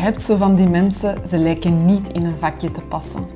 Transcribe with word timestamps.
hebt 0.00 0.22
zo 0.22 0.36
van 0.36 0.54
die 0.54 0.68
mensen, 0.68 1.28
ze 1.28 1.38
lijken 1.38 1.84
niet 1.84 2.08
in 2.08 2.24
een 2.24 2.38
vakje 2.38 2.70
te 2.70 2.80
passen. 2.80 3.26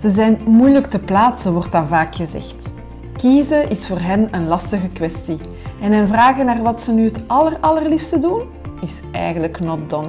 Ze 0.00 0.10
zijn 0.10 0.38
moeilijk 0.46 0.86
te 0.86 0.98
plaatsen, 0.98 1.52
wordt 1.52 1.72
dan 1.72 1.86
vaak 1.86 2.14
gezegd. 2.14 2.72
Kiezen 3.16 3.70
is 3.70 3.86
voor 3.86 3.98
hen 3.98 4.28
een 4.30 4.46
lastige 4.46 4.88
kwestie. 4.88 5.38
En 5.80 5.92
hen 5.92 6.08
vragen 6.08 6.46
naar 6.46 6.62
wat 6.62 6.82
ze 6.82 6.92
nu 6.92 7.04
het 7.04 7.22
aller, 7.26 7.56
allerliefste 7.60 8.18
doen, 8.18 8.42
is 8.80 9.00
eigenlijk 9.12 9.60
not 9.60 9.90
done. 9.90 10.08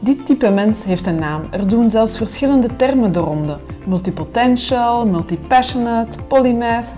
Dit 0.00 0.26
type 0.26 0.50
mens 0.50 0.84
heeft 0.84 1.06
een 1.06 1.18
naam. 1.18 1.42
Er 1.50 1.68
doen 1.68 1.90
zelfs 1.90 2.16
verschillende 2.16 2.76
termen 2.76 3.12
de 3.12 3.18
ronde. 3.18 3.58
Multipotential, 3.86 5.06
multipassionate, 5.06 6.22
polymath. 6.22 6.88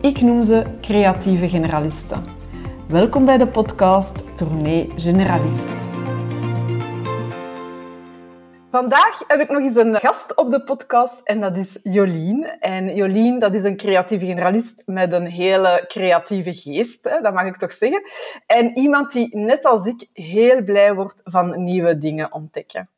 Ik 0.00 0.20
noem 0.20 0.44
ze 0.44 0.66
creatieve 0.80 1.48
generalisten. 1.48 2.24
Welkom 2.86 3.24
bij 3.24 3.38
de 3.38 3.46
podcast 3.46 4.24
Tournee 4.34 4.90
Generalist. 4.96 5.77
Vandaag 8.70 9.24
heb 9.26 9.40
ik 9.40 9.48
nog 9.48 9.60
eens 9.60 9.76
een 9.76 9.94
gast 9.94 10.36
op 10.36 10.50
de 10.50 10.62
podcast 10.62 11.20
en 11.24 11.40
dat 11.40 11.56
is 11.56 11.78
Jolien. 11.82 12.44
En 12.60 12.94
Jolien, 12.94 13.38
dat 13.38 13.54
is 13.54 13.64
een 13.64 13.76
creatieve 13.76 14.26
generalist 14.26 14.82
met 14.86 15.12
een 15.12 15.26
hele 15.26 15.84
creatieve 15.86 16.54
geest, 16.54 17.04
hè, 17.04 17.20
dat 17.20 17.34
mag 17.34 17.46
ik 17.46 17.56
toch 17.56 17.72
zeggen. 17.72 18.02
En 18.46 18.78
iemand 18.78 19.12
die, 19.12 19.36
net 19.36 19.64
als 19.64 19.86
ik, 19.86 20.08
heel 20.12 20.62
blij 20.62 20.94
wordt 20.94 21.20
van 21.24 21.64
nieuwe 21.64 21.98
dingen 21.98 22.32
ontdekken. 22.32 22.88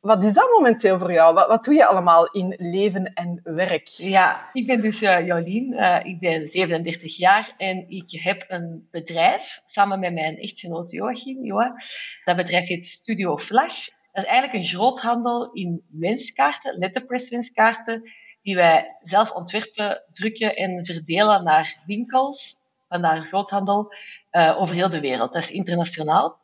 Wat 0.00 0.24
is 0.24 0.32
dat 0.32 0.50
momenteel 0.50 0.98
voor 0.98 1.12
jou? 1.12 1.34
Wat, 1.34 1.46
wat 1.46 1.64
doe 1.64 1.74
je 1.74 1.86
allemaal 1.86 2.26
in 2.26 2.54
leven 2.58 3.12
en 3.14 3.40
werk? 3.44 3.86
Ja, 3.86 4.50
ik 4.52 4.66
ben 4.66 4.80
dus 4.80 5.02
uh, 5.02 5.26
Jolien. 5.26 5.72
Uh, 5.72 6.04
ik 6.04 6.18
ben 6.18 6.48
37 6.48 7.16
jaar 7.16 7.54
en 7.56 7.88
ik 7.88 8.20
heb 8.22 8.44
een 8.48 8.88
bedrijf 8.90 9.60
samen 9.64 10.00
met 10.00 10.14
mijn 10.14 10.38
echtgenoot 10.38 10.90
Joachim. 10.90 11.44
Joa. 11.44 11.74
Dat 12.24 12.36
bedrijf 12.36 12.68
heet 12.68 12.86
Studio 12.86 13.38
Flash. 13.38 13.88
Dat 14.12 14.24
is 14.24 14.30
eigenlijk 14.30 14.58
een 14.58 14.70
groothandel 14.70 15.52
in 15.52 15.84
wenskaarten, 15.90 16.78
letterpress 16.78 17.30
wenskaarten, 17.30 18.10
die 18.42 18.54
wij 18.54 18.96
zelf 19.00 19.30
ontwerpen, 19.30 20.02
drukken 20.12 20.56
en 20.56 20.84
verdelen 20.86 21.44
naar 21.44 21.82
winkels, 21.86 22.56
vandaar 22.88 23.22
groothandel, 23.22 23.94
uh, 24.32 24.60
over 24.60 24.74
heel 24.74 24.88
de 24.88 25.00
wereld. 25.00 25.32
Dat 25.32 25.42
is 25.42 25.50
internationaal. 25.50 26.38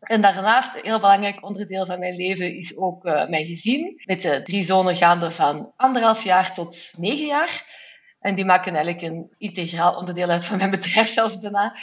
En 0.00 0.22
daarnaast, 0.22 0.76
een 0.76 0.84
heel 0.84 1.00
belangrijk 1.00 1.44
onderdeel 1.44 1.86
van 1.86 1.98
mijn 1.98 2.16
leven, 2.16 2.56
is 2.56 2.76
ook 2.76 3.04
uh, 3.04 3.28
mijn 3.28 3.46
gezin. 3.46 4.02
Met 4.04 4.22
de 4.22 4.42
drie 4.42 4.62
zonen 4.62 4.96
gaande 4.96 5.30
van 5.30 5.72
anderhalf 5.76 6.24
jaar 6.24 6.54
tot 6.54 6.94
negen 6.98 7.26
jaar. 7.26 7.84
En 8.26 8.34
die 8.34 8.44
maken 8.44 8.74
eigenlijk 8.74 9.12
een 9.12 9.30
integraal 9.38 9.96
onderdeel 9.96 10.28
uit 10.28 10.44
van 10.44 10.56
mijn 10.56 10.70
bedrijf 10.70 11.08
zelfs 11.08 11.38
bijna. 11.38 11.76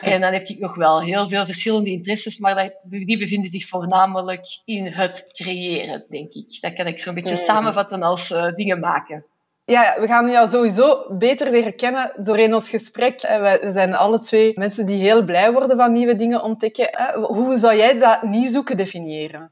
En 0.00 0.20
dan 0.20 0.32
heb 0.32 0.46
ik 0.46 0.58
nog 0.58 0.74
wel 0.74 1.02
heel 1.02 1.28
veel 1.28 1.44
verschillende 1.44 1.90
interesses, 1.90 2.38
maar 2.38 2.72
die 2.82 3.18
bevinden 3.18 3.50
zich 3.50 3.66
voornamelijk 3.66 4.46
in 4.64 4.86
het 4.86 5.28
creëren, 5.32 6.04
denk 6.08 6.32
ik. 6.32 6.58
Dat 6.60 6.72
kan 6.72 6.86
ik 6.86 7.00
zo'n 7.00 7.14
beetje 7.14 7.34
mm. 7.34 7.40
samenvatten 7.40 8.02
als 8.02 8.30
uh, 8.30 8.54
dingen 8.54 8.80
maken. 8.80 9.24
Ja, 9.64 9.96
we 10.00 10.06
gaan 10.06 10.30
jou 10.30 10.48
sowieso 10.48 11.06
beter 11.18 11.50
leren 11.50 11.76
kennen 11.76 12.12
doorheen 12.16 12.54
ons 12.54 12.70
gesprek. 12.70 13.20
We 13.20 13.70
zijn 13.72 13.94
alle 13.94 14.20
twee 14.20 14.52
mensen 14.54 14.86
die 14.86 15.00
heel 15.00 15.24
blij 15.24 15.52
worden 15.52 15.76
van 15.76 15.92
nieuwe 15.92 16.16
dingen 16.16 16.42
ontdekken. 16.42 17.14
Hoe 17.14 17.58
zou 17.58 17.76
jij 17.76 17.98
dat 17.98 18.22
nieuw 18.22 18.48
zoeken 18.48 18.76
definiëren? 18.76 19.50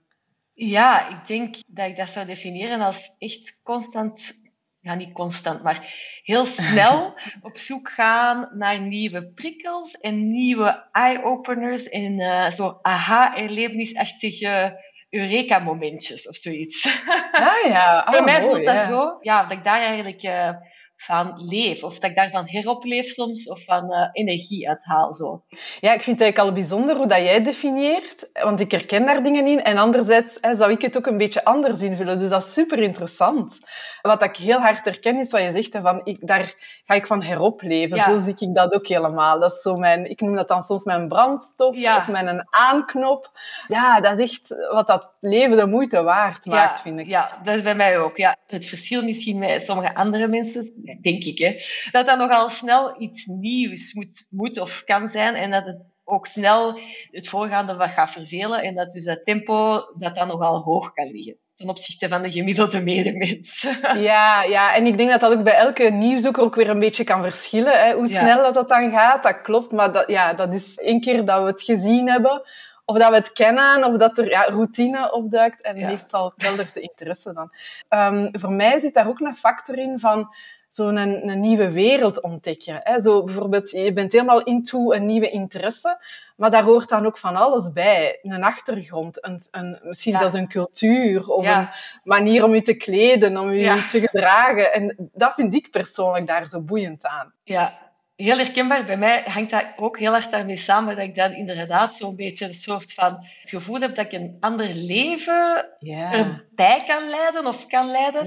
Ja, 0.54 1.08
ik 1.08 1.26
denk 1.26 1.56
dat 1.66 1.88
ik 1.88 1.96
dat 1.96 2.10
zou 2.10 2.26
definiëren 2.26 2.80
als 2.80 3.16
echt 3.18 3.60
constant 3.62 4.46
ja, 4.80 4.94
niet 4.94 5.12
constant, 5.12 5.62
maar 5.62 5.94
heel 6.22 6.44
snel 6.44 7.18
op 7.48 7.58
zoek 7.58 7.90
gaan 7.90 8.48
naar 8.52 8.80
nieuwe 8.80 9.26
prikkels 9.26 9.94
en 9.94 10.30
nieuwe 10.30 10.88
eye-openers 10.92 11.88
en 11.88 12.20
uh, 12.20 12.50
zo 12.50 12.78
aha-erlebnisachtige 12.82 14.86
Eureka-momentjes 15.10 16.28
of 16.28 16.36
zoiets. 16.36 17.02
Ah 17.32 17.68
ja, 17.68 18.04
Voor 18.10 18.24
mij 18.24 18.42
oh, 18.42 18.42
voelt 18.42 18.64
dat 18.64 18.78
ja. 18.78 18.84
zo, 18.84 19.18
ja, 19.20 19.42
dat 19.42 19.50
ik 19.50 19.64
daar 19.64 19.80
eigenlijk 19.80 20.22
uh, 20.22 20.50
van 20.98 21.34
leef. 21.36 21.82
Of 21.82 21.98
dat 21.98 22.10
ik 22.10 22.16
daarvan 22.16 22.46
heropleef 22.46 23.06
soms, 23.06 23.48
of 23.48 23.64
van 23.64 23.92
uh, 23.92 24.08
energie 24.12 24.68
uithaal. 24.68 25.14
Zo. 25.14 25.42
Ja, 25.80 25.92
ik 25.92 26.02
vind 26.02 26.18
het 26.18 26.20
eigenlijk 26.20 26.38
al 26.38 26.52
bijzonder 26.52 26.96
hoe 26.96 27.06
dat 27.06 27.18
jij 27.18 27.42
definieert. 27.42 28.28
Want 28.32 28.60
ik 28.60 28.70
herken 28.70 29.06
daar 29.06 29.22
dingen 29.22 29.46
in. 29.46 29.62
En 29.62 29.78
anderzijds 29.78 30.38
hè, 30.40 30.54
zou 30.54 30.70
ik 30.70 30.82
het 30.82 30.96
ook 30.96 31.06
een 31.06 31.18
beetje 31.18 31.44
anders 31.44 31.80
invullen. 31.80 32.18
Dus 32.18 32.28
dat 32.28 32.42
is 32.42 32.52
super 32.52 32.78
interessant. 32.78 33.60
Wat 34.02 34.22
ik 34.22 34.36
heel 34.36 34.58
hard 34.58 34.84
herken 34.84 35.18
is 35.18 35.30
wat 35.30 35.42
je 35.42 35.52
zegt. 35.52 35.72
Hè, 35.72 35.80
van, 35.80 36.00
ik, 36.04 36.26
daar 36.26 36.54
ga 36.84 36.94
ik 36.94 37.06
van 37.06 37.22
heropleven. 37.22 37.96
Ja. 37.96 38.04
Zo 38.04 38.18
zie 38.18 38.34
ik 38.38 38.54
dat 38.54 38.74
ook 38.74 38.86
helemaal. 38.86 39.40
Dat 39.40 39.52
is 39.52 39.60
zo 39.60 39.76
mijn, 39.76 40.10
ik 40.10 40.20
noem 40.20 40.36
dat 40.36 40.48
dan 40.48 40.62
soms 40.62 40.84
mijn 40.84 41.08
brandstof. 41.08 41.76
Ja. 41.76 41.96
Of 41.96 42.08
mijn 42.08 42.46
aanknop. 42.50 43.30
Ja, 43.68 44.00
dat 44.00 44.18
is 44.18 44.30
echt 44.30 44.72
wat 44.72 44.86
dat 44.86 45.10
leven 45.20 45.56
de 45.56 45.66
moeite 45.66 46.02
waard 46.02 46.46
maakt, 46.46 46.76
ja, 46.76 46.82
vind 46.82 46.98
ik. 46.98 47.06
Ja, 47.06 47.38
dat 47.44 47.54
is 47.54 47.62
bij 47.62 47.74
mij 47.74 47.98
ook. 47.98 48.16
Ja. 48.16 48.36
Het 48.46 48.66
verschil 48.66 49.04
misschien 49.04 49.38
met 49.38 49.64
sommige 49.64 49.94
andere 49.94 50.28
mensen, 50.28 50.72
denk 51.00 51.24
ik, 51.24 51.38
hè, 51.38 51.54
dat 51.90 52.06
dat 52.06 52.18
nogal 52.18 52.48
snel 52.48 53.00
iets 53.02 53.26
nieuws 53.26 53.92
moet, 53.94 54.26
moet 54.30 54.60
of 54.60 54.84
kan 54.84 55.08
zijn 55.08 55.34
en 55.34 55.50
dat 55.50 55.64
het 55.66 55.78
ook 56.04 56.26
snel 56.26 56.78
het 57.10 57.28
voorgaande 57.28 57.74
wat 57.76 57.88
gaat 57.90 58.10
vervelen 58.10 58.62
en 58.62 58.74
dat 58.74 58.90
dus 58.90 59.04
dat 59.04 59.22
tempo 59.22 59.80
dat 59.98 60.14
dan 60.14 60.28
nogal 60.28 60.62
hoog 60.62 60.92
kan 60.92 61.10
liggen 61.10 61.36
ten 61.54 61.68
opzichte 61.68 62.08
van 62.08 62.22
de 62.22 62.30
gemiddelde 62.30 62.80
medemens. 62.80 63.66
Ja, 64.10 64.42
ja, 64.42 64.74
en 64.74 64.86
ik 64.86 64.96
denk 64.96 65.10
dat 65.10 65.20
dat 65.20 65.32
ook 65.32 65.42
bij 65.44 65.54
elke 65.54 65.84
nieuwzoeker 65.90 66.42
ook 66.42 66.54
weer 66.54 66.68
een 66.68 66.78
beetje 66.78 67.04
kan 67.04 67.22
verschillen. 67.22 67.78
Hè? 67.84 67.92
Hoe 67.94 68.08
Ja. 68.08 68.20
snel 68.20 68.42
dat, 68.42 68.54
dat 68.54 68.68
dan 68.68 68.90
gaat, 68.90 69.22
dat 69.22 69.42
klopt. 69.42 69.72
Maar 69.72 69.92
dat, 69.92 70.08
ja, 70.10 70.32
dat 70.34 70.54
is 70.54 70.74
één 70.78 71.00
keer 71.00 71.24
dat 71.24 71.40
we 71.42 71.46
het 71.46 71.62
gezien 71.62 72.08
hebben, 72.08 72.42
of 72.84 72.98
dat 72.98 73.08
we 73.10 73.14
het 73.14 73.32
kennen, 73.32 73.84
of 73.84 73.96
dat 73.96 74.18
er 74.18 74.28
ja, 74.30 74.42
routine 74.44 75.12
opduikt. 75.12 75.60
En 75.62 75.76
Ja. 75.76 75.86
meestal 75.86 76.32
keldert 76.36 76.74
de 76.74 76.80
interesse 76.80 77.32
dan. 77.32 77.50
Ehm, 77.88 78.28
voor 78.32 78.52
mij 78.52 78.78
zit 78.78 78.94
daar 78.94 79.08
ook 79.08 79.20
een 79.20 79.34
factor 79.36 79.78
in 79.78 79.98
van 79.98 80.28
zo'n 80.68 80.96
een, 80.96 81.28
een 81.28 81.40
nieuwe 81.40 81.70
wereld 81.70 82.20
ontdekken. 82.22 82.80
Hè? 82.82 83.00
Zo 83.00 83.24
bijvoorbeeld, 83.24 83.70
je 83.70 83.92
bent 83.92 84.12
helemaal 84.12 84.42
into 84.42 84.92
een 84.92 85.06
nieuwe 85.06 85.30
interesse, 85.30 86.04
maar 86.36 86.50
daar 86.50 86.62
hoort 86.64 86.88
dan 86.88 87.06
ook 87.06 87.18
van 87.18 87.36
alles 87.36 87.72
bij. 87.72 88.18
Een 88.22 88.44
achtergrond, 88.44 89.26
een, 89.26 89.40
een, 89.50 89.78
misschien 89.82 90.12
Ja. 90.12 90.18
zelfs 90.18 90.34
een 90.34 90.48
cultuur, 90.48 91.28
of 91.28 91.44
Ja. 91.44 91.60
een 91.60 91.68
manier 92.04 92.44
om 92.44 92.54
je 92.54 92.62
te 92.62 92.74
kleden, 92.76 93.36
om 93.38 93.50
je 93.52 93.60
Ja. 93.60 93.86
te 93.88 94.00
gedragen. 94.00 94.72
En 94.72 95.10
dat 95.14 95.34
vind 95.34 95.54
ik 95.54 95.70
persoonlijk 95.70 96.26
daar 96.26 96.48
zo 96.48 96.62
boeiend 96.62 97.06
aan. 97.06 97.32
Ja, 97.44 97.78
heel 98.24 98.36
herkenbaar. 98.36 98.84
Bij 98.84 98.96
mij 98.96 99.22
hangt 99.26 99.50
dat 99.50 99.66
ook 99.76 99.98
heel 99.98 100.14
erg 100.14 100.28
daarmee 100.28 100.56
samen 100.56 100.96
dat 100.96 101.04
ik 101.04 101.14
dan 101.14 101.32
inderdaad 101.32 101.96
zo'n 101.96 102.16
beetje 102.16 102.46
een 102.46 102.54
soort 102.54 102.94
van 102.94 103.12
het 103.40 103.50
gevoel 103.50 103.80
heb 103.80 103.94
dat 103.94 104.04
ik 104.04 104.12
een 104.12 104.36
ander 104.40 104.74
leven 104.74 105.68
Ja. 105.78 106.12
erbij 106.12 106.82
kan 106.86 107.08
leiden 107.08 107.46
of 107.46 107.66
kan 107.66 107.90
leiden. 107.90 108.26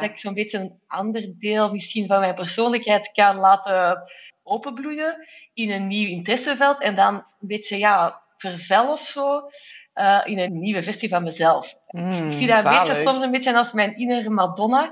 Dat 0.00 0.10
ik 0.10 0.18
zo'n 0.18 0.34
beetje 0.34 0.58
een 0.58 0.80
ander 0.86 1.38
deel 1.38 1.72
misschien 1.72 2.06
van 2.06 2.20
mijn 2.20 2.34
persoonlijkheid 2.34 3.12
kan 3.12 3.36
laten 3.36 4.02
openbloeien 4.42 5.26
in 5.54 5.70
een 5.70 5.86
nieuw 5.86 6.08
interesseveld 6.08 6.80
en 6.80 6.94
dan 6.94 7.14
een 7.14 7.48
beetje 7.48 7.78
ja, 7.78 8.20
vervel 8.36 8.92
of 8.92 9.00
zo 9.00 9.50
eh, 9.92 10.20
in 10.24 10.38
een 10.38 10.58
nieuwe 10.58 10.82
versie 10.82 11.08
van 11.08 11.22
mezelf. 11.22 11.74
Mm, 11.86 12.10
ik 12.10 12.32
zie 12.32 12.46
dat 12.46 12.64
een 12.64 12.70
beetje, 12.70 12.94
soms 12.94 13.22
een 13.22 13.30
beetje 13.30 13.56
als 13.56 13.72
mijn 13.72 13.96
innere 13.96 14.30
Madonna. 14.30 14.90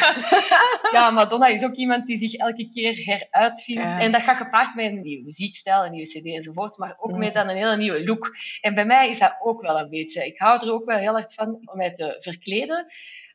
ja, 0.92 1.10
Madonna 1.10 1.46
is 1.46 1.64
ook 1.64 1.74
iemand 1.74 2.06
die 2.06 2.16
zich 2.18 2.34
elke 2.34 2.68
keer 2.70 3.04
heruitvindt. 3.04 3.82
Ja. 3.82 3.98
En 4.00 4.12
dat 4.12 4.22
gaat 4.22 4.36
gepaard 4.36 4.74
met 4.74 4.84
een 4.84 5.00
nieuwe 5.00 5.24
muziekstijl, 5.24 5.84
een 5.84 5.90
nieuwe 5.90 6.08
cd 6.08 6.24
enzovoort, 6.24 6.76
maar 6.76 6.96
ook 6.98 7.10
Mm. 7.12 7.18
met 7.18 7.34
dan 7.34 7.48
een 7.48 7.56
hele 7.56 7.76
nieuwe 7.76 8.04
look. 8.04 8.36
En 8.60 8.74
bij 8.74 8.84
mij 8.84 9.08
is 9.08 9.18
dat 9.18 9.36
ook 9.42 9.62
wel 9.62 9.78
een 9.78 9.90
beetje. 9.90 10.26
Ik 10.26 10.38
hou 10.38 10.66
er 10.66 10.72
ook 10.72 10.84
wel 10.84 10.98
heel 10.98 11.16
erg 11.16 11.34
van 11.34 11.48
om 11.64 11.76
mij 11.76 11.92
te 11.92 12.16
verkleden. 12.20 12.86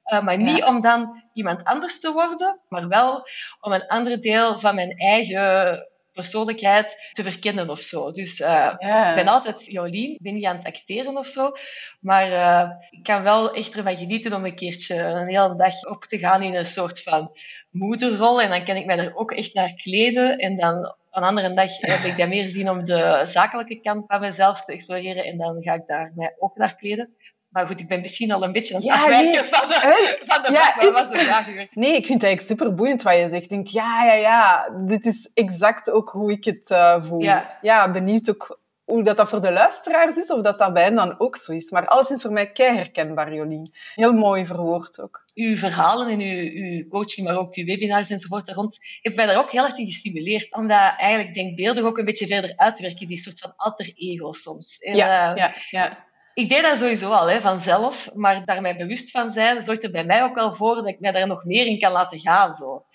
Eh, 0.04 0.22
maar 0.22 0.38
niet 0.38 0.58
Ja. 0.58 0.68
om 0.68 0.82
dan 0.82 1.24
iemand 1.34 1.64
anders 1.64 2.00
te 2.00 2.12
worden, 2.12 2.60
maar 2.70 2.88
wel 2.88 3.28
om 3.62 3.72
een 3.72 3.88
ander 3.88 4.22
deel 4.22 4.60
van 4.60 4.76
mijn 4.76 4.92
eigen 4.98 5.88
persoonlijkheid 6.16 7.10
te 7.12 7.24
verkennen 7.24 7.70
of 7.70 7.80
zo. 7.80 8.12
Dus 8.12 8.42
eh, 8.42 8.74
Ja. 8.78 9.10
ik 9.10 9.16
ben 9.16 9.28
altijd 9.28 9.66
Jolien, 9.66 10.12
ik 10.12 10.22
ben 10.22 10.34
niet 10.34 10.46
aan 10.46 10.56
het 10.56 10.66
acteren 10.66 11.18
of 11.18 11.28
zo, 11.28 11.52
maar 12.00 12.32
eh, 12.32 12.70
ik 12.90 13.04
kan 13.04 13.24
wel 13.24 13.54
echt 13.54 13.76
ervan 13.76 13.98
genieten 13.98 14.34
om 14.34 14.46
een 14.46 14.56
keertje 14.56 14.96
een 14.96 15.28
hele 15.28 15.56
dag 15.56 15.84
op 15.84 16.04
te 16.04 16.18
gaan 16.18 16.42
in 16.42 16.56
een 16.56 16.66
soort 16.66 17.02
van 17.02 17.32
moederrol 17.70 18.42
en 18.42 18.50
dan 18.50 18.66
kan 18.66 18.76
ik 18.76 18.86
mij 18.86 18.98
er 18.98 19.16
ook 19.16 19.32
echt 19.32 19.54
naar 19.54 19.74
kleden 19.74 20.38
en 20.38 20.58
dan 20.58 20.96
een 21.12 21.24
andere 21.24 21.54
dag 21.54 21.80
heb 21.94 22.00
ik 22.00 22.18
dat 22.18 22.28
meer 22.28 22.48
zien 22.48 22.70
om 22.70 22.86
de 22.86 23.22
zakelijke 23.26 23.82
kant 23.82 24.04
van 24.08 24.20
mezelf 24.20 24.64
te 24.64 24.74
exploreren 24.74 25.24
en 25.26 25.38
dan 25.38 25.64
ga 25.64 25.74
ik 25.74 25.88
daar 25.88 26.12
mij 26.16 26.36
ook 26.40 26.58
naar 26.58 26.76
kleden. 26.76 27.16
Maar 27.56 27.68
goed, 27.68 27.80
ik 27.80 27.88
ben 27.88 28.02
misschien 28.02 28.32
al 28.32 28.44
een 28.44 28.52
beetje 28.52 28.76
aan 28.76 28.82
het 28.82 28.90
Ja, 28.90 28.96
afwijken 28.96 29.32
nee. 29.32 29.44
van 29.44 29.68
de, 29.68 30.18
van 30.32 30.44
de 30.44 30.52
ja, 30.52 30.74
vraag. 30.74 30.92
Was 30.92 31.10
de 31.10 31.18
vraag 31.18 31.46
weer? 31.46 31.68
Nee, 31.72 31.96
ik 31.96 32.06
vind 32.06 32.22
het 32.22 32.24
eigenlijk 32.24 32.42
super 32.42 32.76
boeiend 32.76 33.04
wat 33.04 33.14
je 33.14 33.28
zegt. 33.30 33.44
Ik 33.44 33.50
denk, 33.50 33.68
ja, 33.68 34.06
ja, 34.06 34.14
ja, 34.14 34.70
dit 34.86 35.06
is 35.06 35.30
exact 35.34 35.92
ook 35.92 36.10
hoe 36.10 36.32
ik 36.32 36.44
het 36.44 36.70
eh, 36.70 37.02
voel. 37.02 37.22
Ja. 37.62 37.92
benieuwd 37.92 38.30
ook 38.30 38.60
hoe 38.84 39.04
dat, 39.04 39.18
dat 39.18 39.30
voor 39.30 39.42
de 39.42 39.52
luisteraars 39.52 40.18
is, 40.18 40.32
of 40.32 40.42
dat 40.42 40.58
dat 40.58 40.74
bij 40.74 40.84
hen 40.84 40.96
dan 40.96 41.20
ook 41.20 41.36
zo 41.36 41.52
is. 41.52 41.72
Maar 41.72 41.88
alles 41.88 42.10
is 42.10 42.22
voor 42.22 42.32
mij 42.32 42.52
kei 42.52 42.76
herkenbaar, 42.76 43.34
Jolien. 43.34 43.74
Heel 43.94 44.14
mooi 44.14 44.46
verwoord 44.46 45.02
ook. 45.02 45.26
uw 45.34 45.56
verhalen 45.56 46.08
en 46.08 46.20
uw, 46.20 46.50
uw 46.52 46.88
coaching, 46.88 47.28
maar 47.28 47.38
ook 47.38 47.56
uw 47.56 47.66
webinars 47.66 48.10
enzovoort 48.10 48.46
daar 48.46 48.56
rond, 48.56 48.78
heeft 49.02 49.16
mij 49.16 49.26
daar 49.26 49.38
ook 49.38 49.52
heel 49.52 49.66
erg 49.66 49.78
in 49.78 49.86
gestimuleerd. 49.86 50.56
Om 50.56 50.68
dat 50.68 50.94
eigenlijk 50.98 51.34
denkbeeldig 51.34 51.84
ook 51.84 51.98
een 51.98 52.06
beetje 52.06 52.28
verder 52.28 52.54
uit 52.56 52.76
te 52.76 52.82
werken, 52.82 53.08
die 53.08 53.18
soort 53.18 53.40
van 53.40 53.54
alter 53.56 53.94
ego 53.96 54.32
soms. 54.32 54.80
En, 54.80 54.96
Ja, 54.96 55.32
eh, 55.32 55.38
ja, 55.38 55.54
ja. 55.70 56.06
Ik 56.36 56.50
deed 56.50 56.62
dat 56.62 56.78
sowieso 56.78 57.12
al, 57.12 57.30
hè, 57.30 57.42
vanzelf. 57.42 58.10
Maar 58.14 58.46
daar 58.46 58.62
mij 58.62 58.78
bewust 58.78 59.12
van 59.12 59.30
zijn, 59.30 59.64
zorgt 59.64 59.84
er 59.84 59.92
bij 59.92 60.06
mij 60.06 60.24
ook 60.24 60.36
wel 60.36 60.54
voor 60.54 60.76
dat 60.76 60.88
ik 60.88 61.00
mij 61.00 61.12
daar 61.12 61.28
nog 61.28 61.44
meer 61.44 61.66
in 61.66 61.80
kan 61.80 61.92
laten 61.92 62.20
gaan. 62.20 62.56
Zo. 62.56 62.86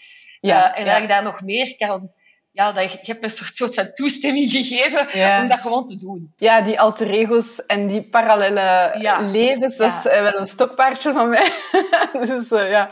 Ja, 0.40 0.72
uh, 0.72 0.78
en 0.80 0.86
dat 0.86 1.02
ik 1.02 1.08
daar 1.08 1.22
nog 1.22 1.40
meer 1.40 1.76
kan 1.76 2.10
ja, 2.52 2.72
dat 2.72 2.92
je, 2.92 2.98
je 3.02 3.12
hebt 3.12 3.24
een 3.24 3.30
soort, 3.30 3.54
soort 3.54 3.74
van 3.74 3.92
toestemming 3.92 4.50
gegeven 4.56 5.40
om 5.42 5.48
dat 5.48 5.60
gewoon 5.60 5.86
te 5.86 5.96
doen. 5.96 6.32
Ja, 6.36 6.60
die 6.60 6.80
alter 6.80 7.10
ego's 7.10 7.66
en 7.66 7.86
die 7.86 8.02
parallele 8.02 8.90
levens, 9.32 9.76
dat 9.76 9.92
is 9.98 10.06
eh, 10.06 10.22
wel 10.22 10.40
een 10.40 10.46
stokpaardje 10.46 11.12
van 11.12 11.28
mij. 11.28 11.52
dus 12.26 12.50
uh, 12.50 12.70
ja, 12.70 12.90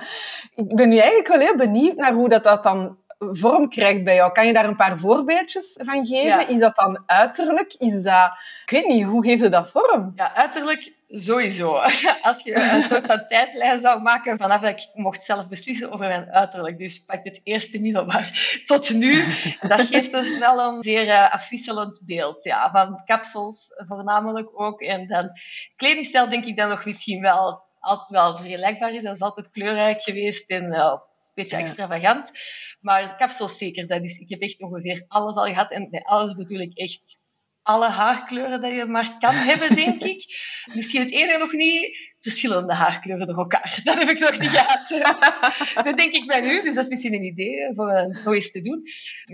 ik 0.54 0.74
ben 0.74 0.88
nu 0.88 0.96
eigenlijk 0.96 1.28
wel 1.28 1.38
heel 1.38 1.56
benieuwd 1.56 1.96
naar 1.96 2.12
hoe 2.12 2.28
dat, 2.28 2.44
dat 2.44 2.62
dan 2.62 2.98
vorm 3.18 3.68
krijgt 3.68 4.04
bij 4.04 4.14
jou. 4.14 4.32
Kan 4.32 4.46
je 4.46 4.52
daar 4.52 4.64
een 4.64 4.76
paar 4.76 4.98
voorbeeldjes 4.98 5.78
van 5.84 6.06
geven? 6.06 6.48
Is 6.48 6.58
dat 6.58 6.76
dan 6.76 7.02
uiterlijk? 7.06 7.74
Is 7.78 8.02
dat... 8.02 8.32
Ik 8.64 8.70
weet 8.70 8.86
niet, 8.86 9.04
hoe 9.04 9.24
geef 9.24 9.40
je 9.40 9.48
dat 9.48 9.70
vorm? 9.70 10.12
Ja, 10.16 10.34
uiterlijk 10.34 10.92
sowieso. 11.08 11.76
Als 12.22 12.42
je 12.42 12.54
een 12.54 12.82
soort 12.82 13.06
van 13.06 13.24
tijdlijn 13.28 13.80
zou 13.80 14.02
maken 14.02 14.38
vanaf 14.38 14.60
dat 14.60 14.70
ik 14.70 14.88
mocht 14.94 15.24
zelf 15.24 15.48
beslissen 15.48 15.92
over 15.92 16.08
mijn 16.08 16.30
uiterlijk. 16.30 16.78
Dus 16.78 17.04
pak 17.04 17.24
het 17.24 17.40
eerste 17.44 17.80
middelbaar 17.80 18.32
tot 18.66 18.90
nu. 18.90 19.24
Dat 19.60 19.80
geeft 19.80 20.10
dus 20.10 20.38
wel 20.38 20.58
een 20.58 20.82
zeer 20.82 21.06
uh, 21.06 21.32
afwisselend 21.32 22.00
beeld. 22.04 22.44
Ja, 22.44 22.70
van 22.70 23.02
kapsels 23.04 23.82
voornamelijk 23.88 24.60
ook. 24.60 24.80
En 24.80 25.06
dan 25.06 25.30
kledingstijl 25.76 26.28
denk 26.28 26.44
ik 26.44 26.56
dat 26.56 26.68
nog 26.68 26.84
misschien 26.84 27.20
wel 27.20 27.66
altijd 27.80 28.08
wel 28.08 28.36
vergelijkbaar 28.36 28.94
is. 28.94 29.02
Dat 29.02 29.14
is 29.14 29.20
altijd 29.20 29.50
kleurrijk 29.50 30.02
geweest 30.02 30.50
en 30.50 30.64
uh, 30.64 30.78
een 30.78 31.00
beetje 31.34 31.56
extravagant. 31.56 32.32
Maar 32.78 33.16
kapsels 33.16 33.58
zeker. 33.58 33.86
Dat 33.86 34.02
is, 34.02 34.18
ik 34.18 34.28
heb 34.28 34.40
echt 34.40 34.62
ongeveer 34.62 35.04
alles 35.08 35.36
al 35.36 35.46
gehad. 35.46 35.70
En 35.70 35.88
met 35.90 36.04
alles 36.04 36.34
bedoel 36.34 36.60
ik 36.60 36.78
echt 36.78 37.26
alle 37.68 37.88
haarkleuren 37.88 38.60
dat 38.60 38.74
je 38.74 38.84
maar 38.84 39.18
kan 39.18 39.34
hebben, 39.50 39.74
denk 39.76 40.02
ik. 40.02 40.24
Misschien 40.74 41.00
het 41.00 41.12
ene 41.12 41.38
nog 41.38 41.52
niet, 41.52 42.12
verschillende 42.20 42.74
haarkleuren 42.74 43.26
door 43.26 43.36
elkaar. 43.38 43.80
Dat 43.84 43.98
heb 43.98 44.08
ik 44.08 44.18
nog 44.18 44.38
niet 44.38 44.50
gehad. 44.50 44.88
dat 45.86 45.96
denk 45.96 46.12
ik 46.12 46.26
bij 46.26 46.40
nu, 46.40 46.62
dus 46.62 46.74
dat 46.74 46.84
is 46.84 46.90
misschien 46.90 47.14
een 47.14 47.24
idee 47.24 47.72
voor 47.74 48.08
nog 48.24 48.34
eens 48.34 48.52
te 48.52 48.60
doen. 48.60 48.82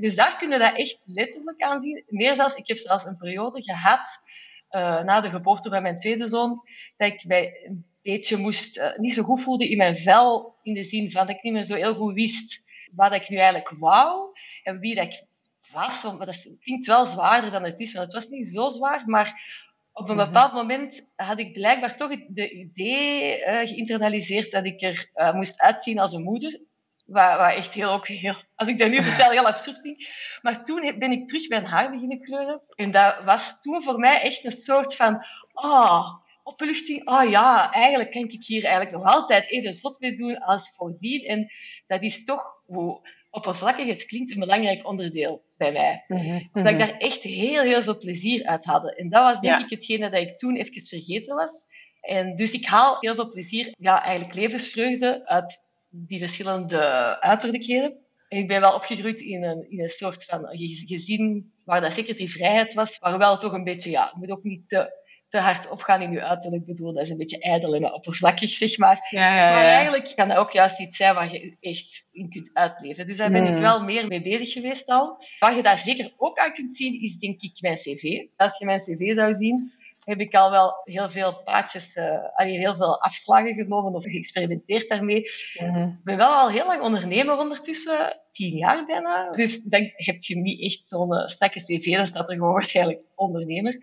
Dus 0.01 0.15
daar 0.15 0.37
kun 0.37 0.51
je 0.51 0.59
dat 0.59 0.77
echt 0.77 1.03
letterlijk 1.05 1.63
aan 1.63 1.81
zien. 1.81 2.05
Meer 2.07 2.35
zelfs, 2.35 2.57
ik 2.57 2.67
heb 2.67 2.79
zelfs 2.79 3.05
een 3.05 3.17
periode 3.17 3.63
gehad, 3.63 4.23
uh, 4.71 5.03
na 5.03 5.21
de 5.21 5.31
geboorte 5.31 5.71
van 5.71 5.83
mijn 5.83 5.99
tweede 5.99 6.29
zoon, 6.29 6.61
dat 6.97 7.13
ik 7.13 7.25
mij 7.25 7.65
een 7.67 7.87
beetje 8.03 8.37
moest, 8.37 8.79
uh, 8.79 8.97
niet 8.97 9.15
zo 9.15 9.23
goed 9.23 9.43
voelde 9.43 9.69
in 9.69 9.77
mijn 9.77 9.97
vel, 9.97 10.55
in 10.63 10.75
de 10.75 10.85
zin 10.85 11.11
van 11.11 11.27
dat 11.27 11.37
ik 11.37 11.43
niet 11.43 11.53
meer 11.53 11.65
zo 11.65 11.75
heel 11.75 11.95
goed 11.95 12.15
wist 12.15 12.64
wat 12.97 13.13
ik 13.13 13.29
nu 13.29 13.37
eigenlijk 13.37 13.75
wou 13.79 14.31
en 14.63 14.79
wie 14.79 14.95
dat 14.95 15.05
ik 15.05 15.25
was. 15.73 16.03
Want 16.03 16.19
dat 16.19 16.57
klinkt 16.61 16.87
wel 16.87 17.07
zwaarder 17.07 17.51
dan 17.51 17.65
het 17.65 17.81
is, 17.81 17.93
want 17.93 18.05
het 18.05 18.15
was 18.15 18.31
niet 18.31 18.49
zo 18.49 18.69
zwaar, 18.69 19.03
maar 19.07 19.63
op 19.93 20.09
een 20.09 20.17
mhm. 20.17 20.27
bepaald 20.27 20.53
moment 20.53 21.13
had 21.17 21.39
ik 21.39 21.53
blijkbaar 21.53 21.97
toch 21.97 22.11
de 22.29 22.51
idee 22.51 23.39
uh, 23.39 23.59
geïnternaliseerd 23.59 24.51
dat 24.51 24.65
ik 24.65 24.83
er 24.83 25.11
uh, 25.15 25.35
moest 25.35 25.61
uitzien 25.61 25.99
als 25.99 26.13
een 26.13 26.23
moeder. 26.23 26.61
Wat, 27.07 27.37
wat 27.39 27.55
echt 27.55 27.75
heel, 27.75 27.91
ook 27.91 28.07
heel, 28.07 28.37
als 28.55 28.69
ik 28.69 28.79
dat 28.79 28.91
nu 28.91 29.03
vertel, 29.03 29.31
heel 29.31 29.47
absurd 29.47 29.81
vind. 29.81 30.09
Maar 30.43 30.65
toen 30.65 30.99
ben 30.99 31.13
ik 31.13 31.27
terug 31.27 31.49
mijn 31.49 31.65
haar 31.65 31.91
beginnen 31.91 32.21
kleuren. 32.21 32.63
En 32.75 32.91
dat 32.91 33.25
was 33.25 33.61
toen 33.61 33.83
voor 33.83 33.99
mij 33.99 34.21
echt 34.21 34.45
een 34.45 34.51
soort 34.51 34.97
van... 34.97 35.27
Oh, 35.53 36.24
opluchting. 36.45 37.09
Oh 37.09 37.31
ja, 37.31 37.73
eigenlijk 37.73 38.11
kan 38.11 38.23
ik 38.23 38.45
hier 38.45 38.65
eigenlijk 38.65 38.97
nog 38.97 39.15
altijd 39.15 39.51
even 39.51 39.75
zot 39.75 40.01
mee 40.01 40.17
doen 40.17 40.39
als 40.39 40.75
voordien. 40.77 41.25
En 41.25 41.51
dat 41.87 42.03
is 42.03 42.25
toch... 42.25 42.53
Hoe, 42.67 43.03
oppervlakkig, 43.35 43.87
het 43.87 44.07
klinkt 44.07 44.31
een 44.31 44.39
belangrijk 44.39 44.87
onderdeel 44.87 45.45
bij 45.57 45.73
mij. 45.73 46.05
Mm 46.09 46.49
Dat 46.53 46.73
ik 46.73 46.79
daar 46.79 46.97
echt 46.97 47.23
heel, 47.23 47.63
heel 47.63 47.83
veel 47.83 47.99
plezier 47.99 48.45
uit 48.45 48.65
had. 48.65 48.97
En 48.97 49.09
dat 49.09 49.23
was 49.23 49.41
denk 49.41 49.61
ik 49.61 49.71
hetgene 49.71 50.11
dat 50.11 50.21
ik 50.21 50.39
toen 50.39 50.57
even 50.57 50.83
vergeten 50.83 51.35
was. 51.35 51.65
En 52.01 52.37
dus 52.37 52.53
ik 52.53 52.67
haal 52.67 52.97
heel 53.01 53.15
veel 53.15 53.31
plezier, 53.31 53.75
ja, 53.79 54.03
eigenlijk 54.03 54.35
levensvreugde 54.35 55.27
uit 55.27 55.55
die 55.89 56.19
verschillende 56.19 56.81
uiterlijkheden. 57.21 57.97
En 58.29 58.39
ik 58.39 58.49
ben 58.49 58.61
wel 58.61 58.75
opgegroeid 58.75 59.21
in 59.21 59.45
een, 59.45 59.71
in 59.71 59.81
een 59.81 59.89
soort 59.89 60.25
van 60.25 60.49
gezin 60.87 61.53
waar 61.65 61.81
dat 61.81 61.93
zeker 61.93 62.17
die 62.17 62.31
vrijheid 62.31 62.75
was, 62.75 63.01
maar 63.01 63.19
wel 63.19 63.39
toch 63.39 63.53
een 63.53 63.65
beetje, 63.65 63.91
ja, 63.91 64.13
moet 64.17 64.31
ook 64.31 64.43
niet 64.43 64.69
te 64.69 65.03
te 65.35 65.41
hard 65.41 65.71
opgaan 65.71 66.03
in 66.03 66.13
je 66.13 66.23
uiterlijk. 66.23 66.67
bedoel, 66.67 66.93
dat 66.93 67.03
is 67.03 67.11
een 67.11 67.17
beetje 67.17 67.41
ijdel 67.41 67.75
en 67.75 67.93
oppervlakkig, 67.93 68.51
zeg 68.51 68.79
maar. 68.79 69.07
Ja, 69.11 69.37
ja, 69.37 69.49
ja. 69.49 69.55
Maar 69.55 69.65
eigenlijk 69.65 70.13
kan 70.15 70.29
dat 70.29 70.37
ook 70.37 70.51
juist 70.53 70.81
iets 70.81 70.97
zijn 70.97 71.15
waar 71.15 71.33
je 71.33 71.57
echt 71.61 72.09
in 72.13 72.31
kunt 72.31 72.51
uitleven. 72.53 73.07
Dus 73.07 73.17
daar 73.17 73.31
ben 73.31 73.43
ik 73.43 73.49
hmm. 73.49 73.61
wel 73.61 73.85
meer 73.85 74.07
mee 74.07 74.23
bezig 74.23 74.53
geweest 74.53 74.89
al. 74.89 75.17
Wat 75.39 75.57
je 75.57 75.63
daar 75.63 75.79
zeker 75.79 76.13
ook 76.17 76.39
aan 76.39 76.53
kunt 76.53 76.77
zien, 76.77 77.03
is 77.03 77.19
denk 77.19 77.43
ik 77.43 77.61
mijn 77.61 77.75
cv. 77.75 78.25
Als 78.37 78.59
je 78.59 78.65
mijn 78.65 78.79
cv 78.79 79.15
zou 79.15 79.35
zien, 79.35 79.67
heb 80.05 80.21
ik 80.21 80.35
al 80.35 80.51
wel 80.51 80.81
heel 80.85 81.11
veel 81.11 81.43
paadjes, 81.43 81.97
uh, 81.97 82.19
heel 82.35 82.77
veel 82.77 83.03
afslagen 83.03 83.55
genomen 83.55 83.95
of 83.95 84.05
geëxperimenteerd 84.05 84.89
daarmee. 84.89 85.31
Mhm. 85.59 85.83
Ik 85.83 86.05
ben 86.05 86.17
wel 86.17 86.33
al 86.33 86.51
heel 86.51 86.67
lang 86.67 86.83
ondernemer 86.83 87.39
ondertussen, 87.39 88.21
tien 88.31 88.57
jaar 88.57 88.85
bijna. 88.87 89.31
Dus 89.31 89.63
dan 89.63 89.91
heb 89.95 90.23
je 90.23 90.37
niet 90.37 90.63
echt 90.63 90.85
zo'n 90.85 91.15
uh, 91.15 91.27
strakke 91.27 91.59
cv, 91.59 91.97
dan 91.97 92.07
staat 92.07 92.29
er 92.29 92.35
gewoon 92.35 92.53
waarschijnlijk 92.53 93.07
ondernemer. 93.15 93.79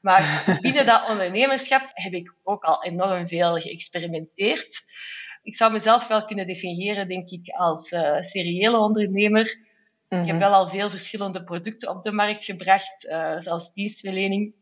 Maar 0.00 0.44
binnen 0.62 0.86
dat 0.86 1.08
ondernemerschap 1.08 1.90
heb 1.92 2.12
ik 2.12 2.34
ook 2.42 2.64
al 2.64 2.84
enorm 2.84 3.28
veel 3.28 3.60
geëxperimenteerd. 3.60 4.94
Ik 5.42 5.56
zou 5.56 5.72
mezelf 5.72 6.06
wel 6.06 6.24
kunnen 6.24 6.46
definiëren, 6.46 7.08
denk 7.08 7.30
ik, 7.30 7.48
als 7.48 7.92
uh, 7.92 8.20
seriële 8.20 8.78
ondernemer. 8.78 9.64
Ik 10.08 10.16
heb 10.16 10.26
mhm. 10.26 10.38
wel 10.38 10.52
al 10.52 10.68
veel 10.68 10.90
verschillende 10.90 11.44
producten 11.44 11.90
op 11.90 12.02
de 12.02 12.12
markt 12.12 12.44
gebracht, 12.44 13.04
uh, 13.04 13.40
zelfs 13.40 13.72
dienstverlening 13.72 14.54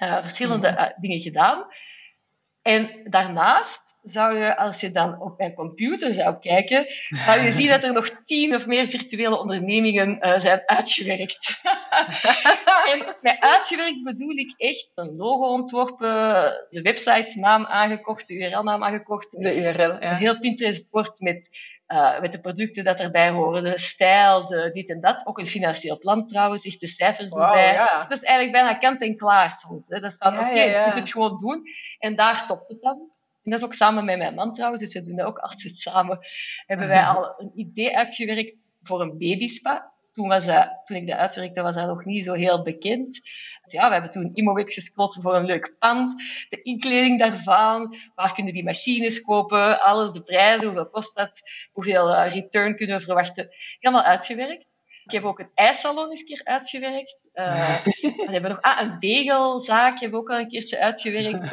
uh, 0.00 0.22
verschillende 0.22 0.68
uh, 0.68 1.00
dingen 1.00 1.20
gedaan. 1.20 1.66
En 2.62 2.90
daarnaast 3.04 3.98
zou 4.02 4.38
je, 4.38 4.56
als 4.56 4.80
je 4.80 4.90
dan 4.90 5.20
op 5.20 5.38
mijn 5.38 5.54
computer 5.54 6.14
zou 6.14 6.38
kijken, 6.38 6.86
zou 7.08 7.40
je 7.40 7.52
zien 7.52 7.68
dat 7.68 7.84
er 7.84 7.92
nog 7.92 8.08
tien 8.08 8.54
of 8.54 8.66
meer 8.66 8.88
virtuele 8.88 9.38
ondernemingen 9.38 10.18
uh, 10.20 10.38
zijn 10.38 10.62
uitgewerkt. 10.66 11.60
en 12.92 13.16
met 13.20 13.36
uitgewerkt 13.40 14.02
bedoel 14.02 14.36
ik 14.36 14.54
echt 14.56 14.90
een 14.94 15.16
logo 15.16 15.52
ontworpen, 15.52 16.08
de 16.70 16.82
website 16.82 17.38
naam 17.38 17.64
aangekocht, 17.64 18.28
de 18.28 18.34
URL-naam 18.34 18.84
aangekocht. 18.84 19.30
De 19.30 19.56
URL, 19.56 19.92
ja. 19.92 20.10
Een 20.10 20.16
heel 20.16 20.38
Pinterest-bord 20.38 21.20
met 21.20 21.48
uh, 21.88 22.20
met 22.20 22.32
de 22.32 22.40
producten 22.40 22.84
dat 22.84 23.00
erbij 23.00 23.30
horen, 23.30 23.62
de 23.64 23.78
stijl, 23.78 24.46
de 24.46 24.70
dit 24.72 24.88
en 24.88 25.00
dat. 25.00 25.26
Ook 25.26 25.38
een 25.38 25.46
financieel 25.46 25.98
plan 25.98 26.26
trouwens, 26.26 26.66
echt 26.66 26.80
de 26.80 26.86
cijfers 26.86 27.32
erbij. 27.32 27.76
Dat 28.08 28.18
is 28.18 28.22
eigenlijk 28.22 28.52
bijna 28.52 28.78
kant 28.78 29.00
en 29.00 29.16
klaar 29.16 29.54
soms. 29.54 29.88
Hè. 29.88 30.00
Dat 30.00 30.10
is 30.10 30.16
van, 30.16 30.32
oké, 30.32 30.48
okay, 30.50 30.68
je 30.68 30.82
moet 30.86 30.96
het 30.96 31.10
gewoon 31.10 31.38
doen. 31.38 31.62
En 31.98 32.16
daar 32.16 32.38
stopt 32.38 32.68
het 32.68 32.82
dan. 32.82 32.98
En 33.44 33.50
dat 33.50 33.58
is 33.58 33.64
ook 33.64 33.74
samen 33.74 34.04
met 34.04 34.18
mijn 34.18 34.34
man 34.34 34.52
trouwens, 34.52 34.82
dus 34.82 34.94
we 34.94 35.00
doen 35.00 35.16
dat 35.16 35.26
ook 35.26 35.38
altijd 35.38 35.76
samen. 35.76 36.18
Hebben 36.66 36.88
wij 36.94 37.04
al 37.04 37.34
een 37.38 37.52
idee 37.54 37.96
uitgewerkt 37.96 38.60
voor 38.82 39.00
een 39.00 39.18
babyspa. 39.18 39.92
Toen, 40.14 40.28
was 40.28 40.46
dat, 40.46 40.80
toen 40.84 40.96
ik 40.96 41.06
dat 41.06 41.16
uitwerkte, 41.16 41.62
was 41.62 41.74
dat 41.74 41.86
nog 41.86 42.04
niet 42.04 42.24
zo 42.24 42.32
heel 42.32 42.62
bekend. 42.62 43.20
Dus 43.62 43.72
ja, 43.72 43.86
we 43.86 43.92
hebben 43.92 44.10
toen 44.10 44.30
ImoWeb 44.34 44.68
gescot 44.68 45.18
voor 45.20 45.34
een 45.34 45.44
leuk 45.44 45.76
pand. 45.78 46.14
De 46.48 46.62
inkleding 46.62 47.18
daarvan, 47.18 47.96
waar 48.14 48.34
kunnen 48.34 48.52
die 48.52 48.64
machines 48.64 49.22
kopen, 49.22 49.80
alles, 49.80 50.10
de 50.10 50.22
prijzen, 50.22 50.66
hoeveel 50.66 50.90
kost 50.90 51.16
dat, 51.16 51.40
hoeveel 51.72 52.10
uh, 52.10 52.32
return 52.32 52.76
kunnen 52.76 52.98
we 52.98 53.04
verwachten. 53.04 53.48
Helemaal 53.78 54.04
uitgewerkt. 54.04 54.83
Ik 55.04 55.12
heb 55.12 55.24
ook 55.24 55.38
een 55.38 55.50
ijssalon 55.54 56.10
eens 56.10 56.20
een 56.20 56.26
keer 56.26 56.40
uitgewerkt. 56.44 57.30
Uh, 57.34 57.84
we 58.26 58.32
hebben 58.32 58.50
nog 58.50 58.60
ah, 58.60 58.80
een 58.80 58.98
begelzaak 58.98 59.98
we 59.98 60.16
ook 60.16 60.30
al 60.30 60.38
een 60.38 60.48
keertje 60.48 60.78
uitgewerkt. 60.78 61.52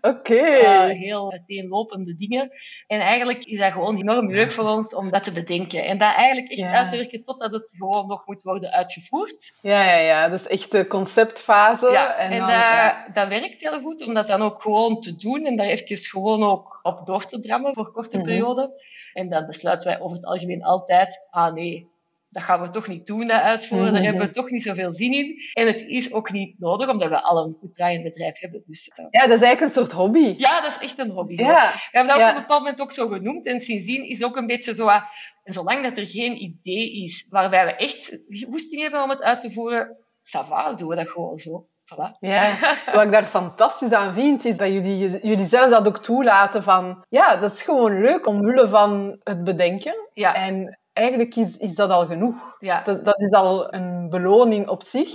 Oké. 0.00 0.18
Okay. 0.30 0.90
Uh, 0.90 0.98
heel 0.98 1.32
uiteenlopende 1.32 2.16
dingen. 2.16 2.50
En 2.86 3.00
eigenlijk 3.00 3.44
is 3.44 3.58
dat 3.58 3.72
gewoon 3.72 3.98
enorm 3.98 4.30
leuk 4.30 4.52
voor 4.52 4.68
ons 4.68 4.94
om 4.94 5.10
dat 5.10 5.24
te 5.24 5.32
bedenken. 5.32 5.84
En 5.84 5.98
dat 5.98 6.14
eigenlijk 6.14 6.50
echt 6.50 6.72
uit 6.72 6.90
te 6.90 6.96
werken 6.96 7.24
totdat 7.24 7.52
het 7.52 7.74
gewoon 7.78 8.06
nog 8.06 8.26
moet 8.26 8.42
worden 8.42 8.70
uitgevoerd. 8.70 9.56
Ja, 9.60 9.84
ja, 9.84 9.96
ja. 9.96 10.28
Dus 10.28 10.46
echt 10.46 10.72
de 10.72 10.86
conceptfase. 10.86 11.90
Ja, 11.90 12.14
en, 12.14 12.30
en 12.30 12.38
dan, 12.38 12.48
dat, 12.48 12.56
ja. 12.56 13.08
dat 13.12 13.28
werkt 13.28 13.62
heel 13.62 13.80
goed 13.80 14.06
om 14.06 14.14
dat 14.14 14.26
dan 14.26 14.42
ook 14.42 14.62
gewoon 14.62 15.00
te 15.00 15.16
doen 15.16 15.46
en 15.46 15.56
daar 15.56 15.66
even 15.66 15.96
gewoon 15.96 16.42
ook 16.42 16.80
op 16.82 17.06
door 17.06 17.26
te 17.26 17.38
drammen 17.38 17.74
voor 17.74 17.92
korte 17.92 18.16
mm 18.16 18.22
-hmm. 18.22 18.32
periode. 18.32 18.82
En 19.12 19.28
dan 19.28 19.46
besluiten 19.46 19.86
wij 19.86 20.00
over 20.00 20.16
het 20.16 20.26
algemeen 20.26 20.64
altijd, 20.64 21.28
ah 21.30 21.54
nee, 21.54 21.90
dat 22.30 22.42
gaan 22.42 22.60
we 22.60 22.70
toch 22.70 22.88
niet 22.88 23.06
doen, 23.06 23.26
dat 23.26 23.40
uitvoeren. 23.40 23.92
Daar 23.92 24.02
mhm. 24.02 24.10
hebben 24.10 24.26
we 24.26 24.32
toch 24.32 24.50
niet 24.50 24.62
zoveel 24.62 24.94
zin 24.94 25.12
in. 25.12 25.34
En 25.52 25.66
het 25.66 25.82
is 25.86 26.12
ook 26.12 26.30
niet 26.30 26.58
nodig, 26.58 26.88
omdat 26.88 27.08
we 27.08 27.22
al 27.22 27.44
een 27.44 27.56
goed 27.60 27.74
draaiend 27.74 28.02
bedrijf 28.02 28.38
hebben. 28.38 28.62
Dus, 28.66 28.98
uh... 28.98 29.06
Ja, 29.10 29.26
dat 29.26 29.36
is 29.36 29.42
eigenlijk 29.42 29.60
een 29.60 29.68
soort 29.70 29.92
hobby. 29.92 30.34
Ja, 30.36 30.60
dat 30.60 30.70
is 30.70 30.78
echt 30.78 30.98
een 30.98 31.10
hobby. 31.10 31.34
Ja. 31.34 31.72
We 31.72 31.88
hebben 31.90 32.14
dat 32.14 32.22
ja. 32.22 32.28
op 32.30 32.34
een 32.34 32.40
bepaald 32.40 32.60
moment 32.60 32.80
ook 32.80 32.92
zo 32.92 33.08
genoemd. 33.08 33.46
En 33.46 33.60
sindsdien 33.60 34.08
is 34.08 34.24
ook 34.24 34.36
een 34.36 34.46
beetje 34.46 34.74
zo... 34.74 34.88
En 34.88 35.52
zolang 35.52 35.82
dat 35.82 35.98
er 35.98 36.06
geen 36.06 36.42
idee 36.42 37.04
is 37.04 37.26
waarbij 37.28 37.64
we 37.64 37.74
echt 37.76 38.18
woesting 38.48 38.82
hebben 38.82 39.02
om 39.02 39.10
het 39.10 39.22
uit 39.22 39.40
te 39.40 39.52
voeren, 39.52 39.96
ça 40.22 40.76
doen 40.76 40.88
we 40.88 40.96
dat 40.96 41.08
gewoon 41.08 41.38
zo. 41.38 41.68
Voilà. 41.94 42.18
Ja, 42.20 42.56
wat 42.94 43.04
ik 43.04 43.10
daar 43.10 43.24
fantastisch 43.24 43.92
aan 43.92 44.12
vind, 44.12 44.44
is 44.44 44.56
dat 44.56 44.68
jullie, 44.68 44.98
jullie 45.26 45.44
zelf 45.44 45.70
dat 45.70 45.86
ook 45.86 45.98
toelaten 45.98 46.62
van... 46.62 47.04
Ja, 47.08 47.36
dat 47.36 47.52
is 47.52 47.62
gewoon 47.62 48.00
leuk 48.00 48.26
omwille 48.26 48.68
van 48.68 49.20
het 49.22 49.44
bedenken. 49.44 49.94
Ja. 50.14 50.34
En 50.34 50.79
eigenlijk 51.00 51.34
is, 51.36 51.56
is 51.56 51.74
dat 51.74 51.90
al 51.90 52.06
genoeg. 52.06 52.56
Ja. 52.58 52.82
Dat, 52.82 53.04
dat 53.04 53.20
is 53.20 53.32
al 53.32 53.74
een 53.74 54.08
beloning 54.10 54.68
op 54.68 54.82
zich 54.82 55.10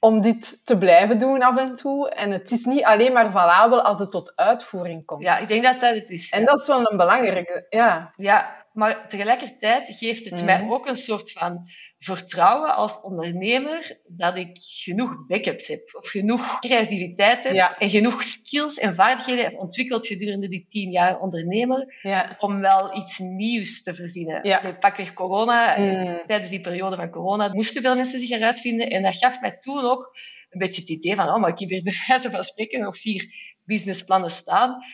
om 0.00 0.20
dit 0.20 0.66
te 0.66 0.78
blijven 0.78 1.18
doen 1.18 1.42
af 1.42 1.58
en 1.58 1.74
toe. 1.74 2.10
En 2.10 2.30
het 2.30 2.50
is 2.50 2.64
niet 2.64 2.84
alleen 2.84 3.12
maar 3.12 3.30
valabel 3.30 3.82
als 3.82 3.98
het 3.98 4.10
tot 4.10 4.32
uitvoering 4.36 5.04
komt. 5.04 5.22
Ja, 5.22 5.38
ik 5.38 5.48
denk 5.48 5.62
dat 5.62 5.80
dat 5.80 5.94
het 5.94 6.10
is. 6.10 6.30
En 6.30 6.44
dat 6.44 6.58
is 6.60 6.66
wel 6.66 6.90
een 6.90 6.96
belangrijke, 6.96 7.66
ja. 7.70 8.12
Ja, 8.16 8.66
maar 8.72 9.08
tegelijkertijd 9.08 9.88
geeft 9.98 10.24
het 10.24 10.34
Mhm. 10.34 10.44
mij 10.44 10.66
ook 10.70 10.86
een 10.86 10.94
soort 10.94 11.32
van 11.32 11.62
vertrouwen 11.98 12.74
als 12.76 13.00
ondernemer 13.00 13.98
dat 14.06 14.36
ik 14.36 14.50
genoeg 14.60 15.26
backups 15.26 15.68
heb, 15.68 15.94
of 15.94 16.08
genoeg 16.08 16.58
creativiteit 16.58 17.44
heb, 17.44 17.54
Ja. 17.54 17.78
en 17.78 17.90
genoeg 17.90 18.22
skills 18.22 18.78
en 18.78 18.94
vaardigheden 18.94 19.44
heb 19.44 19.54
ontwikkeld 19.58 20.06
gedurende 20.06 20.48
die 20.48 20.66
tien 20.68 20.90
jaar 20.90 21.20
ondernemer, 21.20 21.98
Ja. 22.02 22.36
om 22.38 22.60
wel 22.60 22.96
iets 22.96 23.18
nieuws 23.18 23.82
te 23.82 23.94
verzinnen. 23.94 24.40
Ja. 24.42 24.60
Met 24.62 24.80
pakweg 24.80 25.12
corona, 25.14 25.78
Mm. 25.78 26.22
tijdens 26.26 26.50
die 26.50 26.60
periode 26.60 26.96
van 26.96 27.10
corona, 27.10 27.54
moesten 27.54 27.82
veel 27.82 27.96
mensen 27.96 28.20
zich 28.20 28.30
eruit 28.30 28.60
vinden. 28.60 28.90
En 28.90 29.02
dat 29.02 29.16
gaf 29.16 29.40
mij 29.40 29.58
toen 29.60 29.84
ook 29.84 30.16
een 30.50 30.58
beetje 30.58 30.80
het 30.80 30.90
idee 30.90 31.14
van, 31.14 31.28
oh, 31.28 31.40
maar 31.40 31.50
ik 31.50 31.58
heb 31.58 31.68
hier 31.68 31.82
bij 31.82 31.94
wijze 32.06 32.30
van 32.30 32.44
spreken 32.44 32.80
nog 32.80 32.98
vier 32.98 33.32
businessplannen 33.64 34.30
staan. 34.30 34.84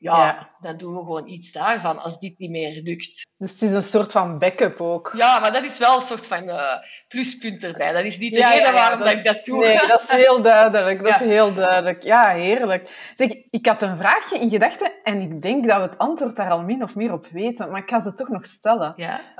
Ja, 0.00 0.24
Ja. 0.26 0.48
dan 0.60 0.76
doen 0.76 0.92
we 0.94 0.98
gewoon 0.98 1.26
iets 1.28 1.52
daarvan 1.52 1.98
als 2.02 2.18
dit 2.18 2.38
niet 2.38 2.50
meer 2.50 2.82
lukt. 2.82 3.26
Dus 3.38 3.52
het 3.52 3.62
is 3.62 3.72
een 3.72 3.82
soort 3.82 4.10
van 4.12 4.38
backup 4.38 4.80
ook. 4.80 5.12
Ja, 5.16 5.38
maar 5.38 5.52
dat 5.52 5.62
is 5.64 5.78
wel 5.78 5.96
een 5.96 6.02
soort 6.02 6.26
van 6.26 6.48
eh, 6.48 6.72
pluspunt 7.08 7.64
erbij. 7.64 7.92
Dat 7.92 8.04
is 8.04 8.18
niet 8.18 8.32
de 8.32 8.38
Ja, 8.38 8.48
reden 8.50 8.66
ja, 8.66 8.72
waarom 8.72 8.98
dat 8.98 9.08
dat 9.08 9.16
ik 9.18 9.24
dat 9.24 9.44
doe. 9.44 9.58
Nee, 9.58 9.86
dat 9.86 10.02
is 10.02 10.10
heel 10.10 10.42
duidelijk. 10.52 10.98
Dat 10.98 11.08
Ja. 11.08 11.14
is 11.20 11.26
heel 11.26 11.54
duidelijk. 11.54 12.02
Ja, 12.02 12.28
heerlijk. 12.30 13.12
Zeg, 13.14 13.30
ik 13.50 13.66
had 13.66 13.82
een 13.82 13.96
vraagje 13.96 14.38
in 14.38 14.50
gedachten 14.50 14.92
en 15.02 15.20
ik 15.20 15.42
denk 15.42 15.66
dat 15.66 15.76
we 15.76 15.82
het 15.82 15.98
antwoord 15.98 16.36
daar 16.36 16.50
al 16.50 16.62
min 16.62 16.82
of 16.82 16.94
meer 16.94 17.12
op 17.12 17.26
weten, 17.26 17.70
maar 17.70 17.80
ik 17.82 17.90
ga 17.90 18.00
ze 18.00 18.14
toch 18.14 18.28
nog 18.28 18.44
stellen. 18.46 18.94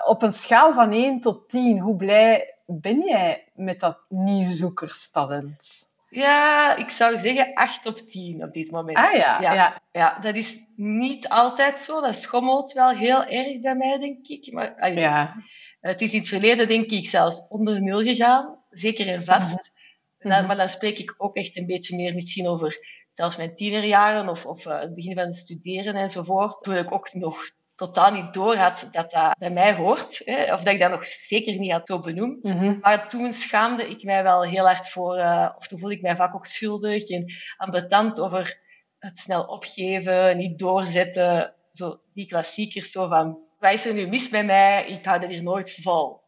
Op 0.05 0.23
een 0.23 0.33
schaal 0.33 0.73
van 0.73 0.93
1 0.93 1.21
tot 1.21 1.49
10, 1.49 1.79
hoe 1.79 1.97
blij 1.97 2.55
ben 2.67 3.01
jij 3.05 3.45
met 3.55 3.81
dat 3.81 3.99
nieuwzoekerstalent? 4.09 5.87
Ja, 6.11 6.77
ik 6.77 6.91
zou 6.91 7.19
zeggen 7.19 7.55
8 7.55 7.87
op 7.87 7.99
10 7.99 8.43
op 8.43 8.53
dit 8.53 8.71
moment. 8.71 8.97
Ah 8.97 9.13
ja, 9.13 9.41
ja. 9.41 9.53
ja. 9.53 9.83
Ja, 9.93 10.19
dat 10.19 10.35
is 10.35 10.73
niet 10.77 11.29
altijd 11.29 11.81
zo. 11.81 12.01
Dat 12.01 12.17
schommelt 12.17 12.73
wel 12.73 12.91
heel 12.91 13.25
erg 13.25 13.61
bij 13.61 13.75
mij, 13.75 13.99
denk 13.99 14.27
ik. 14.29 14.53
Maar 14.53 14.75
ah, 14.79 14.97
Ja. 14.97 15.35
het 15.81 16.01
is 16.01 16.13
in 16.13 16.19
het 16.19 16.29
verleden, 16.29 16.69
denk 16.69 16.91
ik, 16.91 17.09
zelfs 17.09 17.49
onder 17.49 17.83
nul 17.83 18.01
gegaan. 18.03 18.59
Zeker 18.71 19.09
en 19.09 19.25
vast. 19.25 19.77
Mhm. 20.19 20.29
Dan- 20.29 20.47
maar 20.47 20.57
dan 20.57 20.69
spreek 20.69 20.99
ik 20.99 21.15
ook 21.19 21.37
echt 21.37 21.57
een 21.57 21.67
beetje 21.67 21.97
meer 21.97 22.15
misschien 22.15 22.49
over 22.49 22.79
zelfs 23.09 23.37
mijn 23.37 23.55
tienerjaren 23.55 24.29
of, 24.29 24.47
of 24.47 24.67
eh, 24.67 24.81
het 24.81 24.95
begin 24.95 25.15
van 25.15 25.25
het 25.25 25.37
studeren 25.37 25.95
enzovoort. 25.95 26.63
Toen 26.63 26.77
ik 26.77 26.93
ook 26.93 27.15
nog 27.15 27.51
totaal 27.79 28.13
niet 28.13 28.33
door 28.35 28.57
had 28.57 28.89
dat 28.93 29.11
dat 29.11 29.39
bij 29.39 29.51
mij 29.51 29.75
hoort. 29.75 30.23
Hè, 30.25 30.53
of 30.55 30.63
dat 30.63 30.75
ik 30.75 30.81
dat 30.81 30.91
nog 30.91 31.07
zeker 31.07 31.59
niet 31.59 31.73
had 31.73 31.87
zo 31.87 32.01
benoemd. 32.01 32.45
Mhm. 32.45 32.79
Maar 32.81 33.09
toen 33.09 33.31
schaamde 33.31 33.89
ik 33.89 34.03
mij 34.03 34.23
wel 34.23 34.43
heel 34.43 34.65
hard 34.65 34.89
voor, 34.89 35.17
eh, 35.17 35.51
of 35.59 35.67
toen 35.67 35.79
voelde 35.79 35.95
ik 35.95 36.03
mij 36.03 36.17
vaak 36.17 36.35
ook 36.35 36.47
schuldig 36.47 37.09
en 37.09 37.33
ambetant 37.57 38.21
over 38.21 38.61
het 38.99 39.19
snel 39.19 39.43
opgeven, 39.43 40.37
niet 40.37 40.59
doorzetten. 40.59 41.55
Zo 41.73 42.01
die 42.15 42.27
klassiekers 42.27 42.91
zo 42.91 43.09
van, 43.09 43.39
wat 43.59 43.73
is 43.73 43.87
er 43.87 43.95
nu 43.95 44.07
mis 44.07 44.29
bij 44.29 44.45
mij? 44.45 44.87
Ik 44.87 45.05
hou 45.05 45.23
er 45.23 45.29
hier 45.29 45.43
nooit 45.43 45.79
vol. 45.83 46.21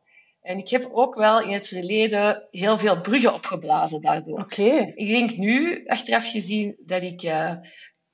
En 0.43 0.59
ik 0.59 0.69
heb 0.69 0.89
ook 0.93 1.15
wel 1.15 1.43
in 1.43 1.53
het 1.53 1.69
verleden 1.69 2.49
heel 2.51 2.79
veel 2.79 3.01
bruggen 3.01 3.35
opgeblazen 3.35 4.01
daardoor. 4.01 4.41
Oké. 4.41 4.93
Ik 4.95 5.09
denk 5.09 5.37
nu, 5.37 5.87
achteraf 5.87 6.31
gezien, 6.31 6.77
dat 6.87 7.03
ik 7.03 7.23
eh, 7.23 7.53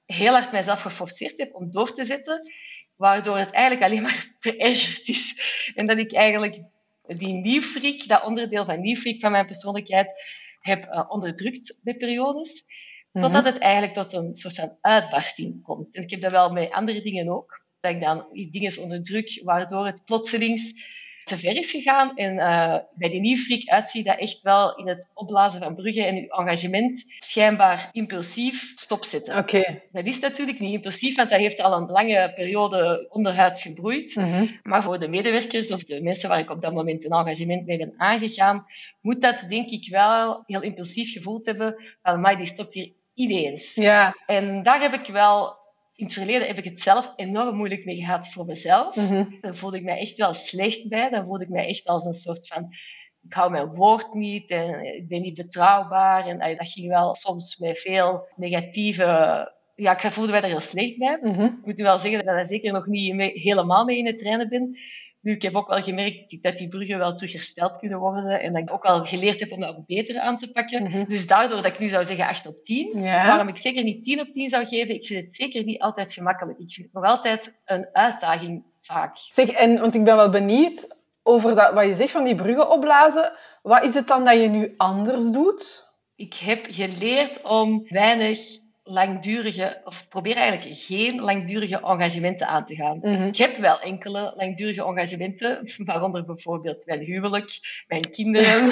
heel 0.06 0.32
hard 0.32 0.52
mijzelf 0.52 0.80
geforceerd 0.80 1.38
heb 1.38 1.54
om 1.54 1.70
door 1.70 1.92
te 1.92 2.04
zetten, 2.04 2.50
waardoor 2.96 3.38
het 3.38 3.50
eigenlijk 3.50 3.84
alleen 3.86 4.02
maar 4.02 4.34
verergerd 4.38 5.08
is. 5.08 5.42
En 5.74 5.86
dat 5.86 5.98
ik 5.98 6.12
eigenlijk 6.12 6.62
die 7.06 7.32
nieuwfreak, 7.32 8.06
dat 8.06 8.24
onderdeel 8.24 8.64
van 8.64 8.80
nieuwfreak 8.80 9.20
van 9.20 9.30
mijn 9.30 9.46
persoonlijkheid, 9.46 10.12
heb 10.60 10.84
eh, 10.84 11.04
onderdrukt 11.08 11.80
bij 11.84 11.94
periodes. 11.94 12.64
Mhm. 13.12 13.24
Totdat 13.24 13.44
het 13.44 13.58
eigenlijk 13.58 13.94
tot 13.94 14.12
een 14.12 14.34
soort 14.34 14.54
van 14.54 14.76
uitbarsting 14.80 15.62
komt. 15.62 15.96
En 15.96 16.02
ik 16.02 16.10
heb 16.10 16.20
dat 16.20 16.30
wel 16.30 16.52
met 16.52 16.70
andere 16.70 17.02
dingen 17.02 17.28
ook. 17.28 17.64
Dat 17.80 17.92
ik 17.92 18.00
dan 18.00 18.26
die 18.32 18.50
dingen 18.50 18.82
onderdruk, 18.82 19.40
waardoor 19.44 19.86
het 19.86 20.04
plotselings 20.04 20.94
te 21.26 21.38
ver 21.38 21.56
is 21.56 21.70
gegaan. 21.70 22.16
En 22.16 22.38
eh, 22.38 22.76
bij 22.94 23.08
die 23.08 23.20
nieuwfreak 23.20 23.68
uitziet 23.68 24.04
dat 24.04 24.18
echt 24.18 24.42
wel 24.42 24.76
in 24.76 24.88
het 24.88 25.10
opblazen 25.14 25.62
van 25.62 25.74
bruggen 25.74 26.06
en 26.06 26.16
uw 26.16 26.28
engagement 26.28 27.04
schijnbaar 27.18 27.88
impulsief 27.92 28.72
stopzetten. 28.74 29.38
Oké. 29.38 29.82
Dat 29.92 30.06
is 30.06 30.18
natuurlijk 30.18 30.58
niet 30.58 30.74
impulsief, 30.74 31.16
want 31.16 31.30
dat 31.30 31.38
heeft 31.38 31.60
al 31.60 31.72
een 31.72 31.86
lange 31.86 32.32
periode 32.34 33.06
onderhuids 33.10 33.62
gebroeid. 33.62 34.16
Mhm. 34.16 34.46
Maar 34.62 34.82
voor 34.82 34.98
de 34.98 35.08
medewerkers 35.08 35.70
of 35.70 35.84
de 35.84 36.02
mensen 36.02 36.28
waar 36.28 36.38
ik 36.38 36.50
op 36.50 36.62
dat 36.62 36.72
moment 36.72 37.04
een 37.04 37.10
engagement 37.10 37.66
mee 37.66 37.78
ben 37.78 37.94
aangegaan, 37.96 38.66
moet 39.00 39.20
dat 39.20 39.44
denk 39.48 39.70
ik 39.70 39.88
wel 39.90 40.42
heel 40.46 40.62
impulsief 40.62 41.12
gevoeld 41.12 41.46
hebben 41.46 41.76
maar 42.02 42.36
die 42.36 42.46
stopt 42.46 42.74
hier 42.74 42.92
ineens. 43.14 43.74
Ja. 43.74 44.16
En 44.26 44.62
daar 44.62 44.80
heb 44.80 44.92
ik 44.92 45.06
wel, 45.06 45.56
in 45.96 46.04
het 46.04 46.14
verleden 46.14 46.46
heb 46.46 46.58
ik 46.58 46.64
het 46.64 46.80
zelf 46.80 47.12
enorm 47.16 47.56
moeilijk 47.56 47.84
mee 47.84 47.96
gehad 47.96 48.28
voor 48.28 48.44
mezelf. 48.44 48.96
Mhm. 48.96 49.24
Daar 49.40 49.54
voelde 49.54 49.76
ik 49.76 49.84
mij 49.84 49.98
echt 49.98 50.16
wel 50.16 50.34
slecht 50.34 50.88
bij. 50.88 51.10
Dan 51.10 51.24
voelde 51.24 51.44
ik 51.44 51.50
mij 51.50 51.66
echt 51.66 51.86
als 51.86 52.04
een 52.04 52.12
soort 52.14 52.46
van, 52.46 52.68
ik 53.22 53.32
hou 53.32 53.50
mijn 53.50 53.74
woord 53.74 54.14
niet 54.14 54.50
en 54.50 54.84
ik 54.96 55.08
ben 55.08 55.20
niet 55.20 55.34
betrouwbaar. 55.36 56.26
En 56.26 56.56
dat 56.56 56.68
ging 56.68 56.88
wel 56.88 57.14
soms 57.14 57.58
met 57.58 57.78
veel 57.78 58.28
negatieve, 58.36 59.04
ja, 59.74 59.92
ik 59.92 60.12
voelde 60.12 60.30
mij 60.30 60.40
daar 60.40 60.50
heel 60.50 60.60
slecht 60.60 60.98
bij. 60.98 61.18
Mhm. 61.22 61.42
Ik 61.44 61.64
moet 61.64 61.76
nu 61.78 61.84
wel 61.84 61.98
zeggen 61.98 62.18
dat 62.18 62.28
ik 62.28 62.34
daar 62.36 62.46
zeker 62.46 62.72
nog 62.72 62.86
niet 62.86 63.14
mee- 63.14 63.38
helemaal 63.40 63.84
mee 63.84 63.98
in 63.98 64.06
het 64.06 64.18
trainen 64.18 64.48
ben. 64.48 64.78
Nu, 65.26 65.32
ik 65.32 65.42
heb 65.42 65.54
ook 65.54 65.68
wel 65.68 65.82
gemerkt 65.82 66.42
dat 66.42 66.58
die 66.58 66.68
bruggen 66.68 66.98
wel 66.98 67.14
terug 67.14 67.32
hersteld 67.32 67.78
kunnen 67.78 67.98
worden. 67.98 68.40
En 68.40 68.52
dat 68.52 68.62
ik 68.62 68.72
ook 68.72 68.82
wel 68.82 69.04
geleerd 69.04 69.40
heb 69.40 69.52
om 69.52 69.60
dat 69.60 69.76
ook 69.76 69.86
beter 69.86 70.20
aan 70.20 70.38
te 70.38 70.50
pakken. 70.50 70.82
Mhm. 70.82 71.04
Dus 71.08 71.26
daardoor 71.26 71.56
dat 71.62 71.72
ik 71.72 71.78
nu 71.78 71.88
zou 71.88 72.04
zeggen 72.04 72.26
8 72.26 72.46
op 72.46 72.62
10. 72.62 73.00
Ja. 73.00 73.26
Waarom 73.26 73.48
ik 73.48 73.58
zeker 73.58 73.82
niet 73.82 74.04
10 74.04 74.20
op 74.20 74.32
10 74.32 74.48
zou 74.48 74.66
geven, 74.66 74.94
ik 74.94 75.06
vind 75.06 75.24
het 75.24 75.34
zeker 75.34 75.64
niet 75.64 75.80
altijd 75.80 76.12
gemakkelijk. 76.12 76.58
Ik 76.58 76.72
vind 76.72 76.86
het 76.86 76.94
nog 76.94 77.04
altijd 77.04 77.60
een 77.64 77.88
uitdaging 77.92 78.64
vaak. 78.80 79.16
Zeg, 79.32 79.50
en, 79.50 79.80
want 79.80 79.94
ik 79.94 80.04
ben 80.04 80.16
wel 80.16 80.30
benieuwd 80.30 80.98
over 81.22 81.54
dat, 81.54 81.72
wat 81.72 81.86
je 81.86 81.94
zegt 81.94 82.10
van 82.10 82.24
die 82.24 82.34
bruggen 82.34 82.70
opblazen. 82.70 83.32
Wat 83.62 83.84
is 83.84 83.94
het 83.94 84.08
dan 84.08 84.24
dat 84.24 84.40
je 84.40 84.48
nu 84.48 84.74
anders 84.76 85.30
doet? 85.30 85.90
Ik 86.16 86.34
heb 86.34 86.66
geleerd 86.70 87.42
om 87.42 87.86
weinig 87.88 88.38
langdurige, 88.88 89.80
of 89.84 90.08
probeer 90.08 90.34
eigenlijk 90.34 90.78
geen 90.78 91.20
langdurige 91.20 91.80
engagementen 91.80 92.46
aan 92.46 92.66
te 92.66 92.74
gaan. 92.74 92.98
Mhm. 92.98 93.22
Ik 93.22 93.36
heb 93.36 93.56
wel 93.56 93.80
enkele 93.80 94.32
langdurige 94.36 94.84
engagementen, 94.84 95.70
waaronder 95.84 96.24
bijvoorbeeld 96.24 96.86
mijn 96.86 97.00
huwelijk, 97.00 97.84
mijn 97.88 98.10
kinderen. 98.10 98.64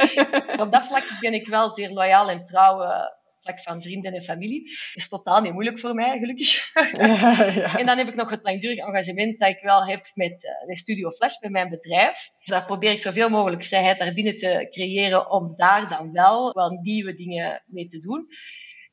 Op 0.64 0.72
dat 0.72 0.86
vlak 0.86 1.04
ben 1.20 1.34
ik 1.34 1.46
wel 1.46 1.70
zeer 1.70 1.90
loyaal 1.90 2.30
en 2.30 2.44
trouw, 2.44 2.82
eh, 2.82 3.06
vlak 3.42 3.60
van 3.60 3.82
vrienden 3.82 4.12
en 4.12 4.22
familie. 4.22 4.62
Dat 4.62 5.02
is 5.02 5.08
totaal 5.08 5.40
niet 5.40 5.52
moeilijk 5.52 5.78
voor 5.78 5.94
mij, 5.94 6.18
gelukkig. 6.18 6.70
Ja, 6.92 7.42
ja. 7.44 7.78
En 7.78 7.86
dan 7.86 7.98
heb 7.98 8.08
ik 8.08 8.14
nog 8.14 8.30
het 8.30 8.42
langdurig 8.42 8.78
engagement 8.78 9.38
dat 9.38 9.48
ik 9.48 9.60
wel 9.60 9.84
heb 9.84 10.10
met 10.14 10.46
eh, 10.46 10.66
de 10.66 10.76
Studio 10.76 11.10
Flash, 11.10 11.38
bij 11.38 11.50
mijn 11.50 11.68
bedrijf. 11.68 12.30
Daar 12.44 12.64
probeer 12.64 12.90
ik 12.90 13.00
zoveel 13.00 13.28
mogelijk 13.28 13.64
vrijheid 13.64 13.98
daarbinnen 13.98 14.38
te 14.38 14.68
creëren 14.70 15.30
om 15.30 15.54
daar 15.56 15.88
dan 15.88 16.12
wel, 16.12 16.52
wel 16.52 16.70
nieuwe 16.70 17.14
dingen 17.14 17.62
mee 17.66 17.86
te 17.86 17.98
doen. 17.98 18.26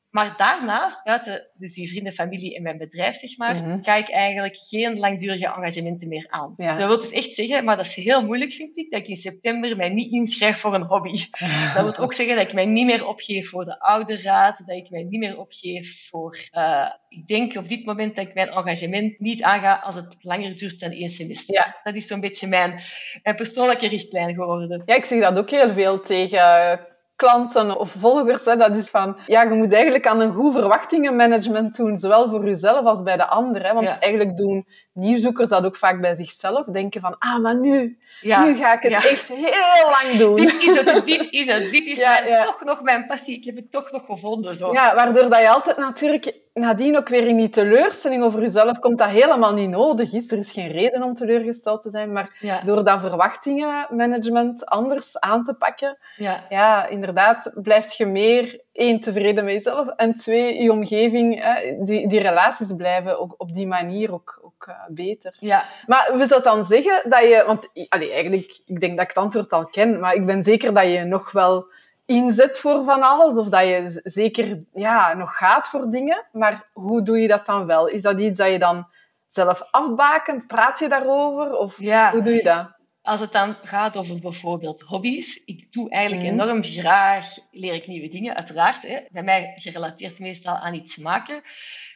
Maar 0.09 0.33
daarnaast, 0.37 1.03
buiten 1.03 1.47
dus 1.53 1.73
die 1.73 1.89
vrienden, 1.89 2.13
familie 2.13 2.55
en 2.55 2.61
mijn 2.63 2.77
bedrijf, 2.77 3.15
zeg 3.15 3.37
maar, 3.37 3.55
Mhm. 3.55 3.83
ga 3.83 3.95
ik 3.95 4.09
eigenlijk 4.09 4.57
geen 4.57 4.99
langdurige 4.99 5.45
engagementen 5.45 6.07
meer 6.07 6.27
aan. 6.29 6.53
Ja. 6.57 6.77
Dat 6.77 6.87
wil 6.87 6.99
dus 6.99 7.11
echt 7.11 7.33
zeggen, 7.33 7.63
maar 7.63 7.75
dat 7.77 7.85
is 7.85 7.95
heel 7.95 8.25
moeilijk, 8.25 8.51
vind 8.53 8.77
ik, 8.77 8.91
dat 8.91 8.99
ik 8.99 9.07
in 9.07 9.17
september 9.17 9.75
mij 9.75 9.89
niet 9.89 10.11
inschrijf 10.11 10.57
voor 10.57 10.73
een 10.73 10.81
hobby. 10.83 11.23
Dat 11.75 11.83
wil 11.83 11.97
ook 12.03 12.13
zeggen 12.13 12.35
dat 12.35 12.45
ik 12.47 12.53
mij 12.53 12.65
niet 12.65 12.85
meer 12.85 13.07
opgeef 13.07 13.49
voor 13.49 13.65
de 13.65 13.79
ouderraad, 13.79 14.57
dat 14.65 14.75
ik 14.77 14.89
mij 14.89 15.03
niet 15.03 15.19
meer 15.19 15.39
opgeef 15.39 16.07
voor... 16.09 16.37
eh, 16.51 16.87
ik 17.09 17.27
denk 17.27 17.55
op 17.55 17.69
dit 17.69 17.85
moment 17.85 18.15
dat 18.15 18.27
ik 18.27 18.33
mijn 18.33 18.49
engagement 18.49 19.19
niet 19.19 19.43
aanga 19.43 19.75
als 19.75 19.95
het 19.95 20.15
langer 20.21 20.55
duurt 20.55 20.79
dan 20.79 20.91
één 20.91 21.09
semester. 21.09 21.55
Ja. 21.55 21.79
Dat 21.83 21.95
is 21.95 22.07
zo'n 22.07 22.19
beetje 22.21 22.47
mijn, 22.47 22.79
mijn 23.23 23.35
persoonlijke 23.35 23.87
richtlijn 23.87 24.33
geworden. 24.33 24.81
Ja, 24.85 24.95
ik 24.95 25.03
zeg 25.05 25.21
dat 25.21 25.37
ook 25.37 25.49
heel 25.49 25.73
veel 25.73 26.01
tegen 26.01 26.79
klanten 27.19 27.79
of 27.79 27.91
volgers. 27.99 28.45
Hè. 28.45 28.55
Dat 28.55 28.77
is 28.77 28.89
van, 28.89 29.17
ja, 29.25 29.41
je 29.43 29.53
moet 29.53 29.73
eigenlijk 29.73 30.07
aan 30.07 30.19
een 30.19 30.33
goed 30.33 30.53
verwachtingenmanagement 30.53 31.75
doen, 31.75 31.95
zowel 31.95 32.29
voor 32.29 32.45
jezelf 32.45 32.85
als 32.85 33.03
bij 33.03 33.17
de 33.17 33.27
anderen. 33.27 33.67
Hè. 33.67 33.73
Want 33.73 33.87
Ja. 33.87 33.99
eigenlijk 33.99 34.37
doen 34.37 34.65
nieuwzoekers 34.99 35.49
dat 35.49 35.65
ook 35.65 35.75
vaak 35.77 36.01
bij 36.01 36.15
zichzelf. 36.15 36.65
Denken 36.65 37.01
van, 37.01 37.15
ah, 37.19 37.39
maar 37.41 37.55
nu, 37.55 37.97
Ja. 38.21 38.43
nu 38.43 38.55
ga 38.55 38.73
ik 38.73 38.81
het 38.81 38.91
Ja. 38.91 39.09
echt 39.09 39.29
heel 39.29 39.89
lang 40.03 40.17
doen. 40.19 40.35
Dit 40.35 40.61
is 40.63 40.79
het, 40.79 41.05
dit 41.05 41.27
is 41.29 41.47
het, 41.47 41.71
dit 41.71 41.85
is 41.85 41.97
Ja, 42.09 42.21
mijn- 42.21 42.43
toch 42.45 42.63
nog 42.63 42.81
mijn 42.81 43.05
passie. 43.07 43.37
Ik 43.37 43.45
heb 43.45 43.55
het 43.55 43.71
toch 43.71 43.91
nog 43.91 44.05
gevonden. 44.05 44.55
Zo. 44.55 44.71
Ja, 44.73 44.95
waardoor 44.95 45.29
dat 45.29 45.39
je 45.39 45.49
altijd 45.49 45.77
natuurlijk 45.77 46.33
nadien 46.53 46.97
ook 46.97 47.07
weer 47.09 47.27
in 47.27 47.37
die 47.37 47.49
teleurstelling 47.49 48.23
over 48.23 48.41
jezelf 48.41 48.79
komt, 48.79 48.97
dat 48.97 49.09
helemaal 49.09 49.53
niet 49.53 49.69
nodig 49.69 50.13
is. 50.13 50.31
Er 50.31 50.37
is 50.37 50.51
geen 50.51 50.71
reden 50.71 51.03
om 51.03 51.13
teleurgesteld 51.13 51.81
te 51.81 51.89
zijn, 51.89 52.11
maar 52.11 52.61
door 52.65 52.83
dat 52.83 52.99
verwachtingenmanagement 52.99 54.65
anders 54.65 55.19
aan 55.19 55.43
te 55.43 55.53
pakken, 55.53 55.97
ja. 56.17 56.43
ja, 56.49 56.87
inderdaad, 56.87 57.51
blijf 57.55 57.93
je 57.93 58.05
meer, 58.05 58.61
één, 58.79 58.99
tevreden 58.99 59.45
met 59.45 59.53
jezelf, 59.53 59.87
en 59.87 60.15
twee, 60.15 60.61
je 60.61 60.71
omgeving, 60.71 61.43
hè, 61.43 61.83
die, 61.83 62.07
die 62.07 62.19
relaties 62.19 62.75
blijven 62.75 63.19
ook 63.19 63.35
op 63.37 63.53
die 63.53 63.67
manier 63.67 64.13
ook, 64.13 64.39
ook 64.43 64.67
eh, 64.67 64.75
beter. 64.89 65.35
ja. 65.39 65.63
Maar 65.87 66.11
wil 66.13 66.27
dat 66.27 66.43
dan 66.43 66.65
zeggen 66.65 67.09
dat 67.09 67.21
je... 67.21 67.43
Want 67.47 67.69
allee, 67.89 68.11
eigenlijk, 68.11 68.59
ik 68.65 68.79
denk 68.79 68.91
dat 68.91 69.01
ik 69.01 69.07
het 69.07 69.23
antwoord 69.23 69.53
al 69.53 69.65
ken, 69.65 69.99
maar 69.99 70.13
ik 70.13 70.25
ben 70.25 70.43
zeker 70.43 70.73
dat 70.73 70.85
je 70.85 71.03
nog 71.03 71.31
wel 71.31 71.67
inzet 72.05 72.59
voor 72.59 72.83
van 72.83 73.01
alles, 73.01 73.37
of 73.37 73.49
dat 73.49 73.61
je 73.61 74.01
zeker 74.03 74.63
ja, 74.73 75.13
nog 75.13 75.37
gaat 75.37 75.67
voor 75.67 75.91
dingen. 75.91 76.25
Maar 76.31 76.69
hoe 76.73 77.03
doe 77.03 77.19
je 77.19 77.27
dat 77.27 77.45
dan 77.45 77.65
wel? 77.65 77.87
Is 77.87 78.01
dat 78.01 78.19
iets 78.19 78.37
dat 78.37 78.51
je 78.51 78.59
dan 78.59 78.87
zelf 79.27 79.61
afbakent? 79.71 80.47
Praat 80.47 80.79
je 80.79 80.89
daarover? 80.89 81.53
Of 81.53 81.79
ja. 81.79 82.11
hoe 82.11 82.21
doe 82.21 82.33
je 82.33 82.43
dat? 82.43 82.78
Als 83.09 83.19
het 83.19 83.31
dan 83.31 83.55
gaat 83.63 83.97
over 83.97 84.19
bijvoorbeeld 84.19 84.81
hobby's, 84.81 85.45
ik 85.45 85.71
doe 85.71 85.89
eigenlijk 85.89 86.31
mhm. 86.31 86.41
enorm 86.41 86.63
graag, 86.63 87.37
leer 87.51 87.73
ik 87.73 87.87
nieuwe 87.87 88.07
dingen, 88.07 88.37
uiteraard. 88.37 88.83
Hè. 88.83 88.99
Bij 89.11 89.23
mij 89.23 89.51
gerelateerd 89.55 90.19
meestal 90.19 90.55
aan 90.55 90.73
iets 90.73 90.97
maken. 90.97 91.41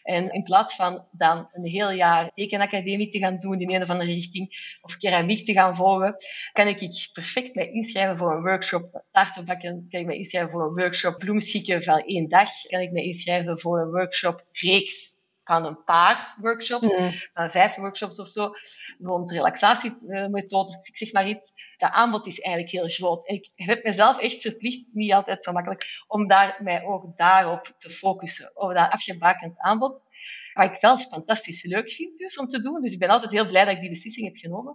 En 0.03 0.31
in 0.31 0.43
plaats 0.43 0.75
van 0.75 1.05
dan 1.11 1.49
een 1.51 1.65
heel 1.65 1.91
jaar 1.91 2.31
tekenacademie 2.31 3.09
te 3.09 3.19
gaan 3.19 3.39
doen 3.39 3.59
in 3.59 3.73
een 3.73 3.81
of 3.81 3.89
andere 3.89 4.13
richting, 4.13 4.77
of 4.81 4.97
keramiek 4.97 5.45
te 5.45 5.53
gaan 5.53 5.75
volgen, 5.75 6.15
kan 6.53 6.67
ik 6.67 7.09
perfect 7.13 7.55
mij 7.55 7.71
inschrijven 7.71 8.17
voor 8.17 8.35
een 8.35 8.43
workshop 8.43 9.03
taartenbakken, 9.11 9.87
kan 9.89 9.99
ik 9.99 10.05
mij 10.05 10.17
inschrijven 10.17 10.51
voor 10.51 10.67
een 10.67 10.75
workshop 10.75 11.17
bloemschikken 11.17 11.83
van 11.83 11.99
één 11.99 12.29
dag, 12.29 12.49
kan 12.67 12.81
ik 12.81 12.91
mij 12.91 13.03
inschrijven 13.03 13.59
voor 13.59 13.79
een 13.79 13.91
workshop 13.91 14.45
reeks 14.51 15.22
van 15.43 15.65
een 15.65 15.83
paar 15.83 16.35
workshops, 16.41 16.97
mm. 16.97 17.11
van 17.33 17.51
vijf 17.51 17.75
workshops 17.75 18.19
of 18.19 18.27
zo, 18.27 18.51
rond 18.99 19.31
relaxatiemethodes, 19.31 20.87
ik 20.87 20.97
zeg 20.97 21.11
maar 21.11 21.27
iets. 21.27 21.53
Dat 21.77 21.91
aanbod 21.91 22.27
is 22.27 22.39
eigenlijk 22.39 22.75
heel 22.75 22.89
groot. 22.89 23.27
En 23.27 23.35
ik 23.35 23.51
heb 23.55 23.83
mezelf 23.83 24.19
echt 24.19 24.41
verplicht, 24.41 24.85
niet 24.91 25.13
altijd 25.13 25.43
zo 25.43 25.51
makkelijk, 25.51 25.85
om 26.07 26.27
daar, 26.27 26.59
mij 26.63 26.83
ook 26.83 27.17
daarop 27.17 27.73
te 27.77 27.89
focussen, 27.89 28.51
op 28.55 28.73
dat 28.73 28.91
afgebakend 28.91 29.59
aanbod. 29.59 30.03
Wat 30.53 30.73
ik 30.73 30.81
wel 30.81 30.97
fantastisch 30.97 31.63
leuk 31.63 31.91
vind 31.91 32.17
dus, 32.17 32.37
om 32.37 32.47
te 32.47 32.59
doen. 32.59 32.81
Dus 32.81 32.93
ik 32.93 32.99
ben 32.99 33.09
altijd 33.09 33.31
heel 33.31 33.47
blij 33.47 33.65
dat 33.65 33.73
ik 33.73 33.79
die 33.79 33.89
beslissing 33.89 34.25
heb 34.25 34.37
genomen. 34.37 34.71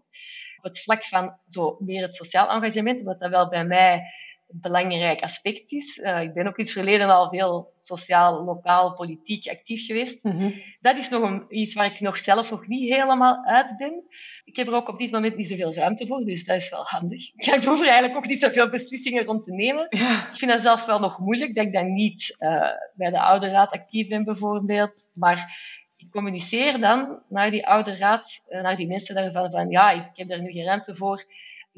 Op 0.57 0.65
het 0.65 0.83
vlak 0.83 1.05
van 1.05 1.39
zo 1.47 1.77
meer 1.81 2.03
het 2.03 2.15
sociaal 2.15 2.51
engagement, 2.51 3.01
omdat 3.01 3.21
dat 3.21 3.31
wel 3.31 3.49
bij 3.49 3.65
mij 3.65 4.13
belangrijk 4.51 5.21
aspect 5.21 5.73
is. 5.73 5.99
Uh, 5.99 6.23
ik 6.23 6.33
ben 6.33 6.47
ook 6.47 6.59
in 6.59 6.65
het 6.65 6.73
verleden 6.73 7.09
al 7.09 7.29
veel 7.29 7.73
sociaal, 7.75 8.45
lokaal, 8.45 8.95
politiek 8.95 9.49
actief 9.49 9.87
geweest. 9.87 10.25
Mhm. 10.25 10.51
Dat 10.81 10.99
is 10.99 11.09
nog 11.09 11.23
een, 11.23 11.45
iets 11.49 11.75
waar 11.75 11.87
ik 11.87 12.01
nog 12.01 12.19
zelf 12.19 12.51
nog 12.51 12.67
niet 12.67 12.95
helemaal 12.95 13.45
uit 13.45 13.75
ben. 13.79 14.05
Ik 14.45 14.57
heb 14.57 14.67
er 14.67 14.75
ook 14.75 14.89
op 14.89 14.99
dit 14.99 15.11
moment 15.11 15.37
niet 15.37 15.49
zoveel 15.49 15.75
ruimte 15.75 16.07
voor, 16.07 16.25
dus 16.25 16.45
dat 16.45 16.57
is 16.57 16.71
wel 16.71 16.85
handig. 16.85 17.35
Ik 17.35 17.65
hoef 17.65 17.81
er 17.81 17.87
eigenlijk 17.87 18.17
ook 18.17 18.27
niet 18.27 18.39
zoveel 18.39 18.69
beslissingen 18.69 19.25
rond 19.25 19.45
te 19.45 19.53
nemen. 19.53 19.87
Ik 20.33 20.39
vind 20.39 20.51
dat 20.51 20.61
zelf 20.61 20.87
wel 20.87 20.99
nog 20.99 21.19
moeilijk, 21.19 21.55
dat 21.55 21.65
ik 21.65 21.73
dan 21.73 21.93
niet 21.93 22.37
uh, 22.41 22.71
bij 22.95 23.11
de 23.11 23.21
ouderraad 23.21 23.73
actief 23.73 24.09
ben 24.09 24.25
bijvoorbeeld. 24.25 25.11
Maar 25.15 25.57
ik 25.97 26.11
communiceer 26.11 26.81
dan 26.81 27.23
naar 27.29 27.51
die 27.51 27.67
ouderraad, 27.67 28.47
uh, 28.49 28.63
naar 28.63 28.77
die 28.77 28.87
mensen 28.87 29.15
daarvan 29.15 29.51
van 29.51 29.71
ja, 29.71 29.91
ik 29.91 30.11
heb 30.13 30.29
daar 30.29 30.43
nu 30.43 30.53
geen 30.53 30.65
ruimte 30.65 30.95
voor 30.95 31.25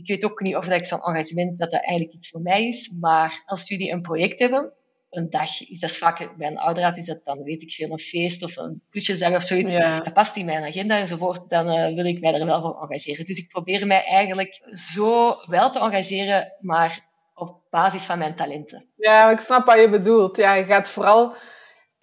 ik 0.01 0.09
weet 0.09 0.25
ook 0.25 0.41
niet 0.41 0.57
of 0.57 0.67
dat 0.67 0.81
ik 0.81 0.85
zo'n 0.85 1.03
engagement, 1.03 1.59
dat 1.59 1.71
dat 1.71 1.81
eigenlijk 1.81 2.13
iets 2.13 2.29
voor 2.31 2.41
mij 2.41 2.67
is. 2.67 2.97
Maar 3.01 3.43
als 3.47 3.69
jullie 3.69 3.91
een 3.91 4.01
project 4.01 4.39
hebben, 4.39 4.73
een 5.11 5.31
dag, 5.31 5.69
is 5.69 5.81
dat 5.81 5.97
vaak, 5.97 6.37
bij 6.37 6.49
een 6.49 6.59
ouderraad 6.59 6.97
is 6.97 7.07
dat 7.07 7.25
dan, 7.25 7.43
weet 7.43 7.63
ik 7.63 7.73
veel, 7.73 7.91
een 7.91 7.99
feest 7.99 8.43
of 8.43 8.57
een 8.57 8.83
plusjesdag 8.91 9.35
of 9.35 9.45
zoiets. 9.45 9.73
Dat 9.73 10.13
past 10.13 10.37
in 10.37 10.45
mijn 10.45 10.65
agenda 10.65 10.99
enzovoort, 10.99 11.49
dan 11.49 11.67
uh, 11.67 11.95
wil 11.95 12.05
ik 12.05 12.21
mij 12.21 12.35
er 12.35 12.47
wel 12.47 12.61
voor 12.61 12.83
engageren. 12.83 13.25
Dus 13.25 13.39
ik 13.39 13.49
probeer 13.49 13.87
mij 13.87 14.05
eigenlijk 14.05 14.61
zo 14.73 15.35
wel 15.47 15.71
te 15.71 15.79
engageren, 15.79 16.53
maar 16.61 17.09
op 17.35 17.61
basis 17.71 18.05
van 18.05 18.19
mijn 18.19 18.35
talenten. 18.35 18.87
Ja, 18.97 19.31
ik 19.31 19.39
snap 19.39 19.67
wat 19.67 19.81
je 19.81 19.91
bedoelt. 19.91 20.37
Ja, 20.37 20.55
je 20.55 20.65
gaat 20.65 20.89
vooral 20.89 21.35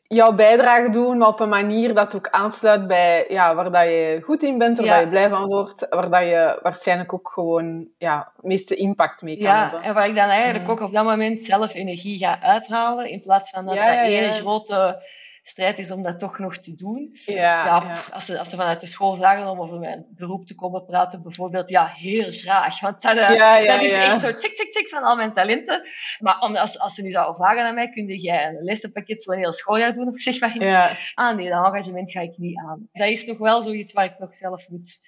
jouw 0.08 0.34
bijdrage 0.34 0.90
doen, 0.90 1.18
maar 1.18 1.28
op 1.28 1.40
een 1.40 1.50
manier 1.50 1.94
dat 1.94 2.16
ook 2.16 2.30
aansluit 2.30 2.88
bij 2.88 3.26
ja, 3.28 3.56
waar 3.56 3.72
dat 3.72 3.84
je 3.84 4.20
goed 4.24 4.44
in 4.44 4.58
bent, 4.58 4.80
waar 4.80 5.00
je 5.00 5.10
blij 5.10 5.30
van 5.30 5.46
wordt, 5.46 5.86
waar 5.90 6.10
dat 6.10 6.22
je 6.22 6.60
waarschijnlijk 6.62 7.14
ook 7.14 7.30
gewoon 7.30 7.88
ja, 7.98 8.32
het 8.36 8.46
meeste 8.46 8.76
impact 8.76 9.22
mee 9.22 9.38
kan 9.38 9.48
ja, 9.48 9.62
hebben. 9.62 9.82
en 9.82 9.94
waar 9.94 10.08
ik 10.08 10.16
dan 10.16 10.30
eigenlijk 10.30 10.66
mm. 10.66 10.72
ook 10.72 10.80
op 10.80 10.94
dat 10.94 11.06
moment 11.06 11.44
zelf 11.44 11.74
energie 11.74 12.18
ga 12.18 12.42
uithalen, 12.42 13.10
in 13.10 13.22
plaats 13.22 13.50
van 13.50 13.66
dat 13.66 13.76
ja, 13.76 13.96
dat 13.96 14.06
ene 14.06 14.32
grote 14.32 15.02
strijd 15.50 15.80
is 15.80 15.92
om 15.92 16.02
dat 16.02 16.20
toch 16.20 16.40
nog 16.40 16.58
te 16.58 16.76
doen. 16.76 17.16
Ja, 17.26 17.66
ja, 17.66 18.00
Als, 18.12 18.26
ze, 18.26 18.40
als 18.40 18.50
ze 18.50 18.56
vanuit 18.56 18.82
de 18.82 18.88
school 18.88 19.16
vragen 19.16 19.50
om 19.50 19.62
over 19.62 19.80
mijn 19.80 20.06
beroep 20.10 20.46
te 20.46 20.56
komen 20.56 20.86
praten, 20.86 21.24
bijvoorbeeld, 21.24 21.70
ja, 21.70 21.86
heel 21.86 22.32
graag. 22.32 22.80
Want 22.80 23.02
dat, 23.02 23.16
uh, 23.16 23.68
dat 23.68 23.82
is 23.82 23.92
echt 23.92 24.22
zo 24.22 24.32
tik, 24.32 24.56
tik, 24.56 24.72
tik 24.72 24.90
van 24.90 25.04
al 25.04 25.16
mijn 25.16 25.34
talenten. 25.34 25.88
Maar 26.20 26.40
om, 26.40 26.56
als, 26.56 26.80
als 26.80 26.94
ze 26.94 27.02
nu 27.02 27.12
zouden 27.12 27.36
vragen 27.36 27.64
aan 27.64 27.76
mij, 27.76 27.90
kun 27.90 28.06
jij 28.08 28.48
een 28.48 28.64
lessenpakket 28.64 29.24
voor 29.24 29.34
een 29.34 29.40
heel 29.40 29.54
schooljaar 29.54 29.94
doen? 29.94 30.08
Of 30.08 30.20
zeg 30.20 30.40
maar. 30.40 31.12
Ah 31.14 31.36
nee, 31.36 31.50
dat 31.50 31.66
engagement 31.66 32.12
ga 32.12 32.22
ik 32.22 32.38
niet 32.38 32.58
aan. 32.58 32.90
Dat 32.94 33.10
is 33.10 33.26
nog 33.26 33.38
wel 33.38 33.62
zoiets 33.64 33.94
waar 33.94 34.06
ik 34.06 34.20
nog 34.20 34.36
zelf 34.36 34.70
moet 34.70 35.00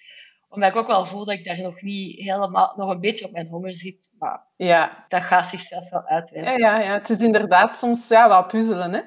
omdat 0.50 0.70
ik 0.70 0.76
ook 0.76 0.88
wel 0.88 1.06
voel 1.06 1.26
dat 1.26 1.36
ik 1.36 1.46
daar 1.46 1.62
nog 1.62 1.82
niet 1.82 2.20
helemaal, 2.20 2.74
nog 2.76 2.90
een 2.90 3.00
beetje 3.00 3.26
op 3.26 3.32
mijn 3.32 3.48
honger 3.48 3.78
zit. 3.78 4.16
Maar 4.20 4.46
ja. 4.56 5.06
dat 5.08 5.22
gaat 5.22 5.46
zichzelf 5.46 5.90
wel 5.90 6.04
uitwijzen. 6.06 6.60
Ja, 6.60 6.78
ja, 6.78 6.82
ja, 6.84 6.94
het 6.94 7.10
is 7.10 7.20
inderdaad 7.20 7.76
soms 7.76 8.08
ja, 8.08 8.28
wat 8.28 8.48
puzzelen. 8.48 8.94
Hè? 8.94 9.02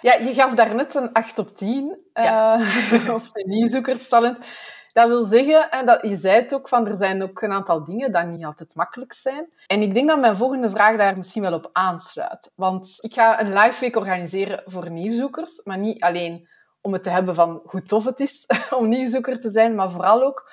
Ja, 0.00 0.14
je 0.14 0.34
gaf 0.34 0.54
daarnet 0.54 0.94
een 0.94 1.12
8 1.12 1.38
op 1.38 1.56
10 1.56 1.98
ja. 2.12 2.58
uh, 2.58 3.14
op 3.14 3.22
de 3.32 3.44
nieuwzoekerstalent. 3.46 4.38
Dat 4.92 5.08
wil 5.08 5.24
zeggen, 5.24 5.70
en 5.70 5.86
dat, 5.86 6.06
je 6.06 6.16
zei 6.16 6.34
het 6.34 6.54
ook, 6.54 6.68
van 6.68 6.86
er 6.86 6.96
zijn 6.96 7.22
ook 7.22 7.42
een 7.42 7.52
aantal 7.52 7.84
dingen 7.84 8.12
die 8.12 8.22
niet 8.22 8.44
altijd 8.44 8.74
makkelijk 8.74 9.12
zijn. 9.12 9.48
En 9.66 9.82
ik 9.82 9.94
denk 9.94 10.08
dat 10.08 10.20
mijn 10.20 10.36
volgende 10.36 10.70
vraag 10.70 10.96
daar 10.96 11.16
misschien 11.16 11.42
wel 11.42 11.52
op 11.52 11.70
aansluit. 11.72 12.52
Want 12.54 12.98
ik 13.00 13.14
ga 13.14 13.40
een 13.40 13.52
live 13.52 13.80
week 13.80 13.96
organiseren 13.96 14.62
voor 14.64 14.90
nieuwzoekers, 14.90 15.60
maar 15.64 15.78
niet 15.78 16.02
alleen 16.02 16.48
om 16.80 16.92
het 16.92 17.02
te 17.02 17.10
hebben 17.10 17.34
van 17.34 17.60
hoe 17.64 17.82
tof 17.82 18.04
het 18.04 18.20
is 18.20 18.46
om 18.78 18.88
nieuwzoeker 18.88 19.40
te 19.40 19.50
zijn, 19.50 19.74
maar 19.74 19.90
vooral 19.90 20.22
ook 20.22 20.50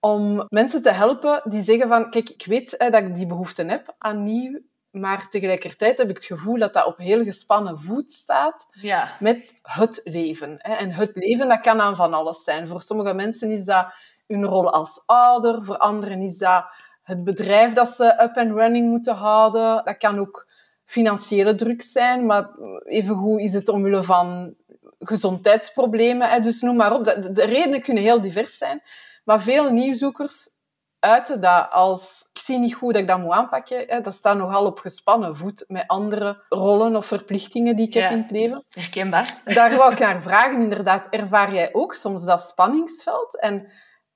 om 0.00 0.46
mensen 0.48 0.82
te 0.82 0.90
helpen 0.90 1.40
die 1.44 1.62
zeggen 1.62 1.88
van, 1.88 2.10
kijk, 2.10 2.28
ik 2.28 2.46
weet 2.46 2.74
hè, 2.78 2.90
dat 2.90 3.02
ik 3.02 3.14
die 3.14 3.26
behoefte 3.26 3.64
heb 3.64 3.94
aan 3.98 4.22
nieuw, 4.22 4.60
maar 4.90 5.28
tegelijkertijd 5.28 5.98
heb 5.98 6.08
ik 6.08 6.16
het 6.16 6.24
gevoel 6.24 6.58
dat 6.58 6.72
dat 6.72 6.86
op 6.86 6.98
heel 6.98 7.24
gespannen 7.24 7.80
voet 7.80 8.10
staat 8.10 8.68
ja. 8.72 9.16
met 9.20 9.58
het 9.62 10.00
leven. 10.04 10.54
Hè. 10.58 10.74
En 10.74 10.90
het 10.90 11.10
leven, 11.14 11.48
dat 11.48 11.60
kan 11.60 11.80
aan 11.80 11.96
van 11.96 12.14
alles 12.14 12.44
zijn. 12.44 12.68
Voor 12.68 12.82
sommige 12.82 13.14
mensen 13.14 13.50
is 13.50 13.64
dat 13.64 13.86
hun 14.26 14.44
rol 14.44 14.72
als 14.72 15.02
ouder, 15.06 15.64
voor 15.64 15.76
anderen 15.76 16.22
is 16.22 16.38
dat 16.38 16.64
het 17.02 17.24
bedrijf 17.24 17.72
dat 17.72 17.88
ze 17.88 18.04
up 18.04 18.36
and 18.36 18.52
running 18.52 18.88
moeten 18.88 19.14
houden. 19.14 19.84
Dat 19.84 19.96
kan 19.96 20.18
ook 20.18 20.48
financiële 20.84 21.54
druk 21.54 21.82
zijn, 21.82 22.26
maar 22.26 22.48
evengoed 22.84 23.40
is 23.40 23.52
het 23.52 23.68
omwille 23.68 24.02
van 24.02 24.54
gezondheidsproblemen. 24.98 26.30
Hè. 26.30 26.40
Dus 26.40 26.60
noem 26.60 26.76
maar 26.76 26.92
op. 26.92 27.04
De 27.04 27.44
redenen 27.44 27.82
kunnen 27.82 28.02
heel 28.02 28.20
divers 28.20 28.56
zijn. 28.56 28.82
Maar 29.28 29.42
veel 29.42 29.70
nieuwzoekers 29.70 30.48
uiten 30.98 31.40
dat 31.40 31.70
als 31.70 32.30
ik 32.32 32.40
zie 32.40 32.58
niet 32.58 32.74
goed 32.74 32.92
dat 32.92 33.02
ik 33.02 33.08
dat 33.08 33.18
moet 33.18 33.32
aanpakken. 33.32 33.84
Hè, 33.86 34.00
dat 34.00 34.14
staat 34.14 34.36
nogal 34.36 34.66
op 34.66 34.78
gespannen 34.78 35.36
voet 35.36 35.64
met 35.66 35.86
andere 35.86 36.44
rollen 36.48 36.96
of 36.96 37.06
verplichtingen 37.06 37.76
die 37.76 37.86
ik 37.86 37.94
heb 37.94 38.10
in 38.10 38.18
het 38.18 38.30
leven. 38.30 38.64
Herkenbaar. 38.70 39.42
Daar 39.44 39.76
wou 39.76 39.92
ik 39.92 39.98
naar 39.98 40.22
vragen. 40.22 40.62
Inderdaad, 40.62 41.06
ervaar 41.10 41.54
jij 41.54 41.68
ook 41.72 41.94
soms 41.94 42.24
dat 42.24 42.42
spanningsveld? 42.42 43.40
En 43.40 43.72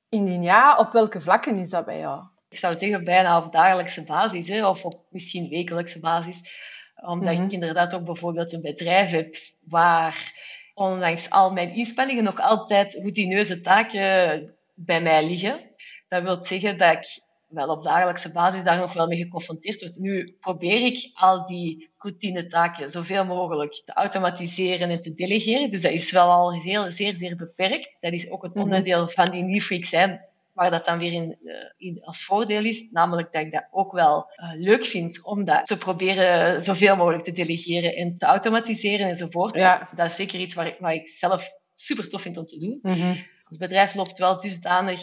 indien 0.09 0.43
ja, 0.43 0.77
op 0.77 0.93
welke 0.93 1.21
vlakken 1.21 1.57
is 1.57 1.71
dat 1.71 1.85
bij 1.85 1.99
jou? 1.99 2.23
Ik 2.49 2.59
zou 2.59 2.75
zeggen 2.75 3.05
bijna 3.05 3.45
op 3.45 3.53
dagelijkse 3.53 4.05
basis, 4.05 4.49
hè, 4.49 4.67
of 4.67 4.85
op 4.85 5.01
misschien 5.11 5.49
wekelijkse 5.49 6.01
basis. 6.01 6.61
Omdat 6.97 7.33
ik 7.33 7.39
mhm. 7.39 7.51
inderdaad 7.51 7.95
ook 7.95 8.05
bijvoorbeeld 8.05 8.53
een 8.53 8.63
bedrijf 8.63 9.11
heb 9.11 9.37
waar 9.69 10.33
ondanks 10.75 11.31
al 11.31 11.53
mijn 11.53 11.75
inspanningen 11.75 12.25
nog 12.25 12.41
altijd 12.41 12.95
routineuze 12.95 13.61
taken 13.61 14.61
bij 14.85 15.03
mij 15.03 15.27
liggen. 15.27 15.61
Dat 16.09 16.23
wil 16.23 16.45
zeggen 16.45 16.79
dat 16.79 16.93
ik 16.93 17.23
wel 17.53 17.69
op 17.69 17.83
dagelijkse 17.83 18.33
basis 18.33 18.65
daar 18.65 18.79
nog 18.79 18.93
wel 18.93 19.07
mee 19.07 19.19
geconfronteerd 19.19 19.81
word. 19.81 19.97
Nu 19.97 20.25
probeer 20.41 20.85
ik 20.85 21.11
al 21.15 21.47
die 21.47 21.91
routine-taken 21.99 22.89
zoveel 22.89 23.25
mogelijk 23.25 23.83
te 23.85 23.93
automatiseren 23.93 24.91
en 24.91 25.03
te 25.03 25.15
delegeren. 25.15 25.71
Dus 25.71 25.83
dat 25.83 25.93
is 25.93 26.11
wel 26.11 26.31
al 26.31 26.53
heel, 26.53 26.93
zeer, 26.93 27.15
zeer 27.15 27.37
beperkt. 27.37 27.97
Dat 28.01 28.13
is 28.13 28.31
ook 28.31 28.43
het 28.43 28.55
mhm. 28.55 28.65
onderdeel 28.65 29.09
van 29.09 29.25
die 29.25 29.43
New 29.43 29.61
Freak 29.61 29.85
zijn, 29.85 30.21
waar 30.53 30.71
dat 30.71 30.85
dan 30.85 30.99
weer 30.99 31.13
in, 31.13 31.39
uh, 31.43 31.55
in, 31.77 32.05
als 32.05 32.25
voordeel 32.25 32.65
is. 32.65 32.91
Namelijk 32.91 33.33
dat 33.33 33.43
ik 33.43 33.51
dat 33.51 33.69
ook 33.71 33.93
wel 33.93 34.27
uh, 34.37 34.53
leuk 34.55 34.85
vind 34.85 35.25
om 35.25 35.45
dat 35.45 35.67
te 35.67 35.77
proberen 35.77 36.63
zoveel 36.63 36.97
mogelijk 36.97 37.25
te 37.25 37.33
delegeren 37.33 37.97
en 37.97 38.19
te 38.19 38.27
automatiseren 38.27 39.09
enzovoort. 39.09 39.55
Ja. 39.55 39.89
Dat 39.97 40.11
is 40.11 40.17
zeker 40.17 40.41
iets 40.41 40.55
waar 40.55 40.67
ik, 40.67 40.77
waar 40.79 40.95
ik 40.95 41.09
zelf 41.09 41.51
super 41.71 42.09
tof 42.09 42.23
vind 42.23 42.37
om 42.37 42.47
te 42.47 42.59
doen. 42.59 42.79
Mm 42.83 43.17
ons 43.53 43.61
bedrijf 43.61 43.95
loopt 43.95 44.19
wel 44.19 44.39
dusdanig 44.39 45.01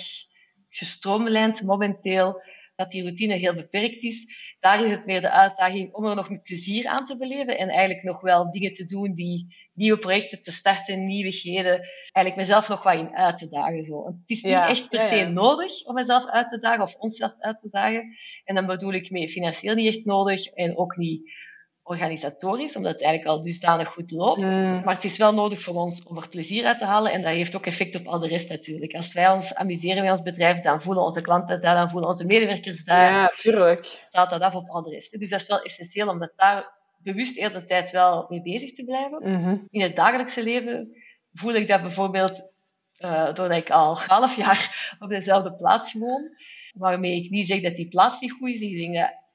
gestroomlijnd 0.69 1.63
momenteel 1.63 2.41
dat 2.75 2.89
die 2.89 3.01
routine 3.01 3.33
heel 3.33 3.53
beperkt 3.53 4.03
is. 4.03 4.47
Daar 4.59 4.83
is 4.83 4.91
het 4.91 5.05
meer 5.05 5.21
de 5.21 5.31
uitdaging 5.31 5.93
om 5.93 6.05
er 6.05 6.15
nog 6.15 6.29
met 6.29 6.43
plezier 6.43 6.87
aan 6.87 7.05
te 7.05 7.17
beleven 7.17 7.57
en 7.57 7.69
eigenlijk 7.69 8.03
nog 8.03 8.21
wel 8.21 8.51
dingen 8.51 8.73
te 8.73 8.85
doen 8.85 9.13
die 9.13 9.55
nieuwe 9.73 9.99
projecten 9.99 10.41
te 10.41 10.51
starten, 10.51 11.05
nieuwigheden, 11.05 11.79
eigenlijk 12.11 12.35
mezelf 12.35 12.69
nog 12.69 12.83
wat 12.83 12.93
in 12.93 13.15
uit 13.15 13.37
te 13.37 13.47
dagen. 13.47 13.83
Zo. 13.83 14.03
Want 14.03 14.19
het 14.19 14.29
is 14.29 14.43
niet 14.43 14.53
echt 14.53 14.89
per 14.89 15.01
se 15.01 15.25
nodig 15.25 15.85
om 15.85 15.93
mezelf 15.93 16.25
uit 16.25 16.49
te 16.49 16.59
dagen 16.59 16.83
of 16.83 16.95
onszelf 16.95 17.35
uit 17.39 17.59
te 17.61 17.69
dagen. 17.69 18.17
En 18.43 18.55
dan 18.55 18.65
bedoel 18.65 18.93
ik 18.93 19.09
mee 19.09 19.29
financieel 19.29 19.75
niet 19.75 19.95
echt 19.95 20.05
nodig 20.05 20.45
en 20.45 20.77
ook 20.77 20.95
niet 20.95 21.31
organisatorisch, 21.89 22.75
omdat 22.75 22.91
het 22.91 23.01
eigenlijk 23.01 23.37
al 23.37 23.43
dusdanig 23.43 23.87
goed 23.87 24.11
loopt. 24.11 24.41
Mm. 24.41 24.81
Maar 24.83 24.95
het 24.95 25.03
is 25.03 25.17
wel 25.17 25.33
nodig 25.33 25.61
voor 25.61 25.75
ons 25.75 26.03
om 26.03 26.17
er 26.17 26.29
plezier 26.29 26.65
uit 26.65 26.77
te 26.77 26.85
halen 26.85 27.11
en 27.11 27.21
dat 27.21 27.31
heeft 27.31 27.55
ook 27.55 27.65
effect 27.65 27.95
op 27.95 28.07
al 28.07 28.19
de 28.19 28.27
rest 28.27 28.49
natuurlijk. 28.49 28.93
Als 28.93 29.13
wij 29.13 29.29
ons 29.29 29.55
amuseren 29.55 30.03
met 30.03 30.11
ons 30.11 30.21
bedrijf, 30.21 30.59
dan 30.59 30.81
voelen 30.81 31.03
onze 31.03 31.21
klanten 31.21 31.61
dat, 31.61 31.75
dan 31.75 31.89
voelen 31.89 32.09
onze 32.09 32.25
medewerkers 32.25 32.85
dat, 32.85 32.95
Ja, 32.95 33.31
tuurlijk. 33.35 33.83
staat 34.09 34.29
dat 34.29 34.41
af 34.41 34.55
op 34.55 34.69
al 34.69 34.83
de 34.83 34.89
rest. 34.89 35.19
Dus 35.19 35.29
dat 35.29 35.41
is 35.41 35.47
wel 35.47 35.61
essentieel 35.61 36.07
om 36.07 36.19
dat 36.19 36.31
daar 36.35 36.77
bewust 36.97 37.35
de 37.35 37.65
tijd 37.65 37.91
wel 37.91 38.25
mee 38.29 38.41
bezig 38.41 38.71
te 38.71 38.83
blijven. 38.83 39.19
Mhm. 39.21 39.57
In 39.69 39.81
het 39.81 39.95
dagelijkse 39.95 40.43
leven 40.43 40.95
voel 41.33 41.53
ik 41.53 41.67
dat 41.67 41.81
bijvoorbeeld 41.81 42.43
eh, 42.95 43.25
doordat 43.25 43.57
ik 43.57 43.69
al 43.69 43.95
twaalf 43.95 44.35
jaar 44.35 44.95
op 44.99 45.09
dezelfde 45.09 45.55
plaats 45.55 45.93
woon, 45.93 46.29
waarmee 46.73 47.23
ik 47.23 47.29
niet 47.29 47.47
zeg 47.47 47.61
dat 47.61 47.75
die 47.75 47.87
plaats 47.87 48.19
niet 48.19 48.31
goed 48.31 48.49
is. 48.49 48.61
Ik 48.61 48.77
denk 48.77 48.95
dat 48.95 49.27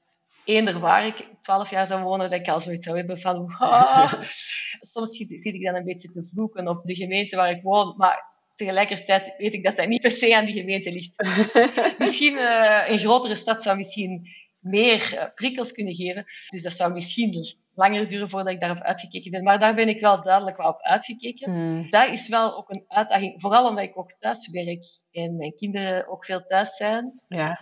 eender 0.45 0.79
waar 0.79 1.05
ik 1.05 1.27
twaalf 1.41 1.69
jaar 1.69 1.87
zou 1.87 2.03
wonen, 2.03 2.29
dat 2.29 2.39
ik 2.39 2.47
al 2.47 2.61
zoiets 2.61 2.85
zou 2.85 2.97
hebben 2.97 3.19
van... 3.19 3.55
"Ah." 3.57 4.13
Soms 4.77 5.17
zit, 5.17 5.45
ik 5.45 5.63
dan 5.63 5.75
een 5.75 5.83
beetje 5.83 6.11
te 6.11 6.29
vloeken 6.33 6.67
op 6.67 6.85
de 6.85 6.95
gemeente 6.95 7.35
waar 7.35 7.49
ik 7.49 7.61
woon, 7.61 7.93
maar 7.97 8.33
tegelijkertijd 8.55 9.33
weet 9.37 9.53
ik 9.53 9.63
dat 9.63 9.75
dat 9.75 9.87
niet 9.87 10.01
per 10.01 10.11
se 10.11 10.35
aan 10.35 10.45
die 10.45 10.53
gemeente 10.53 10.91
ligt. 10.91 11.15
misschien 11.97 12.37
eh, 12.37 12.83
een 12.87 12.99
grotere 12.99 13.35
stad 13.35 13.63
zou 13.63 13.77
misschien 13.77 14.27
meer 14.59 15.17
eh, 15.17 15.25
prikkels 15.35 15.71
kunnen 15.71 15.95
geven. 15.95 16.25
Dus 16.49 16.63
dat 16.63 16.73
zou 16.73 16.93
misschien 16.93 17.55
langer 17.75 18.07
duren 18.07 18.29
voordat 18.29 18.53
ik 18.53 18.59
daarop 18.59 18.83
uitgekeken 18.83 19.31
ben. 19.31 19.43
Maar 19.43 19.59
daar 19.59 19.75
ben 19.75 19.87
ik 19.87 19.99
wel 19.99 20.23
duidelijk 20.23 20.57
wel 20.57 20.69
op 20.69 20.81
uitgekeken. 20.81 21.51
Mm. 21.51 21.89
Dat 21.89 22.11
is 22.11 22.27
wel 22.29 22.57
ook 22.57 22.69
een 22.69 22.85
uitdaging, 22.87 23.41
vooral 23.41 23.67
omdat 23.67 23.83
ik 23.83 23.97
ook 23.97 24.11
thuis 24.11 24.51
werk 24.51 24.85
en 25.11 25.35
mijn 25.35 25.55
kinderen 25.55 26.07
ook 26.07 26.25
veel 26.25 26.45
thuis 26.47 26.75
zijn. 26.75 27.21
Ja. 27.27 27.61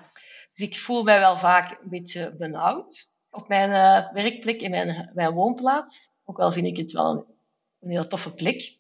Dus 0.54 0.68
ik 0.68 0.76
voel 0.76 1.04
mij 1.04 1.20
wel 1.20 1.38
vaak 1.38 1.72
een 1.72 1.90
beetje 1.90 2.36
benauwd 2.38 3.14
op 3.30 3.48
mijn 3.48 3.72
eh, 3.72 4.14
werkplek 4.14 4.62
in 4.62 4.70
mijn, 4.70 5.12
mijn 5.14 5.34
woonplaats. 5.34 6.08
Ook 6.26 6.40
al 6.40 6.52
vind 6.52 6.66
ik 6.66 6.78
het 6.78 6.92
wel 6.92 7.12
een, 7.12 7.26
een 7.80 7.90
heel 7.90 8.08
toffe 8.08 8.34
plek. 8.34 8.78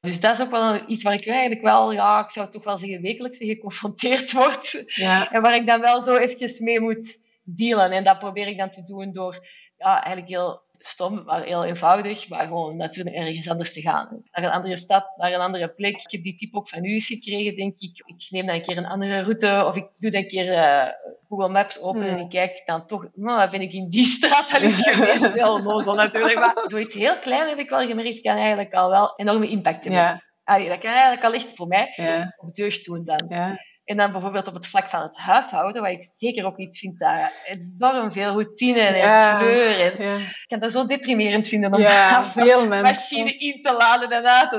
Dus 0.00 0.20
dat 0.20 0.38
is 0.38 0.44
ook 0.44 0.50
wel 0.50 0.88
iets 0.90 1.02
waar 1.02 1.12
ik 1.12 1.26
eigenlijk 1.26 1.62
wel, 1.62 1.92
ja, 1.92 2.24
ik 2.24 2.30
zou 2.30 2.50
toch 2.50 2.64
wel 2.64 2.78
zeggen, 2.78 3.02
wekelijks 3.02 3.38
geconfronteerd 3.38 4.32
word. 4.42 4.82
Ja. 4.94 5.32
En 5.32 5.42
waar 5.42 5.54
ik 5.54 5.66
dan 5.66 5.80
wel 5.80 6.02
zo 6.02 6.16
eventjes 6.16 6.58
mee 6.58 6.80
moet 6.80 7.28
dealen. 7.42 7.92
En 7.92 8.04
dat 8.04 8.18
probeer 8.18 8.46
ik 8.46 8.58
dan 8.58 8.70
te 8.70 8.84
doen 8.84 9.12
door 9.12 9.46
ja, 9.76 9.94
eigenlijk 10.02 10.28
heel 10.28 10.63
stom, 10.86 11.22
maar 11.24 11.42
heel 11.42 11.64
eenvoudig, 11.64 12.28
maar 12.28 12.46
gewoon 12.46 12.76
natuurlijk 12.76 13.16
ergens 13.16 13.48
anders 13.50 13.72
te 13.72 13.80
gaan. 13.80 14.20
Naar 14.32 14.44
een 14.44 14.50
andere 14.50 14.76
stad, 14.76 15.12
naar 15.16 15.32
een 15.32 15.40
andere 15.40 15.68
plek. 15.68 15.96
Ik 16.02 16.10
heb 16.10 16.22
die 16.22 16.34
tip 16.34 16.54
ook 16.54 16.68
van 16.68 16.84
u 16.84 16.92
eens 16.92 17.06
gekregen, 17.06 17.56
denk 17.56 17.78
ik. 17.78 18.02
Ik 18.06 18.26
neem 18.30 18.46
dan 18.46 18.54
een 18.54 18.62
keer 18.62 18.76
een 18.76 18.86
andere 18.86 19.20
route 19.20 19.64
of 19.66 19.76
ik 19.76 19.86
doe 19.98 20.10
dan 20.10 20.20
een 20.20 20.28
keer 20.28 20.52
eh, 20.52 20.86
Google 21.28 21.48
Maps 21.48 21.80
open 21.82 22.02
en 22.02 22.12
Hmm. 22.14 22.22
ik 22.22 22.28
kijk 22.28 22.62
dan 22.64 22.86
toch, 22.86 23.06
nou, 23.14 23.50
ben 23.50 23.60
ik 23.60 23.72
in 23.72 23.88
die 23.88 24.04
straat 24.04 24.52
al 24.52 24.60
eens 24.60 24.88
geweest. 24.90 25.32
Heel 25.34 25.52
onnozel 25.52 25.94
natuurlijk, 25.94 26.38
maar 26.38 26.60
zoiets 26.64 26.94
heel 26.94 27.18
klein 27.18 27.48
heb 27.48 27.58
ik 27.58 27.68
wel 27.68 27.86
gemerkt, 27.86 28.20
kan 28.20 28.36
eigenlijk 28.36 28.74
al 28.74 28.90
wel 28.90 29.12
enorme 29.16 29.48
impact 29.48 29.84
hebben. 29.84 30.02
Ja. 30.02 30.22
Allee, 30.44 30.68
dat 30.68 30.78
kan 30.78 30.90
eigenlijk 30.90 31.24
al 31.24 31.32
echt 31.32 31.52
voor 31.54 31.66
mij 31.66 31.92
Ja. 31.96 32.34
op 32.36 32.54
deugd 32.54 32.84
doen 32.84 33.04
dan. 33.04 33.24
Ja. 33.28 33.56
En 33.84 33.96
dan 33.96 34.12
bijvoorbeeld 34.12 34.48
op 34.48 34.54
het 34.54 34.66
vlak 34.66 34.88
van 34.88 35.02
het 35.02 35.16
huishouden, 35.16 35.82
waar 35.82 35.90
ik 35.90 36.04
zeker 36.04 36.44
ook 36.44 36.56
iets 36.58 36.78
vind 36.78 36.98
dat 36.98 37.44
enorm 37.44 38.12
veel 38.12 38.32
routine 38.32 38.80
en 38.80 38.96
Ja. 38.96 39.38
sleur. 39.38 39.80
En 39.80 40.02
Ja. 40.04 40.16
ik 40.16 40.44
kan 40.46 40.58
dat 40.58 40.72
zo 40.72 40.86
deprimerend 40.86 41.48
vinden 41.48 41.74
om 41.74 41.80
Ja, 41.80 42.20
de 42.22 42.28
veel 42.28 42.68
mensen. 42.68 42.82
machine 42.82 43.38
in 43.38 43.62
te 43.62 43.72
laden 43.72 44.10
en 44.10 44.24
uit 44.26 44.50
te. 44.50 44.58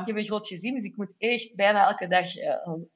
Ik 0.00 0.06
heb 0.06 0.16
een 0.16 0.24
groot 0.24 0.46
gezin, 0.46 0.74
dus 0.74 0.84
ik 0.84 0.96
moet 0.96 1.14
echt 1.18 1.54
bijna 1.54 1.86
elke 1.88 2.08
dag 2.08 2.36
eh, 2.36 2.54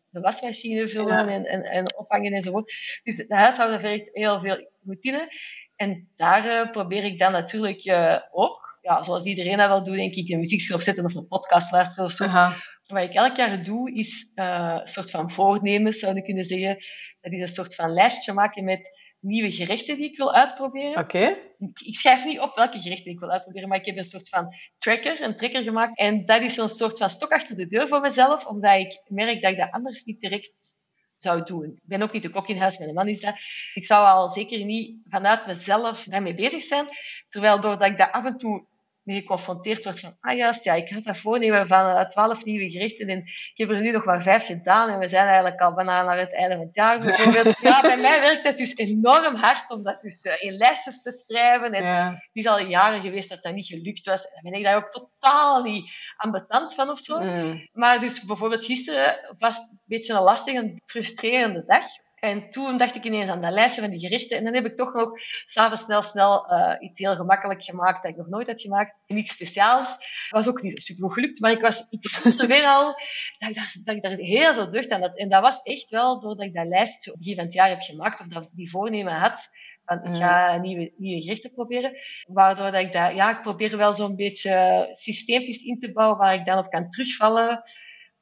de 0.08 0.20
wasmachine 0.20 0.88
vullen 0.88 1.28
en, 1.28 1.44
en, 1.44 1.62
en 1.62 1.96
ophangen 1.96 2.32
enzovoort. 2.32 2.72
Dus 3.02 3.16
het 3.16 3.30
huishouden 3.30 3.80
vergt 3.80 4.08
heel 4.12 4.40
veel 4.40 4.70
routine. 4.84 5.28
En 5.76 6.08
daar 6.16 6.46
eh, 6.48 6.70
probeer 6.70 7.04
ik 7.04 7.18
dan 7.18 7.32
natuurlijk 7.32 7.84
eh, 7.84 8.16
ook, 8.30 8.63
ja, 8.84 9.02
zoals 9.02 9.24
iedereen 9.24 9.56
dat 9.56 9.68
wel 9.68 9.82
doet, 9.84 9.96
denk 9.96 10.14
ik, 10.14 10.28
een 10.28 10.38
muziek 10.38 10.74
opzetten 10.74 11.04
of 11.04 11.14
een 11.14 11.26
podcast 11.26 11.72
luisteren 11.72 12.04
of 12.04 12.12
zo. 12.12 12.24
Aha. 12.24 12.56
Wat 12.86 13.02
ik 13.02 13.12
elk 13.14 13.36
jaar 13.36 13.62
doe, 13.62 13.94
is 13.94 14.32
eh, 14.34 14.76
een 14.80 14.88
soort 14.88 15.10
van 15.10 15.30
voornemens, 15.30 15.98
zou 15.98 16.14
je 16.14 16.22
kunnen 16.22 16.44
zeggen. 16.44 16.76
Dat 17.20 17.32
is 17.32 17.40
een 17.40 17.48
soort 17.48 17.74
van 17.74 17.92
lijstje 17.92 18.32
maken 18.32 18.64
met 18.64 19.02
nieuwe 19.20 19.52
gerechten 19.52 19.96
die 19.96 20.10
ik 20.10 20.16
wil 20.16 20.34
uitproberen. 20.34 20.98
Oké. 20.98 21.18
Ik- 21.58 21.80
Ik 21.80 21.94
schrijf 21.96 22.24
niet 22.24 22.40
op 22.40 22.54
welke 22.54 22.80
gerechten 22.80 23.10
ik 23.12 23.18
wil 23.18 23.30
uitproberen, 23.30 23.68
maar 23.68 23.78
ik 23.78 23.86
heb 23.86 23.96
een 23.96 24.02
soort 24.04 24.28
van 24.28 24.48
tracker, 24.78 25.22
een 25.22 25.36
tracker 25.36 25.62
gemaakt. 25.62 25.98
En 25.98 26.26
dat 26.26 26.42
is 26.42 26.54
zo'n 26.54 26.68
soort 26.68 26.98
van 26.98 27.10
stok 27.10 27.32
achter 27.32 27.56
de 27.56 27.66
deur 27.66 27.88
voor 27.88 28.00
mezelf, 28.00 28.46
omdat 28.46 28.78
ik 28.78 29.00
merk 29.06 29.42
dat 29.42 29.50
ik 29.52 29.58
dat 29.58 29.70
anders 29.70 30.04
niet 30.04 30.20
direct 30.20 30.82
zou 31.16 31.42
doen. 31.44 31.64
Ik 31.64 31.82
ben 31.82 32.02
ook 32.02 32.12
niet 32.12 32.22
de 32.22 32.30
kok 32.30 32.48
in 32.48 32.58
huis, 32.58 32.78
mijn 32.78 32.94
man 32.94 33.08
is 33.08 33.20
dat. 33.20 33.34
Ik 33.74 33.84
zou 33.86 34.06
al 34.06 34.30
zeker 34.30 34.64
niet 34.64 34.96
vanuit 35.08 35.46
mezelf 35.46 36.04
daarmee 36.04 36.34
bezig 36.34 36.62
zijn. 36.62 36.86
Terwijl 37.28 37.60
doordat 37.60 37.90
ik 37.90 37.98
daar 37.98 38.10
af 38.10 38.24
en 38.24 38.36
toe 38.36 38.66
mee 39.04 39.20
geconfronteerd 39.20 39.84
word 39.84 40.00
van, 40.00 40.16
ah 40.20 40.36
juist, 40.36 40.64
ja, 40.64 40.74
ik 40.74 40.90
had 40.90 41.04
dat 41.04 41.18
voornemen 41.18 41.68
van 41.68 41.86
eh, 41.86 42.08
twaalf 42.08 42.44
nieuwe 42.44 42.70
gerechten 42.70 43.08
en 43.08 43.18
ik 43.18 43.52
heb 43.54 43.70
er 43.70 43.80
nu 43.80 43.90
nog 43.90 44.04
maar 44.04 44.22
vijf 44.22 44.46
gedaan 44.46 44.88
en 44.90 44.98
we 44.98 45.08
zijn 45.08 45.26
eigenlijk 45.26 45.60
al 45.60 45.74
bijna 45.74 46.04
naar 46.04 46.18
het 46.18 46.34
einde 46.34 46.54
van 46.56 46.64
het 46.64 46.74
jaar 46.74 46.98
bijvoorbeeld. 46.98 47.58
Ja, 47.64 47.80
bij 47.80 47.96
mij 47.96 48.20
werkt 48.20 48.44
het 48.44 48.56
dus 48.56 48.76
enorm 48.76 49.34
hard 49.34 49.70
om 49.70 49.82
dat 49.82 50.00
dus 50.00 50.22
eh, 50.24 50.42
in 50.42 50.56
lijstjes 50.56 51.02
te 51.02 51.12
schrijven 51.12 51.72
en 51.72 51.82
Ja. 51.82 52.10
het 52.10 52.20
is 52.32 52.46
al 52.46 52.58
jaren 52.60 53.00
geweest 53.00 53.28
dat 53.28 53.42
dat 53.42 53.54
niet 53.54 53.66
gelukt 53.66 54.06
was. 54.06 54.22
Daar 54.22 54.42
ben 54.42 54.52
ik 54.52 54.64
daar 54.64 54.76
ook 54.76 54.90
totaal 54.90 55.62
niet 55.62 55.90
ambetant 56.16 56.74
van 56.74 56.90
of 56.90 56.98
zo. 56.98 57.20
Mm. 57.20 57.68
Maar 57.72 58.00
dus 58.00 58.24
bijvoorbeeld 58.24 58.64
gisteren 58.64 59.34
was 59.38 59.56
het 59.56 59.70
een 59.70 59.80
beetje 59.84 60.14
een 60.14 60.22
lastige, 60.22 60.58
een 60.58 60.82
frustrerende 60.86 61.64
dag. 61.66 61.84
En 62.24 62.50
toen 62.50 62.76
dacht 62.76 62.94
ik 62.94 63.04
ineens 63.04 63.30
aan 63.30 63.40
dat 63.40 63.52
lijstje 63.52 63.80
van 63.80 63.90
die 63.90 63.98
gerechten. 63.98 64.37
En 64.37 64.44
dan 64.44 64.54
heb 64.54 64.64
ik 64.64 64.76
toch 64.76 64.92
nog 64.92 65.10
s'avonds 65.46 65.82
snel, 65.82 66.02
snel 66.02 66.46
eh, 66.46 66.76
iets 66.80 66.98
heel 66.98 67.16
gemakkelijk 67.16 67.64
gemaakt 67.64 68.02
dat 68.02 68.10
ik 68.10 68.16
nog 68.16 68.28
nooit 68.28 68.46
had 68.46 68.60
gemaakt. 68.60 69.04
Niets 69.06 69.32
speciaals. 69.32 69.90
Het 69.90 70.30
was 70.30 70.48
ook 70.48 70.62
niet 70.62 70.82
super 70.82 71.10
gelukt, 71.10 71.40
maar 71.40 71.50
ik 71.50 71.60
was 71.60 71.90
ik 71.90 72.08
voelde 72.08 72.46
weer 72.46 72.64
al 72.64 72.84
dat 73.38 73.48
ik, 73.48 73.54
daar, 73.54 73.74
dat 73.84 73.94
ik 73.94 74.02
daar 74.02 74.16
heel 74.16 74.54
veel 74.54 74.70
deugd 74.70 74.90
aan 74.90 75.00
had. 75.00 75.18
En 75.18 75.28
dat 75.28 75.42
was 75.42 75.62
echt 75.62 75.90
wel 75.90 76.20
doordat 76.20 76.46
ik 76.46 76.54
dat 76.54 76.66
lijstje 76.66 77.12
op 77.12 77.18
begin 77.18 77.34
van 77.34 77.44
het 77.44 77.54
jaar 77.54 77.68
heb 77.68 77.80
gemaakt, 77.80 78.20
of 78.20 78.26
dat 78.26 78.44
ik 78.44 78.50
die 78.54 78.70
voornemen 78.70 79.12
had, 79.12 79.48
van 79.84 80.04
ik 80.04 80.16
ga 80.16 80.56
nieuwe, 80.56 80.92
nieuwe 80.96 81.22
gerechten 81.22 81.52
proberen. 81.52 81.92
Waardoor 82.26 82.70
dat 82.70 82.80
ik 82.80 82.92
dat, 82.92 83.14
ja, 83.14 83.37
ik 83.37 83.42
probeer 83.42 83.76
wel 83.76 83.94
zo'n 83.94 84.16
beetje 84.16 84.88
systeempjes 84.92 85.62
in 85.62 85.78
te 85.78 85.92
bouwen 85.92 86.18
waar 86.18 86.34
ik 86.34 86.44
dan 86.44 86.58
op 86.58 86.70
kan 86.70 86.90
terugvallen. 86.90 87.62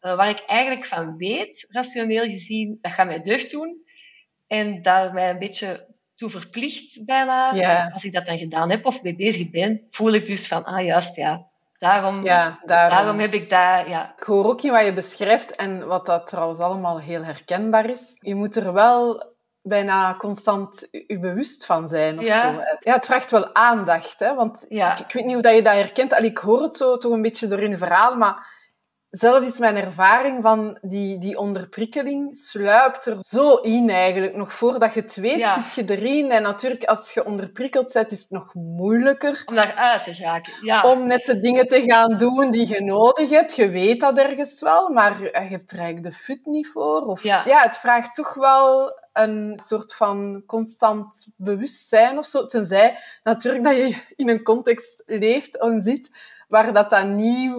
eh, 0.01 0.17
waar 0.17 0.29
ik 0.31 0.43
eigenlijk 0.47 0.87
van 0.87 1.17
weet, 1.17 1.67
rationeel 1.71 2.25
gezien, 2.25 2.79
dat 2.81 2.93
gaat 2.93 3.07
mij 3.07 3.23
deugd 3.23 3.51
doen. 3.51 3.91
En 4.53 4.83
daar 4.83 5.13
mij 5.13 5.31
een 5.31 5.39
beetje 5.39 5.87
toe 6.17 6.31
verplicht 6.31 7.05
bijna. 7.05 7.55
Ja. 7.55 7.91
Als 7.95 8.05
ik 8.05 8.13
dat 8.13 8.27
dan 8.27 8.39
gedaan 8.39 8.71
heb 8.71 8.87
of 8.87 9.03
mee 9.03 9.17
bezig 9.17 9.51
ben, 9.51 9.81
voel 9.91 10.13
ik 10.13 10.27
dus 10.27 10.49
van, 10.49 10.65
ah 10.65 10.85
juist, 10.85 11.17
ja, 11.17 11.47
daarom, 11.79 12.25
Ja, 12.25 12.59
daarom. 12.65 12.97
daarom 12.97 13.19
heb 13.19 13.33
ik 13.33 13.51
dat, 13.51 13.87
ja. 13.87 14.15
Ik 14.19 14.23
hoor 14.25 14.45
ook 14.45 14.63
in 14.63 14.71
wat 14.73 14.85
je 14.85 14.93
beschrijft 14.93 15.57
en 15.57 15.87
wat 15.87 16.07
dat 16.07 16.27
trouwens 16.27 16.59
allemaal 16.59 17.01
heel 17.01 17.25
herkenbaar 17.25 17.91
is. 17.91 18.17
Je 18.21 18.35
moet 18.35 18.57
er 18.57 18.73
wel 18.73 19.31
bijna 19.63 20.15
constant 20.19 20.89
je 21.07 21.19
bewust 21.19 21.67
van 21.67 21.89
zijn 21.89 22.19
of 22.19 22.27
Ja. 22.27 22.41
zo. 22.53 22.61
Ja, 22.79 22.93
het 22.95 23.07
vraagt 23.07 23.31
wel 23.31 23.55
aandacht, 23.55 24.19
hè? 24.19 24.35
want 24.35 24.67
Ja. 24.69 24.93
ik, 24.93 24.99
ik 24.99 25.13
weet 25.13 25.25
niet 25.25 25.33
hoe 25.35 25.43
dat 25.43 25.55
je 25.55 25.63
dat 25.63 25.75
herkent. 25.75 26.13
Allee, 26.15 26.31
ik 26.31 26.39
hoor 26.39 26.63
het 26.63 26.75
zo 26.77 26.99
toch 26.99 27.13
een 27.13 27.23
beetje 27.23 27.47
door 27.47 27.61
in 27.61 27.71
je 27.71 27.77
verhaal, 27.77 28.17
maar 28.17 28.47
zelf 29.13 29.45
is 29.45 29.59
mijn 29.59 29.77
ervaring 29.77 30.43
van 30.43 30.79
die, 30.83 31.19
die 31.19 31.39
onderprikkeling 31.39 32.37
sluipt 32.37 33.07
er 33.07 33.17
zo 33.21 33.55
in 33.55 33.91
eigenlijk. 33.91 34.37
Nog 34.37 34.53
voordat 34.53 34.95
je 34.95 35.01
het 35.01 35.15
weet, 35.17 35.37
Ja. 35.39 35.55
zit 35.63 35.75
je 35.87 35.95
erin. 35.97 36.31
En 36.31 36.43
natuurlijk, 36.43 36.85
als 36.85 37.13
je 37.13 37.25
onderprikkeld 37.25 37.93
bent, 37.93 38.11
is 38.11 38.21
het 38.21 38.31
nog 38.31 38.55
moeilijker 38.55 39.43
Om 39.47 39.55
daaruit 39.55 40.05
te 40.05 40.15
raken. 40.15 40.53
Ja. 40.63 40.83
om 40.83 41.07
net 41.07 41.25
de 41.25 41.39
dingen 41.39 41.69
te 41.69 41.83
gaan 41.83 42.17
doen 42.17 42.51
die 42.51 42.69
je 42.69 42.81
nodig 42.83 43.31
hebt. 43.31 43.57
Je 43.57 43.69
weet 43.69 44.01
dat 44.01 44.19
ergens 44.19 44.61
wel, 44.61 44.89
maar 44.89 45.21
je 45.23 45.31
hebt 45.31 45.71
er 45.73 45.79
eigenlijk 45.79 46.03
de 46.03 46.13
fut 46.23 46.47
niet 46.47 46.69
voor. 46.69 47.01
Of, 47.01 47.23
Ja. 47.23 47.43
het 47.45 47.77
vraagt 47.77 48.15
toch 48.15 48.35
wel 48.35 49.01
een 49.13 49.61
soort 49.63 49.95
van 49.95 50.43
constant 50.47 51.27
bewustzijn 51.37 52.19
of 52.19 52.27
zo. 52.27 52.45
Tenzij 52.47 52.99
natuurlijk 53.23 53.65
dat 53.65 53.77
je 53.77 53.97
in 54.17 54.29
een 54.29 54.43
context 54.43 55.03
leeft 55.07 55.59
en 55.61 55.81
zit 55.81 56.11
waar 56.49 56.73
dat 56.73 56.91
dan 56.91 57.15
niet 57.15 57.53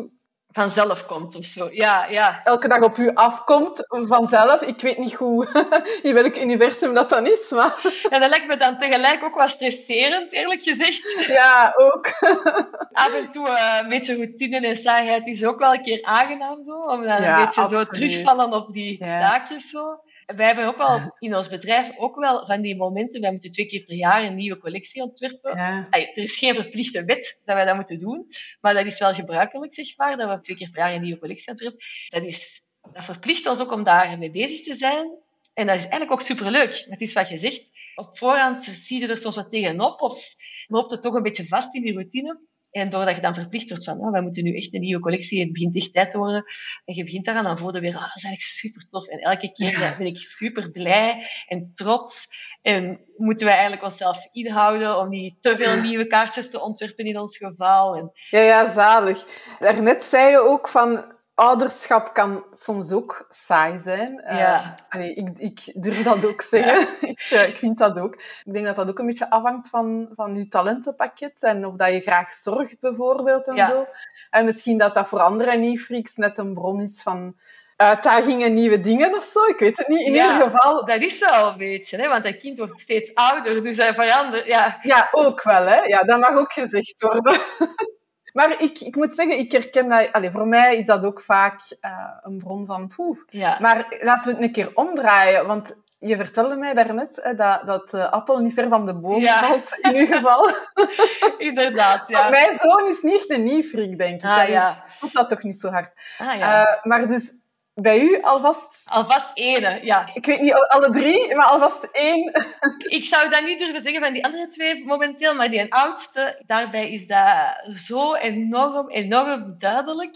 Vanzelf 0.53 1.05
komt 1.05 1.35
of 1.35 1.45
zo. 1.45 1.67
Ja, 1.71 2.05
ja. 2.05 2.39
elke 2.43 2.67
dag 2.67 2.81
op 2.81 2.97
u 2.97 3.11
afkomt 3.13 3.85
vanzelf. 3.87 4.61
Ik 4.61 4.81
weet 4.81 4.97
niet 4.97 5.13
hoe, 5.13 5.47
in 6.03 6.13
welk 6.13 6.35
universum 6.37 6.93
dat 6.93 7.09
dan 7.09 7.25
is, 7.25 7.49
maar 7.51 7.75
En 8.09 8.19
dat 8.21 8.29
lijkt 8.29 8.47
me 8.47 8.57
dan 8.57 8.77
tegelijk 8.77 9.23
ook 9.23 9.35
wel 9.35 9.47
stresserend, 9.47 10.31
eerlijk 10.33 10.63
gezegd. 10.63 11.23
ja, 11.39 11.73
ook. 11.75 12.05
Af 13.05 13.13
en 13.23 13.29
toe 13.31 13.49
eh, 13.49 13.77
een 13.81 13.89
beetje 13.89 14.15
routine 14.15 14.67
en 14.67 14.75
saaiheid 14.75 15.27
is 15.27 15.45
ook 15.45 15.59
wel 15.59 15.73
een 15.73 15.83
keer 15.83 16.03
aangenaam 16.03 16.63
zo. 16.63 16.73
Om 16.73 17.03
dan 17.03 17.21
Ja, 17.21 17.39
een 17.39 17.45
beetje 17.45 17.67
zo 17.67 17.83
terugvallen 17.83 18.53
op 18.53 18.73
die 18.73 19.05
Ja. 19.05 19.19
taakjes 19.19 19.69
zo. 19.69 19.99
Wij 20.25 20.45
hebben 20.45 20.65
ook 20.65 20.77
wel 20.77 21.15
in 21.19 21.35
ons 21.35 21.49
bedrijf 21.49 21.97
ook 21.97 22.15
wel 22.15 22.45
van 22.45 22.61
die 22.61 22.75
momenten. 22.75 23.21
Wij 23.21 23.31
moeten 23.31 23.51
twee 23.51 23.65
keer 23.65 23.83
per 23.83 23.95
jaar 23.95 24.23
een 24.23 24.35
nieuwe 24.35 24.57
collectie 24.57 25.01
ontwerpen. 25.01 25.57
Ja. 25.57 25.87
Er 25.89 26.17
is 26.17 26.37
geen 26.37 26.55
verplichte 26.55 27.03
wet 27.03 27.41
dat 27.45 27.55
wij 27.55 27.65
dat 27.65 27.75
moeten 27.75 27.99
doen, 27.99 28.25
maar 28.61 28.73
dat 28.73 28.85
is 28.85 28.99
wel 28.99 29.13
gebruikelijk, 29.13 29.73
zeg 29.73 29.97
maar, 29.97 30.17
dat 30.17 30.29
we 30.29 30.39
twee 30.39 30.57
keer 30.57 30.69
per 30.69 30.79
jaar 30.79 30.93
een 30.93 31.01
nieuwe 31.01 31.19
collectie 31.19 31.49
ontwerpen. 31.49 31.79
Dat, 32.09 32.23
is, 32.23 32.59
dat 32.93 33.05
verplicht 33.05 33.47
ons 33.47 33.59
ook 33.59 33.71
om 33.71 33.83
daar 33.83 34.17
mee 34.17 34.31
bezig 34.31 34.61
te 34.61 34.73
zijn. 34.73 35.21
En 35.53 35.67
dat 35.67 35.75
is 35.75 35.81
eigenlijk 35.81 36.11
ook 36.11 36.21
superleuk. 36.21 36.85
Het 36.89 37.01
is 37.01 37.13
wat 37.13 37.29
je 37.29 37.39
zegt. 37.39 37.71
Op 37.95 38.17
voorhand 38.17 38.63
zie 38.63 38.99
je 38.99 39.07
er 39.07 39.17
soms 39.17 39.35
wat 39.35 39.51
tegenop 39.51 40.01
of 40.01 40.35
loopt 40.67 40.91
het 40.91 41.01
toch 41.01 41.13
een 41.13 41.23
beetje 41.23 41.47
vast 41.47 41.75
in 41.75 41.81
die 41.81 41.93
routine. 41.93 42.47
En 42.73 42.89
doordat 42.89 43.15
je 43.15 43.21
dan 43.21 43.33
verplicht 43.33 43.69
wordt 43.69 43.83
van, 43.83 43.99
oh, 43.99 44.11
wij 44.11 44.21
moeten 44.21 44.43
nu 44.43 44.55
echt 44.55 44.73
een 44.73 44.81
nieuwe 44.81 45.01
collectie, 45.01 45.41
het 45.41 45.51
begint 45.51 45.75
echt 45.75 45.93
tijd 45.93 46.09
te 46.09 46.17
worden, 46.17 46.45
en 46.85 46.95
je 46.95 47.03
begint 47.03 47.25
daaraan, 47.25 47.43
dan 47.43 47.57
voel 47.57 47.75
je 47.75 47.81
weer, 47.81 47.95
ah, 47.95 48.01
dat 48.01 48.15
is 48.15 48.23
eigenlijk 48.23 48.43
super 48.43 48.87
tof. 48.87 49.07
En 49.07 49.19
elke 49.19 49.51
keer 49.51 49.95
ben 49.97 50.07
ik 50.07 50.17
super 50.17 50.71
blij 50.71 51.29
en 51.47 51.71
trots. 51.73 52.27
En 52.61 53.03
moeten 53.17 53.45
wij 53.45 53.55
eigenlijk 53.55 53.83
onszelf 53.83 54.27
inhouden 54.31 54.97
om 54.97 55.09
niet 55.09 55.41
te 55.41 55.55
veel 55.57 55.81
nieuwe 55.81 56.07
kaartjes 56.07 56.49
te 56.49 56.61
ontwerpen 56.61 57.05
in 57.05 57.19
ons 57.19 57.37
geval. 57.37 57.95
En... 57.95 58.11
Ja, 58.29 58.39
ja, 58.39 58.71
zalig. 58.71 59.25
Daarnet 59.59 60.03
zei 60.03 60.31
je 60.31 60.39
ook 60.39 60.67
van, 60.67 61.12
ouderschap 61.35 62.13
kan 62.13 62.45
soms 62.51 62.91
ook 62.91 63.25
saai 63.29 63.77
zijn. 63.77 64.19
Eh, 64.19 64.69
ik, 65.15 65.29
ik 65.37 65.59
durf 65.73 66.03
dat 66.03 66.25
ook 66.25 66.41
zeggen. 66.41 66.87
ik, 67.09 67.29
eh, 67.29 67.47
ik 67.47 67.57
vind 67.57 67.77
dat 67.77 67.99
ook. 67.99 68.15
Ik 68.43 68.53
denk 68.53 68.65
dat 68.65 68.75
dat 68.75 68.89
ook 68.89 68.99
een 68.99 69.05
beetje 69.05 69.29
afhangt 69.29 69.69
van, 69.69 70.09
van 70.13 70.35
je 70.35 70.47
talentenpakket 70.47 71.43
en 71.43 71.65
of 71.65 71.75
dat 71.75 71.93
je 71.93 71.99
graag 71.99 72.33
zorgt 72.33 72.79
bijvoorbeeld 72.79 73.47
en 73.47 73.65
zo. 73.65 73.87
En 74.29 74.45
misschien 74.45 74.77
dat 74.77 74.93
dat 74.93 75.07
voor 75.07 75.19
andere 75.19 75.57
niet 75.57 76.13
net 76.15 76.37
een 76.37 76.53
bron 76.53 76.81
is 76.81 77.01
van 77.01 77.35
uitdagingen, 77.75 78.53
nieuwe 78.53 78.79
dingen 78.79 79.15
of 79.15 79.23
zo. 79.23 79.45
Ik 79.45 79.59
weet 79.59 79.77
het 79.77 79.87
niet. 79.87 80.07
In 80.07 80.13
ieder 80.13 80.41
geval... 80.41 80.85
Dat 80.85 81.01
is 81.01 81.19
wel 81.19 81.47
een 81.47 81.57
beetje, 81.57 81.97
hè? 81.97 82.07
want 82.07 82.23
dat 82.23 82.37
kind 82.37 82.57
wordt 82.57 82.79
steeds 82.79 83.13
ouder, 83.13 83.63
dus 83.63 83.77
hij 83.77 83.93
verandert. 83.93 84.45
Ja, 84.45 84.79
ja 84.81 85.07
ook 85.11 85.43
wel. 85.43 85.65
Hè? 85.65 85.81
Ja, 85.81 86.03
dat 86.03 86.19
mag 86.19 86.35
ook 86.35 86.53
gezegd 86.53 87.01
worden. 87.01 87.37
Maar 88.33 88.61
ik, 88.61 88.79
ik 88.79 88.95
moet 88.95 89.13
zeggen, 89.13 89.37
ik 89.37 89.51
herken 89.51 89.89
dat... 89.89 90.11
Allez, 90.11 90.33
voor 90.33 90.47
mij 90.47 90.75
is 90.75 90.85
dat 90.85 91.05
ook 91.05 91.21
vaak 91.21 91.61
uh, 91.81 91.91
een 92.21 92.37
bron 92.37 92.65
van 92.65 92.87
poeh. 92.95 93.17
Ja. 93.29 93.57
Maar 93.59 93.97
laten 93.99 94.29
we 94.29 94.35
het 94.35 94.45
een 94.45 94.51
keer 94.51 94.71
omdraaien. 94.73 95.47
Want 95.47 95.75
je 95.99 96.15
vertelde 96.15 96.55
mij 96.55 96.73
daarnet 96.73 97.19
hè, 97.21 97.33
dat, 97.33 97.61
dat 97.65 97.89
de 97.89 98.09
appel 98.09 98.39
niet 98.39 98.53
ver 98.53 98.69
van 98.69 98.85
de 98.85 98.95
boom 98.95 99.27
valt, 99.27 99.77
in 99.81 99.95
uw 99.95 100.05
geval. 100.05 100.49
Inderdaad, 101.37 102.07
ja. 102.07 102.29
Mijn 102.29 102.53
zoon 102.53 102.87
is 102.87 103.01
niet 103.01 103.29
een 103.29 103.43
nieuwfreak, 103.43 103.97
denk 103.97 104.21
ik. 104.21 104.29
Ah, 104.29 104.47
ja. 104.49 104.69
Ik 104.69 104.91
voel 104.91 105.09
dat 105.11 105.29
toch 105.29 105.43
niet 105.43 105.57
zo 105.57 105.69
hard. 105.69 105.91
Ah, 106.17 106.37
ja. 106.37 106.61
Uh, 106.61 106.83
maar 106.83 107.07
dus 107.07 107.31
bij 107.75 108.01
u 108.01 108.21
alvast... 108.21 108.89
Alvast 108.89 109.31
één, 109.37 109.85
ja. 109.85 110.09
Ik 110.13 110.25
weet 110.25 110.39
niet 110.39 110.53
alle 110.53 110.89
drie, 110.89 111.35
maar 111.35 111.45
alvast 111.45 111.83
één. 111.91 112.31
Ik 112.97 113.05
zou 113.05 113.29
dat 113.29 113.43
niet 113.43 113.59
durven 113.59 113.83
zeggen 113.83 114.01
van 114.01 114.13
die 114.13 114.23
andere 114.23 114.47
twee 114.47 114.85
momenteel, 114.85 115.35
maar 115.35 115.49
die 115.49 115.73
oudste, 115.73 116.41
daarbij 116.45 116.91
is 116.91 117.07
dat 117.07 117.77
zo 117.77 118.15
enorm, 118.15 118.89
enorm 118.89 119.55
duidelijk 119.57 120.15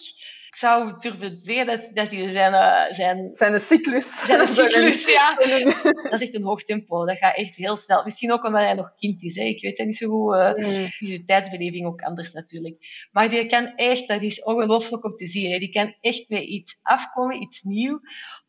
zou 0.58 0.94
durven 0.98 1.40
zeggen 1.40 1.66
dat, 1.66 1.90
dat 1.94 2.10
die 2.10 2.32
zijn, 2.32 2.54
uh, 2.54 2.94
zijn... 2.94 3.30
Zijn 3.34 3.60
cyclus. 3.60 4.16
Zijn 4.26 4.48
cyclus, 4.48 5.08
ja. 5.08 5.36
Dat 6.10 6.14
is 6.14 6.22
echt 6.22 6.34
een 6.34 6.44
hoog 6.44 6.64
tempo. 6.64 7.06
Dat 7.06 7.18
gaat 7.18 7.36
echt 7.36 7.56
heel 7.56 7.76
snel. 7.76 8.04
Misschien 8.04 8.32
ook 8.32 8.46
omdat 8.46 8.62
hij 8.62 8.74
nog 8.74 8.96
kind 8.96 9.24
is. 9.24 9.36
Hè. 9.36 9.44
Ik 9.44 9.62
weet 9.62 9.78
dat 9.78 9.86
niet 9.86 9.98
zo 9.98 10.10
goed. 10.10 10.36
Uh, 10.36 10.54
mm. 10.54 10.86
Is 11.00 11.10
je 11.10 11.24
tijdsbeleving 11.24 11.86
ook 11.86 12.02
anders 12.02 12.34
natuurlijk. 12.34 13.08
Maar 13.12 13.30
die 13.30 13.46
kan 13.46 13.76
echt, 13.76 14.08
dat 14.08 14.22
is 14.22 14.44
ongelooflijk 14.44 15.04
om 15.04 15.16
te 15.16 15.28
zien. 15.28 15.52
Hè. 15.52 15.60
Die 15.60 15.72
kan 15.72 15.96
echt 16.02 16.28
weer 16.28 16.44
iets 16.44 16.80
afkomen, 16.84 17.42
iets 17.42 17.62
nieuw. 17.62 18.00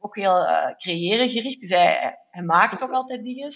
Ook 0.01 0.17
heel 0.17 0.43
uh, 0.43 0.71
creëren 0.77 1.29
gericht. 1.29 1.61
Dus 1.61 1.71
hij, 1.71 2.19
hij 2.31 2.43
maakt 2.43 2.83
ook 2.83 2.91
altijd 2.91 3.25
dingen. 3.25 3.53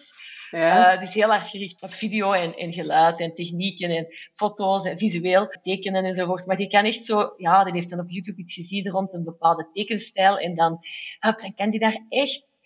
Ja. 0.51 0.93
Uh, 0.93 0.99
die 0.99 1.09
is 1.09 1.15
heel 1.15 1.33
erg 1.33 1.51
gericht 1.51 1.83
op 1.83 1.93
video 1.93 2.33
en, 2.33 2.55
en 2.55 2.73
geluid 2.73 3.21
en 3.21 3.35
technieken 3.35 3.91
en 3.91 4.07
foto's 4.33 4.85
en 4.85 4.99
visueel 4.99 5.49
tekenen 5.61 6.05
enzovoort. 6.05 6.47
Maar 6.47 6.57
die 6.57 6.69
kan 6.69 6.85
echt 6.85 7.05
zo, 7.05 7.35
ja, 7.37 7.65
die 7.65 7.73
heeft 7.73 7.91
dan 7.91 8.01
op 8.01 8.11
YouTube 8.11 8.41
iets 8.41 8.55
gezien 8.55 8.89
rond 8.89 9.15
een 9.15 9.25
bepaalde 9.25 9.69
tekenstijl 9.73 10.39
en 10.39 10.55
dan, 10.55 10.79
dan 11.21 11.55
kan 11.55 11.71
die 11.71 11.81
daar 11.81 12.05
echt 12.09 12.61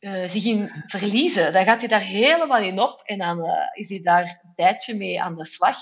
uh, 0.00 0.28
zich 0.28 0.44
in 0.44 0.68
verliezen. 0.86 1.52
Dan 1.52 1.64
gaat 1.64 1.80
hij 1.80 1.88
daar 1.88 2.00
helemaal 2.00 2.62
in 2.62 2.80
op 2.80 3.02
en 3.04 3.18
dan 3.18 3.44
is 3.72 3.88
hij 3.88 4.00
daar 4.02 4.40
een 4.42 4.54
tijdje 4.54 4.94
mee 4.94 5.22
aan 5.22 5.36
de 5.36 5.46
slag. 5.46 5.76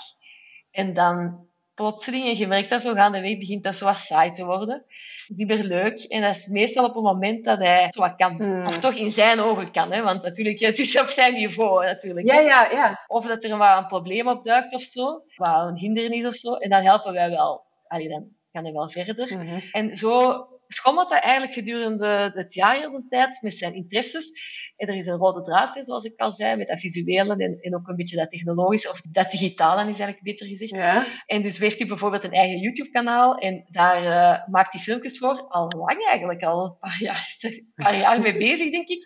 En 0.71 0.93
dan 0.93 1.47
plotseling, 1.75 2.25
en 2.25 2.37
je 2.37 2.47
merkt 2.47 2.69
dat 2.69 2.81
zo 2.81 2.93
gaandeweg, 2.93 3.37
begint 3.37 3.63
dat 3.63 3.75
zo 3.75 3.85
wat 3.85 3.97
saai 3.97 4.31
te 4.31 4.45
worden 4.45 4.85
niet 5.27 5.47
meer 5.47 5.63
leuk. 5.63 5.99
En 5.99 6.21
dat 6.21 6.35
is 6.35 6.47
meestal 6.47 6.85
op 6.85 6.93
het 6.93 7.03
moment 7.03 7.45
dat 7.45 7.57
hij 7.57 7.91
zo 7.91 8.01
wat 8.01 8.15
kan. 8.15 8.35
Hmm. 8.35 8.63
Of 8.63 8.79
toch 8.79 8.93
in 8.93 9.11
zijn 9.11 9.39
ogen 9.39 9.71
kan, 9.71 9.91
hè? 9.91 10.01
want 10.01 10.21
natuurlijk, 10.23 10.59
het 10.59 10.79
is 10.79 10.99
op 10.99 11.07
zijn 11.07 11.33
niveau 11.33 11.85
natuurlijk. 11.85 12.27
Ja, 12.27 12.39
ja, 12.39 12.69
ja. 12.71 13.03
Of 13.07 13.25
dat 13.25 13.43
er 13.43 13.51
een, 13.51 13.61
een 13.61 13.87
probleem 13.87 14.27
opduikt 14.27 14.73
of 14.73 14.81
zo, 14.81 15.23
wat 15.35 15.67
een 15.67 15.77
hindernis 15.77 16.25
of 16.25 16.35
zo. 16.35 16.53
En 16.53 16.69
dan 16.69 16.83
helpen 16.83 17.13
wij 17.13 17.29
wel. 17.29 17.63
Allee, 17.87 18.09
dan 18.09 18.27
kan 18.51 18.63
hij 18.63 18.73
wel 18.73 18.89
verder. 18.89 19.37
Mhm. 19.37 19.59
En 19.71 19.97
zo 19.97 20.45
schommelt 20.67 21.09
hij 21.09 21.19
eigenlijk 21.19 21.53
gedurende 21.53 22.31
het 22.33 22.53
jaar 22.53 22.89
de 22.89 23.05
tijd 23.09 23.41
met 23.41 23.53
zijn 23.53 23.73
interesses. 23.73 24.31
En 24.77 24.87
er 24.87 24.95
is 24.95 25.07
een 25.07 25.17
rode 25.17 25.41
draad, 25.41 25.85
zoals 25.85 26.03
ik 26.03 26.19
al 26.19 26.31
zei, 26.31 26.55
met 26.55 26.67
dat 26.67 26.79
visuele 26.79 27.35
en, 27.35 27.57
en 27.61 27.75
ook 27.75 27.87
een 27.87 27.95
beetje 27.95 28.17
dat 28.17 28.29
technologische, 28.29 28.89
of 28.89 29.01
dat 29.01 29.31
digitale 29.31 29.79
is 29.79 29.85
eigenlijk 29.85 30.21
beter 30.21 30.47
gezegd. 30.47 30.71
Ja. 30.71 31.05
En 31.25 31.41
dus 31.41 31.57
heeft 31.57 31.79
hij 31.79 31.87
bijvoorbeeld 31.87 32.23
een 32.23 32.31
eigen 32.31 32.59
YouTube-kanaal 32.59 33.35
en 33.35 33.65
daar 33.67 34.03
uh, 34.03 34.47
maakt 34.47 34.73
hij 34.73 34.81
filmpjes 34.81 35.17
voor, 35.17 35.47
al 35.47 35.71
lang 35.77 36.05
eigenlijk, 36.07 36.43
al 36.43 36.65
een 36.65 36.77
paar 36.79 36.97
jaar, 36.99 37.35
een 37.41 37.71
paar 37.75 37.97
jaar 37.97 38.21
mee 38.21 38.37
bezig, 38.37 38.71
denk 38.71 38.87
ik. 38.87 39.05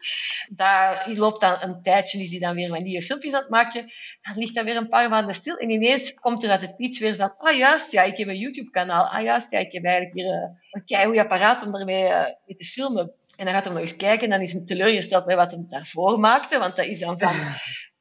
Daar 0.49 1.11
loopt 1.13 1.41
dan 1.41 1.57
een 1.61 1.81
tijdje, 1.81 2.23
is 2.23 2.31
hij 2.31 2.39
dan 2.39 2.55
weer 2.55 2.69
wat 2.69 2.81
nieuwe 2.81 3.03
filmpjes 3.03 3.33
aan 3.33 3.41
het 3.41 3.49
maken. 3.49 3.91
Dan 4.21 4.37
ligt 4.37 4.55
hij 4.55 4.63
weer 4.63 4.77
een 4.77 4.89
paar 4.89 5.09
maanden 5.09 5.35
stil 5.35 5.57
en 5.57 5.69
ineens 5.69 6.13
komt 6.13 6.43
er 6.43 6.49
uit 6.49 6.61
het 6.61 6.77
niets 6.77 6.99
weer 6.99 7.15
van, 7.15 7.37
ah 7.37 7.57
juist, 7.57 7.91
ja, 7.91 8.03
ik 8.03 8.17
heb 8.17 8.27
een 8.27 8.37
YouTube-kanaal. 8.37 9.05
Ah 9.05 9.23
juist, 9.23 9.51
ja, 9.51 9.59
ik 9.59 9.71
heb 9.71 9.83
eigenlijk 9.83 10.15
hier 10.15 10.25
uh, 10.25 10.49
een 10.71 10.85
keigoed 10.85 11.17
apparaat 11.17 11.65
om 11.65 11.75
ermee 11.75 12.03
uh, 12.03 12.25
mee 12.45 12.57
te 12.57 12.65
filmen. 12.65 13.13
En 13.39 13.45
dan 13.45 13.53
gaat 13.53 13.63
hij 13.63 13.73
nog 13.73 13.81
eens 13.81 13.95
kijken 13.95 14.23
en 14.23 14.29
dan 14.29 14.41
is 14.41 14.51
hij 14.51 14.65
teleurgesteld 14.65 15.25
bij 15.25 15.35
wat 15.35 15.51
hij 15.51 15.63
daarvoor 15.67 16.19
maakte. 16.19 16.59
Want 16.59 16.75
dat 16.75 16.85
is 16.85 16.99
dan 16.99 17.19
van, 17.19 17.35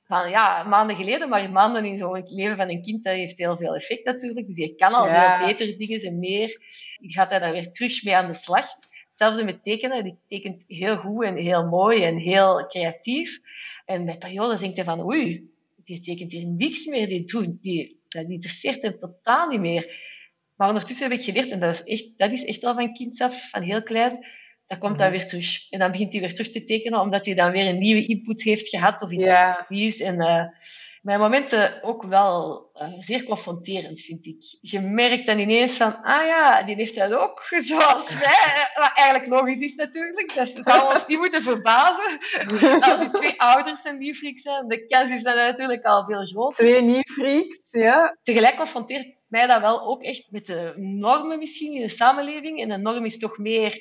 van 0.05 0.31
ja, 0.31 0.63
maanden 0.63 0.97
geleden, 0.97 1.29
maar 1.29 1.51
maanden 1.51 1.85
in 1.85 1.99
zo'n 1.99 2.23
leven 2.27 2.57
van 2.57 2.69
een 2.69 2.83
kind, 2.83 3.05
dat 3.05 3.15
heeft 3.15 3.39
heel 3.39 3.57
veel 3.57 3.75
effect 3.75 4.05
natuurlijk. 4.05 4.47
Dus 4.47 4.57
je 4.57 4.75
kan 4.75 4.93
al 4.93 5.05
veel 5.05 5.47
betere 5.47 5.77
dingen 5.77 6.01
en 6.01 6.19
meer. 6.19 6.49
Je 7.01 7.13
gaat 7.13 7.31
hij 7.31 7.39
daar 7.39 7.53
weer 7.53 7.71
terug 7.71 8.05
mee 8.05 8.17
aan 8.17 8.27
de 8.27 8.35
slag. 8.35 8.67
Hetzelfde 9.09 9.45
met 9.45 9.63
tekenen. 9.63 10.05
Die 10.05 10.19
tekent 10.27 10.65
heel 10.67 10.97
goed 10.97 11.25
en 11.25 11.37
heel 11.37 11.67
mooi 11.67 12.05
en 12.05 12.17
heel 12.17 12.67
creatief. 12.67 13.39
En 13.85 14.05
bij 14.05 14.19
periodes 14.19 14.61
denkt 14.61 14.77
hij 14.77 14.85
van, 14.85 15.05
oei, 15.05 15.51
die 15.85 16.01
tekent 16.01 16.33
hier 16.33 16.47
niks 16.47 16.87
meer. 16.87 17.09
Die, 17.09 17.25
doet, 17.25 17.63
die, 17.63 18.01
dat 18.09 18.29
interesseert 18.29 18.83
hem 18.83 18.99
totaal 18.99 19.49
niet 19.49 19.61
meer. 19.61 20.07
Maar 20.57 20.69
ondertussen 20.69 21.09
heb 21.09 21.19
ik 21.19 21.25
geleerd, 21.25 21.51
en 21.51 21.61
dat 21.61 21.75
is 21.75 21.85
echt, 21.85 22.19
dat 22.19 22.31
is 22.31 22.45
echt 22.45 22.65
al 22.65 22.75
van 22.75 22.93
kind 22.93 23.21
af, 23.21 23.51
van 23.51 23.63
heel 23.63 23.83
klein, 23.83 24.27
dan 24.69 24.79
komt 24.79 24.99
dat 24.99 25.09
mhm. 25.09 25.17
weer 25.17 25.27
terug. 25.27 25.71
En 25.71 25.79
dan 25.79 25.91
begint 25.91 26.13
hij 26.13 26.21
weer 26.21 26.35
terug 26.35 26.51
te 26.51 26.65
tekenen, 26.65 27.01
omdat 27.01 27.27
hij 27.27 27.35
dan 27.35 27.51
weer 27.51 27.67
een 27.67 27.79
nieuwe 27.79 28.07
input 28.07 28.43
heeft 28.43 28.69
gehad 28.69 29.03
of 29.03 29.11
iets 29.11 29.33
nieuws. 29.69 30.01
En 30.01 30.21
uh, 30.21 30.43
mijn 31.03 31.21
momenten 31.21 31.83
ook 31.83 32.03
wel 32.03 32.67
uh, 32.75 32.89
zeer 32.99 33.25
confronterend, 33.25 34.01
vind 34.01 34.27
ik. 34.27 34.59
Je 34.61 34.81
merkt 34.81 35.27
dan 35.27 35.39
ineens 35.39 35.77
van, 35.77 36.03
ah 36.03 36.27
ja, 36.27 36.63
die 36.63 36.75
heeft 36.75 36.95
dat 36.95 37.13
ook, 37.13 37.47
zoals 37.71 38.19
wij. 38.19 38.71
Wat 38.75 38.93
eigenlijk 38.95 39.27
logisch 39.29 39.61
is 39.61 39.75
natuurlijk. 39.75 40.35
Dat 40.35 40.49
zou 40.65 40.93
ons 40.95 41.07
niet 41.09 41.19
moeten 41.19 41.43
verbazen. 41.43 42.19
Als 42.81 43.01
die 43.01 43.11
twee 43.11 43.41
ouders 43.41 43.85
een 43.85 43.99
nieuwfreak 43.99 44.39
zijn, 44.39 44.69
de 44.69 44.87
kans 44.87 45.11
is 45.11 45.23
dan 45.23 45.37
natuurlijk 45.37 45.85
al 45.85 46.05
veel 46.05 46.27
groter. 46.27 46.65
Twee 46.65 46.83
nieuwfreaks, 46.83 47.71
ja. 47.71 48.17
Tegelijk 48.23 48.57
confronteert 48.57 49.21
mij 49.29 49.47
dat 49.47 49.61
wel 49.61 49.87
ook 49.87 50.03
echt 50.03 50.31
met 50.31 50.47
de 50.47 50.73
normen 50.77 51.39
misschien 51.39 51.75
in 51.75 51.81
de 51.81 51.89
samenleving. 51.89 52.61
En 52.61 52.69
de 52.69 52.77
norm 52.77 53.05
is 53.05 53.19
toch 53.19 53.39
meer 53.39 53.81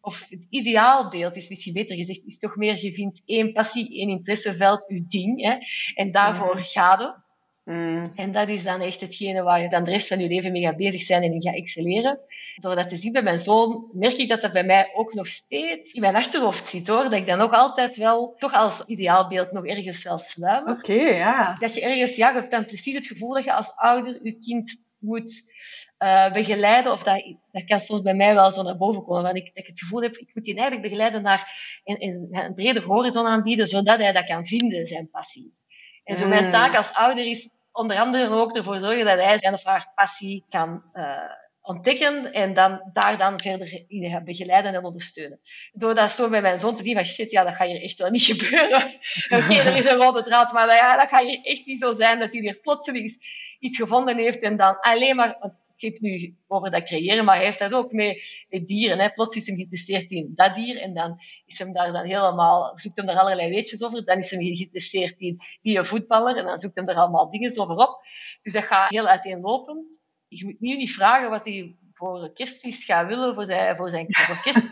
of 0.00 0.26
het 0.28 0.46
ideaalbeeld 0.50 1.36
is 1.36 1.48
misschien 1.48 1.72
beter 1.72 1.96
gezegd, 1.96 2.24
is 2.24 2.38
toch 2.38 2.56
meer, 2.56 2.84
je 2.84 2.92
vindt 2.92 3.22
één 3.26 3.52
passie, 3.52 3.98
één 3.98 4.08
interesseveld, 4.08 4.88
uw 4.88 5.04
ding. 5.06 5.42
Hè, 5.42 5.56
en 5.94 6.10
daarvoor 6.10 6.56
mm. 6.56 6.64
ga 6.64 6.98
je. 6.98 7.28
Mm. 7.72 8.04
En 8.14 8.32
dat 8.32 8.48
is 8.48 8.62
dan 8.62 8.80
echt 8.80 9.00
hetgene 9.00 9.42
waar 9.42 9.62
je 9.62 9.68
dan 9.68 9.84
de 9.84 9.90
rest 9.90 10.08
van 10.08 10.18
je 10.18 10.28
leven 10.28 10.52
mee 10.52 10.62
gaat 10.62 10.76
bezig 10.76 11.02
zijn 11.02 11.22
en 11.22 11.32
in 11.32 11.42
gaat 11.42 11.54
excelleren. 11.54 12.20
Door 12.56 12.74
dat 12.74 12.88
te 12.88 12.96
zien 12.96 13.12
bij 13.12 13.22
mijn 13.22 13.38
zoon, 13.38 13.88
merk 13.92 14.16
ik 14.16 14.28
dat 14.28 14.40
dat 14.40 14.52
bij 14.52 14.64
mij 14.64 14.90
ook 14.94 15.14
nog 15.14 15.26
steeds 15.26 15.92
in 15.92 16.00
mijn 16.00 16.16
achterhoofd 16.16 16.66
zit 16.66 16.88
hoor. 16.88 17.02
Dat 17.02 17.12
ik 17.12 17.26
dan 17.26 17.38
nog 17.38 17.52
altijd 17.52 17.96
wel, 17.96 18.34
toch 18.38 18.52
als 18.52 18.84
ideaalbeeld, 18.86 19.52
nog 19.52 19.66
ergens 19.66 20.04
wel 20.04 20.18
sluimer. 20.18 20.72
Oké, 20.72 20.92
ja. 20.92 21.56
Dat 21.58 21.74
je 21.74 21.80
ergens, 21.80 22.16
ja, 22.16 22.28
je 22.28 22.34
hebt 22.34 22.50
dan 22.50 22.64
precies 22.64 22.94
het 22.94 23.06
gevoel 23.06 23.34
dat 23.34 23.44
je 23.44 23.52
als 23.52 23.76
ouder 23.76 24.18
je 24.22 24.38
kind 24.38 24.88
moet 25.00 25.52
uh, 25.98 26.32
begeleiden, 26.32 26.92
of 26.92 27.02
dat, 27.02 27.36
dat 27.52 27.64
kan 27.64 27.80
soms 27.80 28.02
bij 28.02 28.14
mij 28.14 28.34
wel 28.34 28.50
zo 28.50 28.62
naar 28.62 28.76
boven 28.76 29.04
komen, 29.04 29.22
want 29.22 29.36
ik, 29.36 29.44
dat 29.44 29.56
ik 29.56 29.66
het 29.66 29.80
gevoel 29.80 30.02
heb, 30.02 30.16
ik 30.16 30.30
moet 30.34 30.44
die 30.44 30.54
eigenlijk 30.54 30.88
begeleiden 30.88 31.22
naar 31.22 31.52
een, 31.84 32.02
een, 32.02 32.28
een 32.30 32.54
breder 32.54 32.82
horizon 32.82 33.26
aanbieden, 33.26 33.66
zodat 33.66 33.98
hij 33.98 34.12
dat 34.12 34.26
kan 34.26 34.46
vinden, 34.46 34.86
zijn 34.86 35.10
passie. 35.10 35.58
En 36.04 36.16
zo 36.16 36.28
mijn 36.28 36.44
mm. 36.44 36.50
taak 36.50 36.74
als 36.74 36.94
ouder 36.94 37.26
is 37.26 37.50
onder 37.72 37.98
andere 37.98 38.28
ook 38.28 38.56
ervoor 38.56 38.78
zorgen 38.78 39.04
dat 39.04 39.20
hij 39.20 39.38
zijn 39.38 39.54
of 39.54 39.64
haar 39.64 39.92
passie 39.94 40.44
kan 40.48 40.82
uh, 40.94 41.18
ontdekken 41.60 42.32
en 42.32 42.54
dan, 42.54 42.90
daar 42.92 43.18
dan 43.18 43.40
verder 43.40 43.84
in 43.88 44.22
begeleiden 44.24 44.74
en 44.74 44.84
ondersteunen. 44.84 45.40
Door 45.72 45.94
dat 45.94 46.10
zo 46.10 46.30
bij 46.30 46.42
mijn 46.42 46.58
zoon 46.58 46.76
te 46.76 46.82
zien 46.82 46.94
van 46.94 47.04
shit, 47.06 47.30
ja, 47.30 47.44
dat 47.44 47.54
gaat 47.54 47.66
hier 47.66 47.82
echt 47.82 47.98
wel 47.98 48.10
niet 48.10 48.24
gebeuren. 48.24 48.94
Oké, 49.36 49.54
er 49.54 49.76
is 49.76 49.90
een 49.90 49.96
rode 49.96 50.22
draad, 50.22 50.52
maar 50.52 50.66
ja, 50.66 50.96
dat 50.96 51.08
gaat 51.08 51.26
hier 51.26 51.40
echt 51.42 51.66
niet 51.66 51.78
zo 51.78 51.92
zijn 51.92 52.18
dat 52.18 52.32
hij 52.32 52.40
hier 52.40 52.54
plotseling 52.54 53.10
iets 53.60 53.76
gevonden 53.76 54.18
heeft 54.18 54.42
en 54.42 54.56
dan 54.56 54.80
alleen 54.80 55.16
maar, 55.16 55.52
ik 55.76 55.92
heb 55.92 56.00
nu 56.00 56.36
over 56.46 56.70
dat 56.70 56.82
creëren, 56.82 57.24
maar 57.24 57.36
hij 57.36 57.44
heeft 57.44 57.58
dat 57.58 57.72
ook 57.72 57.92
met, 57.92 58.44
met 58.48 58.66
dieren. 58.66 58.98
Hè. 58.98 59.10
Plots 59.10 59.36
is 59.36 59.46
hem 59.46 59.56
geïnteresseerd 59.56 60.10
in 60.10 60.30
dat 60.34 60.54
dier 60.54 60.76
en 60.76 60.94
dan 60.94 61.20
is 61.46 61.58
hem 61.58 61.72
daar 61.72 61.92
dan 61.92 62.04
helemaal, 62.04 62.72
zoekt 62.78 62.96
hem 62.96 63.06
daar 63.06 63.18
allerlei 63.18 63.50
weetjes 63.50 63.82
over. 63.82 64.04
Dan 64.04 64.18
is 64.18 64.30
hem 64.30 64.40
geïnteresseerd 64.40 65.20
in 65.20 65.40
die 65.62 65.82
voetballer 65.82 66.36
en 66.36 66.44
dan 66.44 66.58
zoekt 66.58 66.76
hem 66.76 66.88
er 66.88 66.94
allemaal 66.94 67.30
dingen 67.30 67.60
over 67.60 67.76
op. 67.76 68.02
Dus 68.42 68.52
dat 68.52 68.64
gaat 68.64 68.90
heel 68.90 69.06
uiteenlopend. 69.06 70.06
Je 70.28 70.44
moet 70.44 70.60
nu 70.60 70.76
niet 70.76 70.92
vragen 70.92 71.30
wat 71.30 71.44
hij 71.44 71.76
voor 72.00 72.30
kerstfeest 72.34 72.84
gaat 72.84 73.06
willen 73.06 73.34
voor 73.34 73.46
zijn, 73.46 73.76
voor 73.76 73.90
zijn 73.90 74.06
voor 74.10 74.42
kerst. 74.42 74.68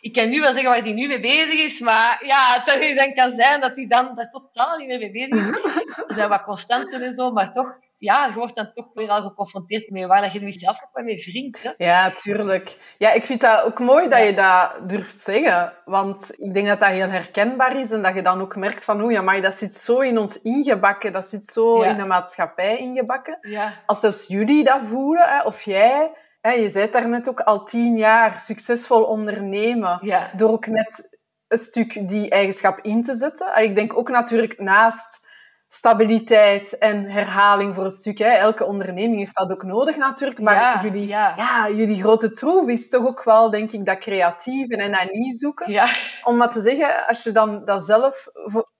ik 0.00 0.12
kan 0.12 0.28
nu 0.28 0.40
wel 0.40 0.52
zeggen 0.52 0.70
waar 0.70 0.82
hij 0.82 0.92
nu 0.92 1.06
mee 1.06 1.20
bezig 1.20 1.58
is, 1.58 1.80
maar 1.80 2.22
ja, 2.26 2.62
het 2.64 2.96
dan 2.96 3.14
kan 3.14 3.32
zijn 3.36 3.60
dat 3.60 3.76
hij 3.76 3.86
dan 3.86 4.14
daar 4.14 4.30
totaal 4.30 4.76
niet 4.76 4.88
mee 4.88 5.10
bezig 5.10 5.48
is. 5.48 5.62
Er 6.08 6.14
zijn 6.14 6.28
wat 6.28 6.42
constanten 6.42 7.02
en 7.02 7.12
zo, 7.12 7.30
maar 7.30 7.52
toch, 7.52 7.78
ja, 7.98 8.26
je 8.26 8.32
wordt 8.34 8.54
dan 8.54 8.72
toch 8.74 8.86
weer 8.94 9.08
al 9.08 9.22
geconfronteerd 9.22 9.90
met 9.90 10.06
waar 10.06 10.32
je 10.32 10.40
nu 10.40 10.52
zelf 10.52 10.82
ook 10.82 11.04
mee 11.04 11.18
vriend. 11.18 11.62
Hè? 11.62 11.70
Ja, 11.76 12.10
tuurlijk. 12.10 12.94
Ja, 12.98 13.12
ik 13.12 13.24
vind 13.24 13.40
dat 13.40 13.62
ook 13.62 13.80
mooi 13.80 14.08
dat 14.08 14.26
je 14.26 14.34
dat 14.34 14.88
durft 14.88 15.20
zeggen, 15.20 15.72
want 15.84 16.34
ik 16.36 16.54
denk 16.54 16.66
dat 16.66 16.80
dat 16.80 16.88
heel 16.88 17.08
herkenbaar 17.08 17.80
is 17.80 17.90
en 17.90 18.02
dat 18.02 18.14
je 18.14 18.22
dan 18.22 18.40
ook 18.40 18.56
merkt 18.56 18.84
van, 18.84 19.00
oeh, 19.02 19.20
maar 19.20 19.42
dat 19.42 19.54
zit 19.54 19.76
zo 19.76 20.00
in 20.00 20.18
ons 20.18 20.42
ingebakken, 20.42 21.12
dat 21.12 21.26
zit 21.26 21.46
zo 21.46 21.82
in 21.82 21.96
de 21.96 22.06
maatschappij 22.06 22.76
ingebakken. 22.76 23.38
Ja. 23.40 23.72
Als 23.86 24.00
zelfs 24.00 24.26
jullie 24.26 24.64
dat 24.64 24.80
voelen, 24.82 25.28
hè, 25.28 25.42
of 25.42 25.62
jij 25.62 26.10
je 26.50 26.70
zei 26.70 26.90
daar 26.90 27.08
net 27.08 27.28
ook 27.28 27.40
al 27.40 27.64
tien 27.64 27.96
jaar 27.96 28.38
succesvol 28.38 29.02
ondernemen. 29.02 30.00
Door 30.36 30.50
ook 30.50 30.66
net 30.66 31.08
een 31.48 31.58
stuk 31.58 32.08
die 32.08 32.30
eigenschap 32.30 32.80
in 32.80 33.02
te 33.02 33.16
zetten. 33.16 33.62
Ik 33.62 33.74
denk 33.74 33.98
ook 33.98 34.08
natuurlijk 34.08 34.58
naast 34.58 35.24
stabiliteit 35.68 36.78
en 36.78 37.04
herhaling 37.04 37.74
voor 37.74 37.84
een 37.84 37.90
stuk. 37.90 38.18
Hè. 38.18 38.28
Elke 38.28 38.64
onderneming 38.64 39.18
heeft 39.18 39.36
dat 39.36 39.52
ook 39.52 39.62
nodig 39.62 39.96
natuurlijk. 39.96 40.40
Maar 40.40 40.84
jullie, 40.84 41.06
ja. 41.06 41.68
jullie 41.68 42.02
grote 42.02 42.32
troef 42.32 42.68
is 42.68 42.88
toch 42.88 43.06
ook 43.06 43.24
wel, 43.24 43.50
denk 43.50 43.70
ik, 43.70 43.84
dat 43.84 43.98
creatieve 43.98 44.76
en 44.76 44.92
dat 44.92 45.10
nieuw 45.10 45.34
zoeken. 45.34 45.72
Ja. 45.72 45.88
Om 46.24 46.36
maar 46.36 46.50
te 46.50 46.60
zeggen, 46.60 47.06
als 47.06 47.22
je 47.22 47.32
dan 47.32 47.64
dat 47.64 47.84
zelf 47.84 48.26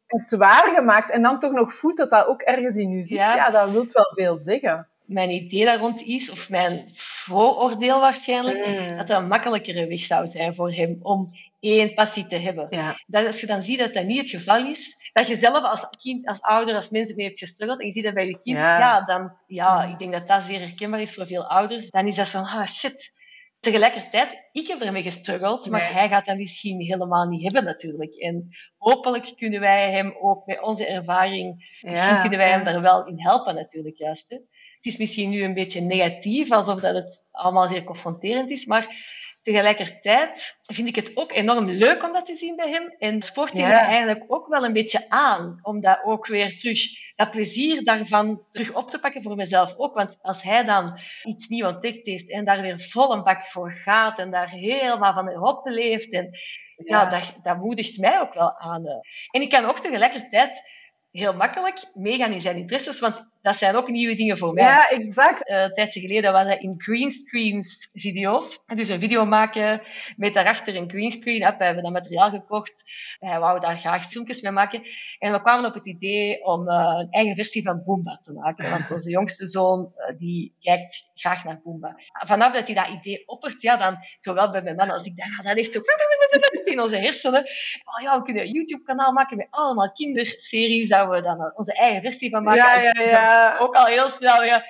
hebt 0.06 0.36
waargemaakt 0.36 1.10
en 1.10 1.22
dan 1.22 1.38
toch 1.38 1.52
nog 1.52 1.74
voelt 1.74 1.96
dat 1.96 2.10
dat 2.10 2.26
ook 2.26 2.42
ergens 2.42 2.76
in 2.76 2.90
je 2.90 3.02
zit, 3.02 3.18
ja, 3.18 3.50
dat 3.50 3.70
wil 3.70 3.86
wel 3.92 4.12
veel 4.14 4.36
zeggen 4.36 4.88
mijn 5.06 5.30
idee 5.30 5.64
daar 5.64 5.78
rond 5.78 6.02
is, 6.02 6.30
of 6.30 6.50
mijn 6.50 6.88
vooroordeel 6.92 8.00
waarschijnlijk, 8.00 8.66
mm. 8.66 8.96
dat 8.96 9.06
dat 9.06 9.20
een 9.20 9.28
makkelijkere 9.28 9.86
weg 9.86 10.00
zou 10.00 10.26
zijn 10.26 10.54
voor 10.54 10.72
hem 10.72 10.98
om 11.02 11.28
één 11.60 11.94
passie 11.94 12.26
te 12.26 12.36
hebben. 12.36 12.68
Dat 13.06 13.26
als 13.26 13.40
je 13.40 13.46
dan 13.46 13.62
ziet 13.62 13.78
dat 13.78 13.92
dat 13.92 14.04
niet 14.04 14.18
het 14.18 14.28
geval 14.28 14.66
is, 14.66 15.10
dat 15.12 15.28
je 15.28 15.36
zelf 15.36 15.64
als 15.64 15.88
kind, 16.02 16.26
als 16.26 16.40
ouder, 16.40 16.74
als 16.74 16.90
mensen 16.90 17.16
mee 17.16 17.26
hebt 17.26 17.38
gestruggeld, 17.38 17.80
en 17.80 17.86
je 17.86 17.92
ziet 17.92 18.04
dat 18.04 18.14
bij 18.14 18.26
je 18.26 18.40
kind, 18.40 18.56
ja, 18.56 19.04
dan, 19.04 19.36
ja, 19.46 19.84
ik 19.84 19.98
denk 19.98 20.12
dat 20.12 20.26
dat 20.26 20.42
zeer 20.42 20.60
herkenbaar 20.60 21.00
is 21.00 21.14
voor 21.14 21.26
veel 21.26 21.46
ouders, 21.46 21.90
dan 21.90 22.06
is 22.06 22.16
dat 22.16 22.28
zo, 22.28 22.38
ah 22.38 22.66
shit. 22.66 23.14
Tegelijkertijd, 23.60 24.48
ik 24.52 24.66
heb 24.66 24.80
ermee 24.80 25.02
gestruggeld, 25.02 25.70
maar 25.70 25.92
hij 25.92 26.08
gaat 26.08 26.24
dat 26.24 26.36
misschien 26.36 26.80
helemaal 26.80 27.26
niet 27.26 27.42
hebben 27.42 27.64
natuurlijk. 27.64 28.14
En 28.14 28.48
hopelijk 28.76 29.32
kunnen 29.36 29.60
wij 29.60 29.92
hem 29.92 30.16
ook 30.20 30.46
met 30.46 30.62
onze 30.62 30.86
ervaring, 30.86 31.78
misschien 31.80 32.20
kunnen 32.20 32.38
wij 32.38 32.50
hem 32.50 32.64
daar 32.64 32.80
wel 32.80 33.06
in 33.06 33.20
helpen 33.20 33.54
natuurlijk 33.54 33.96
juist. 33.96 34.30
Hè 34.30 34.36
het 34.86 34.94
is 34.94 35.00
misschien 35.00 35.30
nu 35.30 35.42
een 35.42 35.54
beetje 35.54 35.80
negatief, 35.80 36.50
alsof 36.50 36.80
dat 36.80 36.94
het 36.94 37.28
allemaal 37.32 37.68
zeer 37.68 37.84
confronterend 37.84 38.50
is, 38.50 38.66
maar 38.66 38.86
tegelijkertijd 39.42 40.60
vind 40.62 40.88
ik 40.88 40.96
het 40.96 41.16
ook 41.16 41.32
enorm 41.32 41.70
leuk 41.70 42.02
om 42.02 42.12
dat 42.12 42.26
te 42.26 42.34
zien 42.34 42.56
bij 42.56 42.70
hem. 42.70 42.94
En 42.98 43.22
sport 43.22 43.52
hij 43.52 43.60
ja. 43.60 43.86
eigenlijk 43.86 44.24
ook 44.28 44.46
wel 44.46 44.64
een 44.64 44.72
beetje 44.72 45.04
aan, 45.08 45.58
om 45.62 45.80
dat 45.80 46.00
ook 46.04 46.26
weer 46.26 46.56
terug, 46.56 46.78
dat 47.16 47.30
plezier 47.30 47.84
daarvan 47.84 48.42
terug 48.50 48.74
op 48.74 48.90
te 48.90 48.98
pakken 48.98 49.22
voor 49.22 49.36
mezelf 49.36 49.74
ook. 49.76 49.94
Want 49.94 50.18
als 50.22 50.42
hij 50.42 50.64
dan 50.64 50.98
iets 51.24 51.48
nieuw 51.48 51.66
ontdekt 51.66 52.06
heeft 52.06 52.30
en 52.30 52.44
daar 52.44 52.62
weer 52.62 52.80
vol 52.80 53.12
een 53.12 53.22
bak 53.22 53.42
voor 53.44 53.72
gaat 53.72 54.18
en 54.18 54.30
daar 54.30 54.50
helemaal 54.50 55.12
van 55.12 55.42
op 55.42 55.66
leeft, 55.66 56.12
en, 56.12 56.30
ja. 56.76 57.02
ja 57.02 57.10
dat, 57.10 57.38
dat 57.42 57.58
moedigt 57.58 57.98
mij 57.98 58.20
ook 58.20 58.34
wel 58.34 58.58
aan. 58.58 58.84
En 59.30 59.42
ik 59.42 59.50
kan 59.50 59.64
ook 59.64 59.78
tegelijkertijd 59.78 60.74
heel 61.10 61.34
makkelijk 61.34 61.90
meegaan 61.94 62.32
in 62.32 62.40
zijn 62.40 62.56
interesses, 62.56 63.00
want 63.00 63.28
dat 63.46 63.56
zijn 63.56 63.76
ook 63.76 63.88
nieuwe 63.88 64.14
dingen 64.14 64.38
voor 64.38 64.52
mij. 64.52 64.64
Ja, 64.64 64.88
exact. 64.88 65.48
Uh, 65.48 65.62
een 65.62 65.72
tijdje 65.72 66.00
geleden 66.00 66.32
was 66.32 66.46
dat 66.46 66.60
in 66.60 66.74
greenscreens 66.80 67.90
video's. 67.92 68.64
Dus 68.66 68.88
een 68.88 68.98
video 68.98 69.24
maken 69.24 69.82
met 70.16 70.34
daarachter 70.34 70.76
een 70.76 70.90
greenscreen. 70.90 71.38
We 71.38 71.64
hebben 71.64 71.82
dat 71.82 71.92
materiaal 71.92 72.30
gekocht. 72.30 72.92
Hij 73.18 73.38
wou 73.38 73.60
daar 73.60 73.78
graag 73.78 74.10
filmpjes 74.10 74.40
mee 74.40 74.52
maken. 74.52 74.82
En 75.18 75.32
we 75.32 75.40
kwamen 75.40 75.68
op 75.68 75.74
het 75.74 75.86
idee 75.86 76.44
om 76.44 76.68
uh, 76.68 76.94
een 76.98 77.10
eigen 77.10 77.34
versie 77.34 77.62
van 77.62 77.82
Boomba 77.84 78.16
te 78.16 78.32
maken. 78.32 78.70
Want 78.70 78.90
onze 78.90 79.10
jongste 79.10 79.46
zoon, 79.46 79.92
uh, 79.96 80.18
die 80.18 80.54
kijkt 80.60 81.10
graag 81.14 81.44
naar 81.44 81.60
Boomba. 81.64 81.94
Vanaf 82.26 82.52
dat 82.52 82.66
hij 82.66 82.74
dat 82.74 82.88
idee 82.88 83.28
oppert, 83.28 83.62
ja, 83.62 83.76
dan, 83.76 83.96
zowel 84.16 84.50
bij 84.50 84.62
mijn 84.62 84.76
man 84.76 84.90
als 84.90 85.06
ik, 85.06 85.16
dan 85.16 85.26
gaat 85.26 85.46
dat 85.46 85.56
echt 85.56 85.72
zo 85.72 85.80
in 86.64 86.80
onze 86.80 86.96
hersenen. 86.96 87.40
Oh 87.84 88.02
ja, 88.02 88.18
we 88.18 88.24
kunnen 88.24 88.42
een 88.42 88.52
YouTube-kanaal 88.52 89.12
maken 89.12 89.36
met 89.36 89.46
allemaal 89.50 89.92
kinderseries, 89.92 90.88
dat 90.88 91.08
we 91.08 91.20
dan 91.20 91.52
onze 91.54 91.74
eigen 91.74 92.02
versie 92.02 92.30
van 92.30 92.42
maken. 92.42 92.64
Ja, 92.64 92.80
ja, 92.80 93.02
ja. 93.02 93.35
Ook 93.58 93.74
al 93.74 93.86
heel 93.86 94.08
snel, 94.08 94.42
ja. 94.42 94.64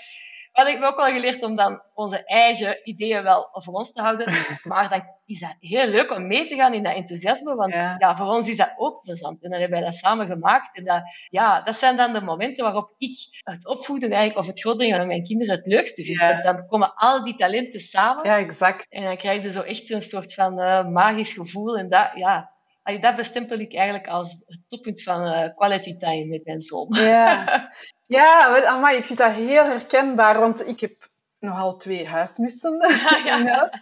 Wat 0.57 0.69
ik 0.69 0.79
me 0.79 0.87
ook 0.87 0.97
wel 0.97 1.13
geleerd 1.13 1.43
om 1.43 1.55
dan 1.55 1.83
onze 1.95 2.25
eigen 2.25 2.81
ideeën 2.85 3.23
wel 3.23 3.49
voor 3.53 3.75
ons 3.75 3.93
te 3.93 4.03
houden. 4.03 4.27
Maar 4.63 4.89
dan 4.89 5.03
is 5.25 5.41
dat 5.41 5.57
heel 5.61 5.87
leuk 5.87 6.11
om 6.11 6.27
mee 6.27 6.47
te 6.47 6.55
gaan 6.55 6.75
in 6.75 6.83
dat 6.83 6.95
enthousiasme. 6.95 7.55
Want 7.55 7.73
ja. 7.73 8.17
voor 8.17 8.27
ons 8.27 8.49
is 8.49 8.57
dat 8.57 8.75
ook 8.77 9.03
plezant. 9.03 9.43
En 9.43 9.51
dan 9.51 9.61
hebben 9.61 9.79
wij 9.79 9.89
dat 9.89 9.99
samen 9.99 10.27
gemaakt. 10.27 10.77
En 10.77 10.85
dat, 10.85 11.03
ja, 11.29 11.63
dat 11.63 11.77
zijn 11.77 11.97
dan 11.97 12.13
de 12.13 12.21
momenten 12.21 12.65
waarop 12.65 12.95
ik 12.99 13.19
het 13.43 13.69
opvoeden 13.69 14.11
eigenlijk, 14.11 14.39
of 14.41 14.47
het 14.47 14.61
grootbrengen 14.61 14.97
van 14.97 15.07
mijn 15.07 15.25
kinderen 15.25 15.57
het 15.57 15.67
leukste 15.67 16.03
vind. 16.03 16.43
Dan 16.43 16.67
komen 16.67 16.95
al 16.95 17.25
die 17.25 17.35
talenten 17.35 17.81
samen. 17.81 18.25
Ja, 18.25 18.39
exact. 18.39 18.87
En 18.89 19.05
dan 19.05 19.17
krijg 19.17 19.43
je 19.43 19.51
zo 19.51 19.63
echt 19.63 19.91
een 19.91 20.03
soort 20.03 20.35
van 20.35 20.61
uh, 20.61 20.89
magisch 20.89 21.33
gevoel. 21.33 21.77
En 21.77 21.89
dat, 21.89 22.11
ja, 22.15 22.56
dat 22.95 23.17
bestempel 23.17 23.59
ik 23.59 23.75
eigenlijk 23.75 24.09
als 24.09 24.45
het 24.47 24.61
toppunt 24.69 25.03
van 25.03 25.27
uh, 25.27 25.57
quality 25.57 25.97
time 25.97 26.27
met 26.27 26.45
mijn 26.45 26.61
zoon. 26.61 26.89
Ja, 26.91 27.71
ja 28.07 28.65
amai, 28.67 28.97
ik 28.97 29.07
vind 29.07 29.19
dat 29.19 29.33
heel 29.33 29.65
herkenbaar, 29.65 30.39
want 30.39 30.69
ik 30.69 30.81
heb 30.81 31.09
nogal 31.39 31.77
twee 31.77 32.07
huismussen 32.07 32.73
in 33.39 33.47
huis. 33.47 33.79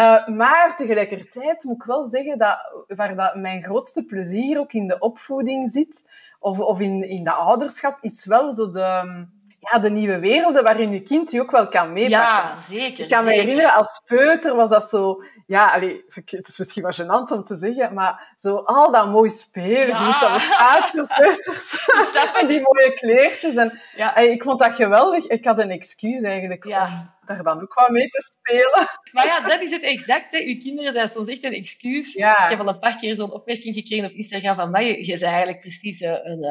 Uh, 0.00 0.28
maar 0.28 0.76
tegelijkertijd 0.76 1.64
moet 1.64 1.74
ik 1.74 1.82
wel 1.82 2.04
zeggen 2.04 2.38
dat 2.38 2.84
waar 2.86 3.16
dat 3.16 3.34
mijn 3.34 3.62
grootste 3.62 4.04
plezier 4.04 4.58
ook 4.58 4.72
in 4.72 4.86
de 4.86 4.98
opvoeding 4.98 5.70
zit, 5.70 6.08
of, 6.38 6.60
of 6.60 6.80
in, 6.80 7.08
in 7.08 7.24
de 7.24 7.32
ouderschap, 7.32 7.98
is 8.00 8.24
wel 8.24 8.52
zo 8.52 8.70
de, 8.70 9.26
ja, 9.58 9.78
de 9.78 9.90
nieuwe 9.90 10.18
werelden 10.18 10.62
waarin 10.62 10.92
je 10.92 11.02
kind 11.02 11.30
je 11.30 11.40
ook 11.40 11.50
wel 11.50 11.68
kan 11.68 11.92
meepakken. 11.92 12.50
Ja, 12.50 12.58
zeker. 12.68 13.04
Ik 13.04 13.10
kan 13.10 13.24
me 13.24 13.30
herinneren, 13.30 13.74
als 13.74 14.00
peuter 14.04 14.56
was 14.56 14.70
dat 14.70 14.88
zo... 14.88 15.22
Ja, 15.46 15.72
allee, 15.72 16.04
het 16.24 16.48
is 16.48 16.58
misschien 16.58 16.82
wat 16.82 17.00
gênant 17.02 17.32
om 17.32 17.42
te 17.42 17.56
zeggen, 17.56 17.94
maar 17.94 18.34
zo 18.36 18.56
al 18.56 18.92
dat 18.92 19.08
mooi 19.10 19.30
speelgoed, 19.30 20.20
dat 20.20 20.30
was 20.30 20.52
uit 20.58 20.88
voor 20.88 21.06
peuters. 21.06 21.86
en 22.40 22.46
die 22.46 22.60
mooie 22.60 22.92
kleertjes. 22.94 23.54
En, 23.54 23.80
ja. 23.96 24.16
ik 24.16 24.42
vond 24.42 24.58
dat 24.58 24.74
geweldig. 24.74 25.26
Ik 25.26 25.44
had 25.44 25.58
een 25.58 25.70
excuus 25.70 26.22
eigenlijk 26.22 26.64
ja 26.64 27.16
daar 27.28 27.42
dan 27.42 27.62
ook 27.62 27.74
wat 27.74 27.88
mee 27.88 28.08
te 28.08 28.22
spelen. 28.22 28.88
Maar 29.12 29.26
ja, 29.26 29.40
dat 29.40 29.60
is 29.60 29.70
het 29.70 29.82
exact. 29.82 30.32
Hè. 30.32 30.38
Uw 30.38 30.58
kinderen 30.58 30.92
zijn 30.92 31.08
soms 31.08 31.28
echt 31.28 31.44
een 31.44 31.52
excuus. 31.52 32.14
Ik 32.14 32.24
heb 32.24 32.60
al 32.60 32.68
een 32.68 32.78
paar 32.78 32.96
keer 32.96 33.16
zo'n 33.16 33.32
opmerking 33.32 33.74
gekregen 33.74 34.04
op 34.04 34.12
Instagram 34.12 34.54
van 34.54 34.70
mij. 34.70 34.98
Je 34.98 35.06
bent 35.06 35.22
eigenlijk 35.22 35.60
precies 35.60 36.00
een, 36.00 36.30
een, 36.30 36.42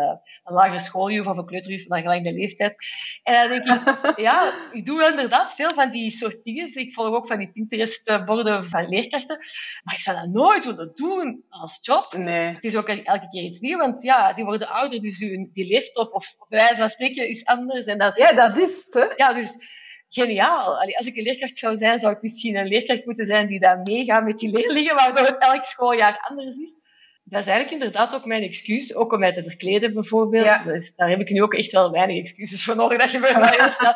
een 0.43 0.53
lagere 0.53 0.79
schooljuf 0.79 1.25
of 1.25 1.37
een 1.37 1.45
kleuterjuf 1.45 1.87
van 1.87 1.97
een 1.97 2.03
gelijke 2.03 2.33
leeftijd. 2.33 2.75
En 3.23 3.49
dan 3.49 3.61
denk 3.61 3.87
ik, 3.87 4.17
ja, 4.27 4.53
ik 4.71 4.85
doe 4.85 4.97
wel 4.97 5.09
inderdaad 5.09 5.53
veel 5.53 5.73
van 5.73 5.91
die 5.91 6.11
soort 6.11 6.43
dingen. 6.43 6.77
Ik 6.77 6.93
volg 6.93 7.15
ook 7.15 7.27
van 7.27 7.37
die 7.37 7.51
Pinterest-borden 7.51 8.69
van 8.69 8.89
leerkrachten. 8.89 9.37
Maar 9.83 9.95
ik 9.95 10.01
zou 10.01 10.17
dat 10.17 10.29
nooit 10.29 10.65
willen 10.65 10.91
doen 10.93 11.45
als 11.49 11.79
job. 11.81 12.13
Nee. 12.17 12.53
Het 12.53 12.63
is 12.63 12.75
ook 12.75 12.87
elke 12.87 13.27
keer 13.29 13.43
iets 13.43 13.59
nieuws, 13.59 13.81
want 13.81 14.01
ja, 14.01 14.33
die 14.33 14.45
worden 14.45 14.67
ouder, 14.67 14.99
dus 14.99 15.17
die 15.17 15.65
leerstof 15.67 16.09
of 16.09 16.35
bij 16.49 16.59
wijze 16.59 16.75
van 16.75 16.89
spreken 16.89 17.29
is 17.29 17.45
anders. 17.45 17.87
En 17.87 17.97
dat, 17.97 18.17
ja, 18.17 18.33
dat 18.33 18.57
is 18.57 18.83
het. 18.85 18.93
Hè? 18.93 19.05
Ja, 19.15 19.33
dus 19.33 19.75
geniaal. 20.09 20.77
als 20.97 21.07
ik 21.07 21.15
een 21.15 21.23
leerkracht 21.23 21.57
zou 21.57 21.75
zijn, 21.75 21.99
zou 21.99 22.13
ik 22.13 22.21
misschien 22.21 22.55
een 22.55 22.67
leerkracht 22.67 23.05
moeten 23.05 23.25
zijn 23.25 23.47
die 23.47 23.59
daar 23.59 23.79
meegaat 23.83 24.23
met 24.23 24.39
die 24.39 24.51
leerlingen, 24.51 24.95
waardoor 24.95 25.25
het 25.25 25.37
elk 25.37 25.65
schooljaar 25.65 26.27
anders 26.29 26.57
is. 26.57 26.85
Dat 27.29 27.39
is 27.39 27.47
eigenlijk 27.47 27.83
inderdaad 27.83 28.15
ook 28.15 28.25
mijn 28.25 28.43
excuus, 28.43 28.95
ook 28.95 29.13
om 29.13 29.19
mij 29.19 29.33
te 29.33 29.43
verkleden 29.43 29.93
bijvoorbeeld. 29.93 30.63
Dus 30.63 30.95
daar 30.95 31.09
heb 31.09 31.19
ik 31.19 31.29
nu 31.29 31.41
ook 31.41 31.53
echt 31.53 31.71
wel 31.71 31.91
weinig 31.91 32.21
excuses 32.21 32.63
voor 32.63 32.75
nodig. 32.75 32.97
Dat 32.97 33.09
gebeurt 33.09 33.39
wel 33.39 33.47
heel 33.47 33.71
snel. 33.79 33.93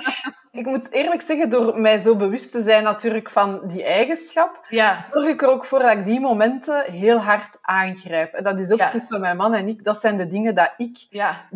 Ik 0.51 0.65
moet 0.65 0.91
eerlijk 0.91 1.21
zeggen, 1.21 1.49
door 1.49 1.79
mij 1.79 1.97
zo 1.97 2.15
bewust 2.15 2.51
te 2.51 2.61
zijn 2.61 2.83
natuurlijk 2.83 3.29
van 3.29 3.67
die 3.67 3.83
eigenschap, 3.83 4.65
ja. 4.69 5.05
zorg 5.11 5.25
ik 5.25 5.41
er 5.41 5.49
ook 5.49 5.65
voor 5.65 5.79
dat 5.79 5.97
ik 5.97 6.05
die 6.05 6.19
momenten 6.19 6.91
heel 6.91 7.17
hard 7.17 7.57
aangrijp. 7.61 8.33
En 8.33 8.43
dat 8.43 8.59
is 8.59 8.71
ook 8.71 8.83
tussen 8.83 9.19
mijn 9.19 9.37
man 9.37 9.53
en 9.53 9.67
ik. 9.67 9.83
Dat 9.83 9.99
zijn 9.99 10.17
de 10.17 10.27
dingen 10.27 10.55
dat 10.55 10.73
ik 10.77 10.97
ja. 11.09 11.47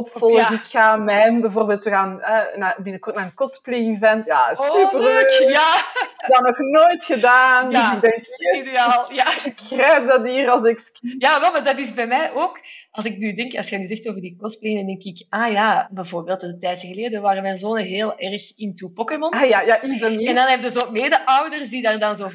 Opvolg. 0.00 0.50
Ik 0.50 0.66
ga 0.66 0.96
mijn, 0.96 1.40
bijvoorbeeld, 1.40 1.84
we 1.84 1.90
gaan 1.90 2.18
uh, 2.18 2.56
naar, 2.56 2.76
binnenkort 2.82 3.16
naar 3.16 3.24
een 3.24 3.34
cosplay-event. 3.34 4.26
Ja, 4.26 4.52
oh, 4.54 4.70
superleuk. 4.70 5.40
Oh, 5.42 5.50
ja. 5.50 5.74
Ik 5.76 6.10
heb 6.16 6.30
dat 6.30 6.42
nog 6.42 6.58
nooit 6.58 7.04
gedaan. 7.04 7.70
Dus 7.70 7.92
ik 7.92 8.00
denk, 8.00 8.24
yes, 8.36 8.66
ideaal. 8.66 9.12
Ja. 9.12 9.26
ik 9.44 9.60
grijp 9.60 10.06
dat 10.06 10.28
hier 10.28 10.50
als 10.50 10.64
excuus. 10.64 11.14
Ja, 11.18 11.40
wel, 11.40 11.52
maar 11.52 11.64
dat 11.64 11.78
is 11.78 11.94
bij 11.94 12.06
mij 12.06 12.32
ook 12.34 12.60
als 12.90 13.04
ik 13.04 13.18
nu 13.18 13.32
denk, 13.32 13.56
als 13.56 13.68
je 13.68 13.78
nu 13.78 13.86
zegt 13.86 14.08
over 14.08 14.20
die 14.20 14.36
cosplay, 14.40 14.74
dan 14.74 14.86
denk 14.86 15.02
ik, 15.02 15.26
ah 15.28 15.52
ja, 15.52 15.88
bijvoorbeeld 15.90 16.42
een 16.42 16.58
tijdje 16.58 16.88
geleden 16.88 17.22
waren 17.22 17.42
mijn 17.42 17.58
zonen 17.58 17.84
heel 17.84 18.18
erg 18.18 18.56
into 18.56 18.88
Pokémon. 18.88 19.30
Ah 19.30 19.48
ja, 19.48 19.60
ja, 19.60 19.82
iedereen. 19.82 20.26
En 20.26 20.34
dan 20.34 20.48
heb 20.48 20.62
je 20.62 20.70
zo 20.70 20.90
mede-ouders 20.90 21.68
die 21.68 21.82
daar 21.82 21.98
dan 21.98 22.16
zo 22.16 22.28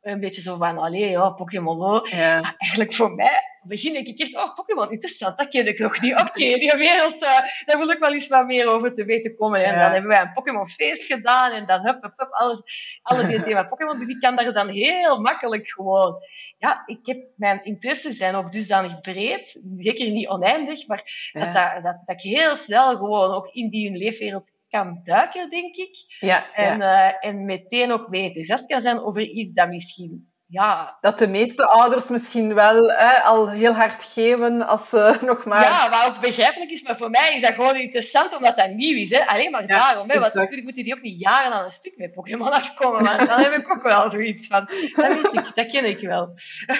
een 0.00 0.20
beetje 0.20 0.42
zo 0.42 0.56
van, 0.56 0.78
allee, 0.78 1.10
ja, 1.10 1.30
Pokémon. 1.30 2.08
Ja. 2.08 2.54
eigenlijk 2.58 2.94
voor 2.94 3.14
mij 3.14 3.42
begin 3.62 3.96
ik 3.96 4.18
echt, 4.18 4.36
oh, 4.36 4.54
Pokémon, 4.54 4.90
interessant, 4.90 5.38
dat 5.38 5.48
ken 5.48 5.66
ik 5.66 5.78
nog 5.78 6.00
niet. 6.00 6.14
Oké, 6.24 6.58
die 6.58 6.76
wereld, 6.76 7.22
uh, 7.22 7.38
daar 7.64 7.78
wil 7.78 7.90
ik 7.90 7.98
wel 7.98 8.12
eens 8.12 8.28
wat 8.28 8.46
meer 8.46 8.66
over 8.66 8.94
te 8.94 9.04
weten 9.04 9.36
komen. 9.36 9.64
En 9.64 9.78
dan 9.78 9.90
hebben 9.90 10.10
wij 10.10 10.20
een 10.20 10.32
Pokémon 10.32 10.68
feest 10.68 11.04
gedaan 11.04 11.52
en 11.52 11.66
dan 11.66 11.80
hup, 11.80 12.02
hup, 12.02 12.12
hup, 12.16 12.30
alles, 12.30 12.62
alles 13.02 13.28
in 13.28 13.36
het 13.36 13.44
thema 13.44 13.62
Pokémon. 13.62 13.98
Dus 13.98 14.08
ik 14.08 14.20
kan 14.20 14.36
daar 14.36 14.52
dan 14.52 14.68
heel 14.68 15.20
makkelijk 15.20 15.68
gewoon 15.68 16.20
ja, 16.62 16.82
ik 16.86 17.06
heb, 17.06 17.24
mijn 17.36 17.64
interesses 17.64 18.16
zijn 18.16 18.34
ook 18.34 18.52
dusdanig 18.52 19.00
breed, 19.00 19.64
zeker 19.76 20.10
niet 20.10 20.28
oneindig, 20.28 20.86
maar 20.86 21.30
dat, 21.32 21.52
dat, 21.52 21.82
dat, 21.82 21.96
ik 22.06 22.20
heel 22.20 22.56
snel 22.56 22.96
gewoon 22.96 23.30
ook 23.30 23.46
in 23.46 23.68
die 23.68 23.90
leefwereld 23.90 24.52
kan 24.72 25.00
duiken, 25.02 25.50
denk 25.50 25.76
ik. 25.76 26.16
Ja, 26.20 26.54
en, 26.54 26.78
ja. 26.78 27.12
Uh, 27.20 27.28
en 27.28 27.44
meteen 27.44 27.92
ook 27.92 28.08
mee 28.08 28.24
enthousiast 28.24 28.66
kan 28.66 28.80
zijn 28.80 29.00
over 29.00 29.22
iets 29.22 29.54
dat 29.54 29.68
misschien 29.68 30.31
ja. 30.52 30.96
Dat 31.00 31.18
de 31.18 31.28
meeste 31.28 31.66
ouders 31.66 32.08
misschien 32.08 32.54
wel 32.54 32.90
hè, 32.90 33.22
al 33.22 33.50
heel 33.50 33.72
hard 33.72 34.04
geven 34.04 34.66
als 34.66 34.88
ze 34.88 35.18
nog 35.30 35.44
maar... 35.44 35.62
Ja, 35.62 35.90
wat 35.90 36.04
ook 36.04 36.20
begrijpelijk 36.20 36.70
is, 36.70 36.82
maar 36.82 36.96
voor 36.96 37.10
mij 37.10 37.34
is 37.34 37.42
dat 37.42 37.54
gewoon 37.54 37.76
interessant 37.76 38.36
omdat 38.36 38.56
dat 38.56 38.70
nieuw 38.70 38.96
is. 38.96 39.10
Hè. 39.10 39.26
Alleen 39.26 39.50
maar 39.50 39.66
daarom. 39.66 40.10
Hè, 40.10 40.20
want 40.20 40.34
natuurlijk 40.34 40.62
moeten 40.62 40.84
die 40.84 40.94
ook 40.94 41.02
niet 41.02 41.20
jaren 41.20 41.52
aan 41.52 41.64
een 41.64 41.70
stuk 41.70 41.96
met 41.96 42.12
Pokémon 42.12 42.52
afkomen, 42.52 43.02
maar 43.02 43.26
dan 43.26 43.40
heb 43.40 43.52
ik 43.52 43.72
ook 43.72 43.82
wel 43.82 44.10
zoiets 44.10 44.46
van. 44.46 44.68
Dat 44.94 45.06
weet 45.06 45.32
ik, 45.32 45.54
dat 45.54 45.66
ken 45.66 45.84
ik 45.84 46.00
wel. 46.00 46.28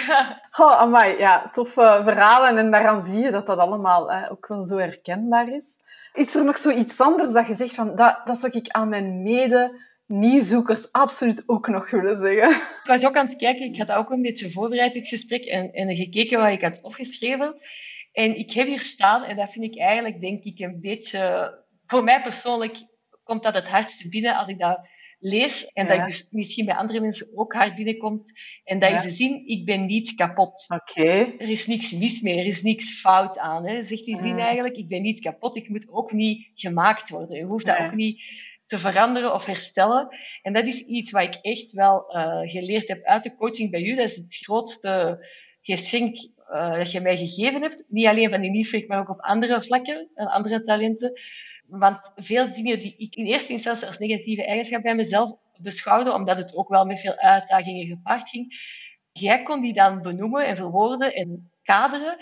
oh, 0.59 0.79
amai, 0.79 1.17
ja, 1.17 1.49
toffe 1.51 1.99
verhalen 2.03 2.57
en 2.57 2.71
daaraan 2.71 3.01
zie 3.01 3.21
je 3.21 3.31
dat 3.31 3.45
dat 3.45 3.57
allemaal 3.57 4.11
hè, 4.11 4.31
ook 4.31 4.47
wel 4.47 4.63
zo 4.63 4.77
herkenbaar 4.77 5.47
is. 5.49 5.79
Is 6.13 6.35
er 6.35 6.45
nog 6.45 6.57
zoiets 6.57 7.01
anders 7.01 7.33
dat 7.33 7.47
je 7.47 7.55
zegt 7.55 7.75
van, 7.75 7.95
dat, 7.95 8.19
dat 8.25 8.37
zou 8.37 8.53
ik 8.53 8.67
aan 8.69 8.89
mijn 8.89 9.21
mede 9.21 9.91
nieuwzoekers 10.05 10.91
absoluut 10.91 11.43
ook 11.45 11.67
nog 11.67 11.89
willen 11.89 12.17
zeggen. 12.17 12.49
Ik 12.49 12.81
was 12.83 13.05
ook 13.05 13.17
aan 13.17 13.25
het 13.25 13.35
kijken, 13.35 13.65
ik 13.65 13.77
had 13.77 13.91
ook 13.91 14.09
een 14.09 14.21
beetje 14.21 14.51
voorbereid, 14.51 14.93
dit 14.93 15.07
gesprek, 15.07 15.43
en, 15.43 15.71
en 15.71 15.95
gekeken 15.95 16.39
wat 16.39 16.51
ik 16.51 16.61
had 16.61 16.81
opgeschreven. 16.81 17.55
En 18.11 18.37
ik 18.37 18.53
heb 18.53 18.67
hier 18.67 18.81
staan, 18.81 19.23
en 19.23 19.35
dat 19.35 19.51
vind 19.51 19.65
ik 19.65 19.77
eigenlijk, 19.77 20.21
denk 20.21 20.43
ik, 20.43 20.59
een 20.59 20.79
beetje... 20.79 21.61
Voor 21.85 22.03
mij 22.03 22.21
persoonlijk 22.21 22.77
komt 23.23 23.43
dat 23.43 23.53
het 23.53 23.67
hardste 23.67 24.09
binnen 24.09 24.35
als 24.35 24.47
ik 24.47 24.59
dat 24.59 24.79
lees. 25.23 25.65
En 25.65 25.87
dat 25.87 26.05
dus 26.05 26.31
misschien 26.31 26.65
bij 26.65 26.75
andere 26.75 26.99
mensen 26.99 27.37
ook 27.37 27.53
hard 27.53 27.75
binnenkomt. 27.75 28.31
En 28.63 28.79
dat 28.79 28.91
is 28.91 29.01
de 29.01 29.11
zin, 29.11 29.47
ik 29.47 29.65
ben 29.65 29.85
niet 29.85 30.15
kapot. 30.15 30.65
Oké. 30.73 31.33
Er 31.37 31.49
is 31.49 31.67
niks 31.67 31.91
mis 31.91 32.21
mee, 32.21 32.39
er 32.39 32.45
is 32.45 32.61
niks 32.61 32.99
fout 32.99 33.37
aan. 33.37 33.67
Hè. 33.67 33.83
Zegt 33.83 34.05
die 34.05 34.17
zin 34.17 34.39
eigenlijk, 34.39 34.75
ik 34.75 34.87
ben 34.87 35.01
niet 35.01 35.19
kapot, 35.19 35.57
ik 35.57 35.69
moet 35.69 35.89
ook 35.89 36.11
niet 36.11 36.47
gemaakt 36.53 37.09
worden. 37.09 37.37
Je 37.37 37.43
hoeft 37.43 37.65
dat 37.65 37.79
ook 37.79 37.93
niet 37.93 38.21
te 38.73 38.79
veranderen 38.79 39.33
of 39.33 39.45
herstellen. 39.45 40.07
En 40.41 40.53
dat 40.53 40.65
is 40.65 40.85
iets 40.85 41.11
wat 41.11 41.21
ik 41.21 41.35
echt 41.35 41.71
wel 41.71 42.15
uh, 42.15 42.39
geleerd 42.41 42.87
heb 42.87 43.03
uit 43.03 43.23
de 43.23 43.35
coaching 43.35 43.71
bij 43.71 43.83
u. 43.83 43.95
Dat 43.95 44.09
is 44.09 44.15
het 44.15 44.35
grootste 44.35 45.25
geschenk 45.61 46.15
uh, 46.51 46.77
dat 46.77 46.91
je 46.91 47.01
mij 47.01 47.17
gegeven 47.17 47.61
hebt. 47.61 47.85
Niet 47.89 48.07
alleen 48.07 48.29
van 48.29 48.41
die 48.41 48.51
Nifrik, 48.51 48.87
maar 48.87 48.99
ook 48.99 49.09
op 49.09 49.21
andere 49.21 49.63
vlakken 49.63 50.09
en 50.15 50.27
andere 50.27 50.61
talenten. 50.61 51.21
Want 51.65 52.11
veel 52.15 52.53
dingen 52.53 52.79
die 52.79 52.95
ik 52.97 53.15
in 53.15 53.25
eerste 53.25 53.53
instantie 53.53 53.87
als 53.87 53.97
negatieve 53.97 54.45
eigenschap 54.45 54.81
bij 54.81 54.95
mezelf 54.95 55.31
beschouwde, 55.57 56.13
omdat 56.13 56.37
het 56.37 56.55
ook 56.55 56.69
wel 56.69 56.85
met 56.85 56.99
veel 56.99 57.17
uitdagingen 57.17 57.87
gepaard 57.87 58.29
ging, 58.29 58.53
jij 59.11 59.43
kon 59.43 59.61
die 59.61 59.73
dan 59.73 60.01
benoemen 60.01 60.45
en 60.45 60.57
verwoorden 60.57 61.13
en 61.13 61.51
kaderen 61.63 62.17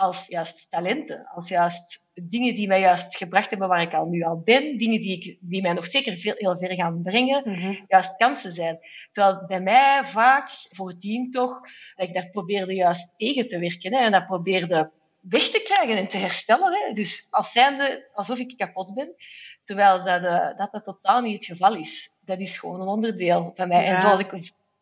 als 0.00 0.26
juist 0.26 0.70
talenten, 0.70 1.26
als 1.34 1.48
juist 1.48 2.10
dingen 2.14 2.54
die 2.54 2.66
mij 2.66 2.80
juist 2.80 3.16
gebracht 3.16 3.50
hebben 3.50 3.68
waar 3.68 3.82
ik 3.82 3.94
al 3.94 4.08
nu 4.08 4.22
al 4.22 4.40
ben, 4.44 4.78
dingen 4.78 5.00
die, 5.00 5.16
ik, 5.16 5.36
die 5.40 5.62
mij 5.62 5.72
nog 5.72 5.86
zeker 5.86 6.18
veel, 6.18 6.34
heel 6.36 6.58
ver 6.58 6.74
gaan 6.74 7.02
brengen, 7.02 7.42
mhm. 7.44 7.74
juist 7.86 8.16
kansen 8.16 8.52
zijn. 8.52 8.78
Terwijl 9.10 9.46
bij 9.46 9.60
mij 9.60 10.04
vaak 10.04 10.50
voordien 10.70 11.30
toch, 11.30 11.60
dat 11.94 12.08
ik 12.08 12.14
daar 12.14 12.28
probeerde 12.30 12.74
juist 12.74 13.18
tegen 13.18 13.48
te 13.48 13.58
werken 13.58 13.94
hè, 13.94 13.98
en 13.98 14.12
dat 14.12 14.26
probeerde 14.26 14.90
weg 15.20 15.42
te 15.42 15.62
krijgen 15.64 15.96
en 15.96 16.08
te 16.08 16.16
herstellen. 16.16 16.72
Hè. 16.72 16.92
Dus 16.92 17.26
als 17.30 17.52
zijnde, 17.52 18.08
alsof 18.14 18.38
ik 18.38 18.56
kapot 18.56 18.94
ben. 18.94 19.14
Terwijl 19.62 20.04
dat, 20.04 20.22
uh, 20.22 20.56
dat, 20.56 20.72
dat 20.72 20.84
totaal 20.84 21.20
niet 21.20 21.34
het 21.34 21.44
geval 21.44 21.76
is. 21.76 22.16
Dat 22.20 22.38
is 22.38 22.58
gewoon 22.58 22.80
een 22.80 22.88
onderdeel 22.88 23.52
van 23.54 23.68
mij. 23.68 23.84
En 23.84 24.00
zoals 24.00 24.20
ik 24.20 24.32
op 24.32 24.38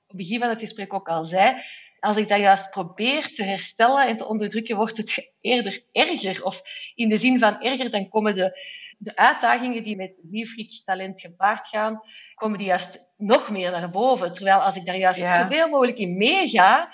het 0.06 0.16
begin 0.16 0.40
van 0.40 0.48
het 0.48 0.60
gesprek 0.60 0.94
ook 0.94 1.08
al 1.08 1.24
zei, 1.24 1.62
als 2.00 2.16
ik 2.16 2.28
dat 2.28 2.38
juist 2.38 2.70
probeer 2.70 3.34
te 3.34 3.42
herstellen 3.42 4.06
en 4.06 4.16
te 4.16 4.26
onderdrukken, 4.26 4.76
wordt 4.76 4.96
het 4.96 5.34
eerder 5.40 5.82
erger. 5.92 6.44
Of 6.44 6.62
in 6.94 7.08
de 7.08 7.16
zin 7.16 7.38
van 7.38 7.60
erger, 7.62 7.90
dan 7.90 8.08
komen 8.08 8.34
de, 8.34 8.60
de 8.98 9.16
uitdagingen 9.16 9.82
die 9.82 9.96
met 9.96 10.12
nieuwfrik 10.22 10.82
talent 10.84 11.20
gepaard 11.20 11.66
gaan, 11.66 12.00
komen 12.34 12.58
die 12.58 12.66
juist 12.66 13.14
nog 13.16 13.50
meer 13.50 13.70
naar 13.70 13.90
boven. 13.90 14.32
Terwijl 14.32 14.58
als 14.58 14.76
ik 14.76 14.84
daar 14.84 14.96
juist 14.96 15.20
zoveel 15.20 15.68
mogelijk 15.68 15.98
in 15.98 16.16
meega, 16.16 16.92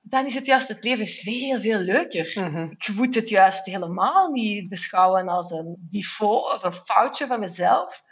dan 0.00 0.26
is 0.26 0.34
het 0.34 0.46
juist 0.46 0.68
het 0.68 0.84
leven 0.84 1.06
veel, 1.06 1.60
veel 1.60 1.78
leuker. 1.78 2.32
Mhm. 2.34 2.70
Ik 2.70 2.88
moet 2.94 3.14
het 3.14 3.28
juist 3.28 3.66
helemaal 3.66 4.30
niet 4.30 4.68
beschouwen 4.68 5.28
als 5.28 5.50
een 5.50 5.88
default 5.90 6.52
of 6.52 6.62
een 6.62 6.72
foutje 6.72 7.26
van 7.26 7.40
mezelf. 7.40 8.02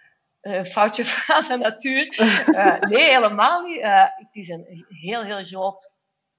Een 0.41 0.67
foutje 0.67 1.05
van 1.07 1.45
de 1.49 1.57
natuur. 1.57 2.19
Uh, 2.19 2.81
nee, 2.81 3.11
helemaal 3.11 3.63
niet. 3.63 3.81
Uh, 3.81 4.03
het 4.03 4.29
is 4.33 4.49
een 4.49 4.87
heel, 4.89 5.23
heel 5.23 5.45
groot 5.45 5.95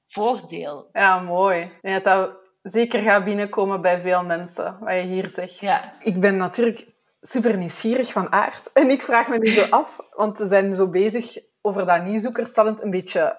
voordeel. 0.07 0.89
Ja, 0.93 1.19
mooi. 1.19 1.71
Ja, 1.81 1.99
dat 1.99 2.31
zeker 2.61 2.99
gaat 2.99 3.23
binnenkomen 3.23 3.81
bij 3.81 3.99
veel 3.99 4.23
mensen, 4.23 4.77
wat 4.79 4.93
je 4.93 5.01
hier 5.01 5.29
zegt. 5.29 5.59
Ja. 5.59 5.93
Ik 5.99 6.19
ben 6.19 6.37
natuurlijk 6.37 6.87
super 7.21 7.57
nieuwsgierig 7.57 8.11
van 8.11 8.31
aard. 8.31 8.69
En 8.73 8.89
ik 8.89 9.01
vraag 9.01 9.27
me 9.27 9.37
nu 9.37 9.49
zo 9.49 9.65
af, 9.69 9.99
want 10.11 10.37
we 10.37 10.47
zijn 10.47 10.75
zo 10.75 10.89
bezig 10.89 11.37
over 11.61 11.85
dat 11.85 12.03
nieuwzoekerstalent 12.03 12.83
een 12.83 12.89
beetje 12.89 13.35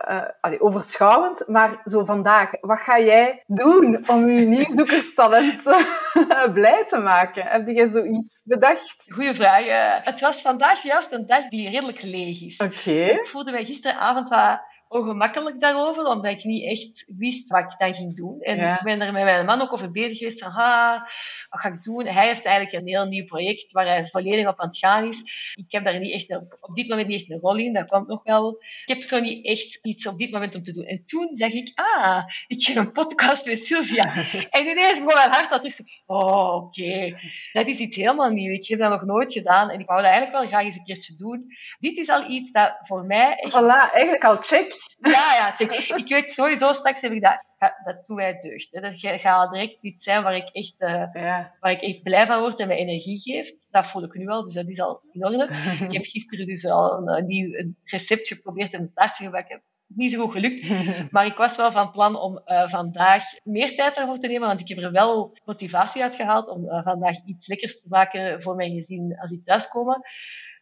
uh, 0.51 0.63
overschouwend. 0.63 1.45
Maar 1.47 1.81
zo 1.85 2.05
vandaag, 2.05 2.51
wat 2.61 2.79
ga 2.79 2.99
jij 2.99 3.43
doen 3.47 4.09
om 4.09 4.29
je 4.29 4.47
nieuwzoekerstalent 4.57 5.63
blij 6.53 6.85
te 6.87 6.99
maken? 6.99 7.47
Heb 7.47 7.69
jij 7.69 7.87
zoiets 7.89 8.43
bedacht? 8.45 9.13
Goeie 9.15 9.35
vraag. 9.35 9.67
Uh, 9.67 10.07
het 10.07 10.21
was 10.21 10.43
vandaag 10.43 10.83
juist 10.83 11.13
een 11.13 11.27
dag 11.27 11.49
die 11.49 11.71
redelijk 11.71 12.03
leeg 12.03 12.43
is. 12.43 12.61
Oké. 12.61 12.91
Ik 12.91 13.29
voelde 13.29 13.51
mij 13.51 13.65
gisteravond 13.65 14.29
wat 14.29 14.61
ongemakkelijk 14.89 15.61
daarover, 15.61 16.05
omdat 16.05 16.33
ik 16.33 16.45
niet 16.45 16.65
echt 16.65 17.13
wist 17.19 17.49
wat 17.49 17.61
ik 17.61 17.79
dan 17.79 17.95
ging 17.95 18.17
doen. 18.17 18.41
En 18.41 18.75
ik 18.75 18.83
ben 18.83 19.01
er 19.01 19.13
met 19.13 19.25
mijn 19.25 19.47
man 19.47 19.61
ook 19.61 19.73
over 19.73 19.91
bezig 19.91 20.19
geweest 20.19 20.43
van, 20.43 20.51
ha, 20.51 21.09
wat 21.49 21.61
ga 21.61 21.69
ik 21.69 21.83
doen? 21.83 22.07
Hij 22.07 22.27
heeft 22.27 22.45
eigenlijk 22.45 22.77
een 22.77 22.89
heel 22.89 23.05
nieuw 23.05 23.25
project 23.25 23.73
waar 23.73 23.87
hij 23.87 24.07
volledig 24.07 24.47
op 24.47 24.61
aan 24.61 24.69
het 24.69 24.79
gaan 24.79 25.09
is. 25.09 25.53
Ik 25.55 25.73
heb 25.73 25.85
daar 25.85 25.99
niet 25.99 26.13
echt 26.13 26.31
een, 26.31 26.47
op 26.61 26.75
dit 26.75 26.89
moment 26.89 27.09
niet 27.09 27.21
echt 27.21 27.31
een 27.31 27.39
rol 27.39 27.57
in, 27.57 27.73
dat 27.73 27.89
komt 27.89 28.09
nog 28.09 28.23
wel. 28.25 28.63
Ik 28.85 28.95
heb 28.95 29.03
zo 29.03 29.21
niet 29.21 29.47
echt 29.47 29.79
iets 29.83 30.07
op 30.07 30.19
dit 30.19 30.31
moment 30.31 30.55
om 30.55 30.63
te 30.63 30.73
doen. 30.73 30.85
En 30.85 31.05
toen 31.05 31.27
zeg 31.31 31.53
ik, 31.53 31.73
ah, 31.75 32.25
ik 32.47 32.67
heb 32.67 32.77
een 32.77 32.93
podcast 32.93 33.47
met 33.47 33.65
Sylvia. 33.65 34.15
en 34.51 34.67
ineens 34.67 34.99
begon 34.99 35.15
mijn 35.15 35.31
hart 35.31 35.51
dat 35.51 35.65
ik 35.65 35.73
zo, 35.73 35.83
oh, 36.07 36.55
oké, 36.55 37.19
dat 37.53 37.67
is 37.67 37.79
iets 37.79 37.97
helemaal 37.97 38.31
nieuw. 38.31 38.53
Ik 38.53 38.69
heb 38.69 38.79
dat 38.79 38.91
nog 38.91 39.05
nooit 39.05 39.33
gedaan 39.33 39.71
en 39.71 39.81
ik 39.81 39.87
wou 39.87 40.03
dat 40.03 40.11
eigenlijk 40.11 40.39
wel 40.39 40.49
graag 40.49 40.65
eens 40.65 40.77
een 40.77 40.85
keertje 40.85 41.17
doen. 41.17 41.47
Dit 41.79 41.97
is 41.97 42.09
al 42.09 42.31
iets 42.31 42.53
dat 42.53 42.77
voor 42.81 43.05
mij 43.05 43.35
echt... 43.37 43.55
Voilà, 43.55 43.93
eigenlijk 43.93 44.25
al 44.25 44.37
check. 44.37 44.78
Ja, 45.01 45.35
ja. 45.35 45.59
Ik 45.97 46.09
weet 46.09 46.31
sowieso, 46.31 46.73
straks 46.73 47.03
heb 47.03 47.13
ik 47.13 47.23
dat 47.23 47.47
dat 47.59 48.07
doet 48.07 48.17
mij 48.17 48.39
deugd. 48.39 48.73
Hè. 48.73 48.81
Dat 48.81 49.21
gaat 49.21 49.53
direct 49.53 49.85
iets 49.85 50.03
zijn 50.03 50.23
waar 50.23 50.37
ik, 50.37 50.49
echt, 50.49 50.81
uh, 50.81 51.05
ja. 51.13 51.55
waar 51.61 51.73
ik 51.73 51.81
echt 51.81 52.03
blij 52.03 52.27
van 52.27 52.41
word 52.41 52.61
en 52.61 52.69
mij 52.69 52.77
energie 52.77 53.21
geeft. 53.21 53.69
Dat 53.71 53.87
voel 53.87 54.05
ik 54.05 54.15
nu 54.15 54.27
al, 54.27 54.45
dus 54.45 54.55
dat 54.55 54.69
is 54.69 54.81
al 54.81 55.01
in 55.13 55.25
orde. 55.25 55.49
ik 55.89 55.93
heb 55.93 56.05
gisteren 56.05 56.47
dus 56.47 56.67
al 56.67 56.93
een, 56.93 57.09
een 57.09 57.27
nieuw 57.27 57.55
een 57.55 57.77
recept 57.85 58.29
geprobeerd 58.29 58.73
en 58.73 58.81
een 58.81 58.93
taartje 58.95 59.25
gebakken. 59.25 59.63
Niet 59.87 60.13
zo 60.13 60.25
goed 60.25 60.33
gelukt, 60.33 60.71
maar 61.13 61.27
ik 61.27 61.37
was 61.37 61.57
wel 61.57 61.73
van 61.73 61.91
plan 61.91 62.21
om 62.21 62.43
uh, 62.47 62.71
vandaag 62.71 63.25
meer 63.45 63.75
tijd 63.75 63.97
ervoor 63.97 64.19
te 64.19 64.27
nemen, 64.27 64.49
want 64.49 64.61
ik 64.61 64.69
heb 64.69 64.79
er 64.79 64.93
wel 64.93 65.39
motivatie 65.45 66.03
uit 66.03 66.15
gehaald 66.15 66.49
om 66.49 66.65
uh, 66.65 66.83
vandaag 66.85 67.25
iets 67.25 67.49
lekkers 67.49 67.81
te 67.81 67.89
maken 67.89 68.43
voor 68.43 68.55
mijn 68.55 68.73
gezin 68.73 69.19
als 69.19 69.31
die 69.31 69.41
thuiskomen. 69.41 70.01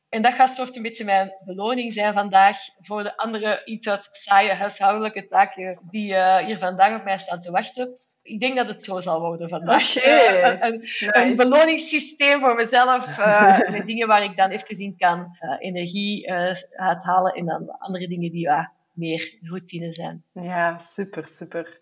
En 0.09 0.23
dat 0.23 0.33
gaat 0.33 0.51
soort 0.51 0.77
een 0.77 0.83
beetje 0.83 1.05
mijn 1.05 1.33
beloning 1.45 1.93
zijn 1.93 2.13
vandaag 2.13 2.57
voor 2.81 3.03
de 3.03 3.17
andere 3.17 3.63
iets 3.65 3.87
wat 3.87 4.09
saaie 4.13 4.53
huishoudelijke 4.53 5.27
taken 5.27 5.81
die 5.91 6.13
uh, 6.13 6.37
hier 6.37 6.59
vandaag 6.59 6.99
op 6.99 7.05
mij 7.05 7.19
staan 7.19 7.41
te 7.41 7.51
wachten. 7.51 7.99
Ik 8.23 8.41
denk 8.41 8.57
dat 8.57 8.69
het 8.69 8.83
zo 8.85 9.01
zal 9.01 9.21
worden 9.21 9.49
vandaag. 9.49 9.97
Okay. 9.97 10.59
een, 10.71 10.89
een, 10.99 11.37
beloningssysteem 11.37 12.41
voor 12.41 12.55
mezelf. 12.55 13.19
Uh, 13.19 13.59
met 13.77 13.87
dingen 13.87 14.09
waar 14.09 14.23
ik 14.23 14.37
dan 14.37 14.51
even 14.51 14.79
in 14.79 14.97
kan 14.97 15.37
uh, 15.41 15.57
energie 15.59 16.33
uithalen. 16.77 17.35
En 17.35 17.47
dan 17.47 17.79
andere 17.79 18.09
dingen 18.09 18.31
die 18.31 18.41
ja, 18.41 18.73
meer 18.93 19.39
routine 19.43 19.95
zijn. 19.95 20.25
Ja, 20.33 20.79
super, 20.79 21.27
super. 21.27 21.79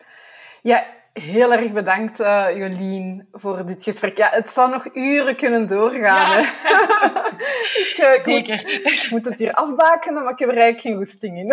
Ja, 0.62 0.84
Heel 1.20 1.52
erg 1.52 1.72
bedankt, 1.72 2.20
uh, 2.20 2.56
Jolien, 2.56 3.28
voor 3.32 3.66
dit 3.66 3.82
gesprek. 3.82 4.16
Ja, 4.16 4.28
het 4.30 4.50
zou 4.50 4.70
nog 4.70 4.94
uren 4.94 5.36
kunnen 5.36 5.66
doorgaan. 5.66 6.40
Ja. 6.40 7.28
ik, 7.90 8.26
uh, 8.26 8.36
ik. 8.36 8.46
Moet, 8.46 8.48
ik 8.48 9.06
moet 9.10 9.24
het 9.24 9.38
hier 9.38 9.52
afbakenen, 9.52 10.22
maar 10.22 10.32
ik 10.32 10.38
heb 10.38 10.48
er 10.48 10.56
eigenlijk 10.56 10.80
geen 10.80 10.96
goesting 10.96 11.38
in. 11.38 11.46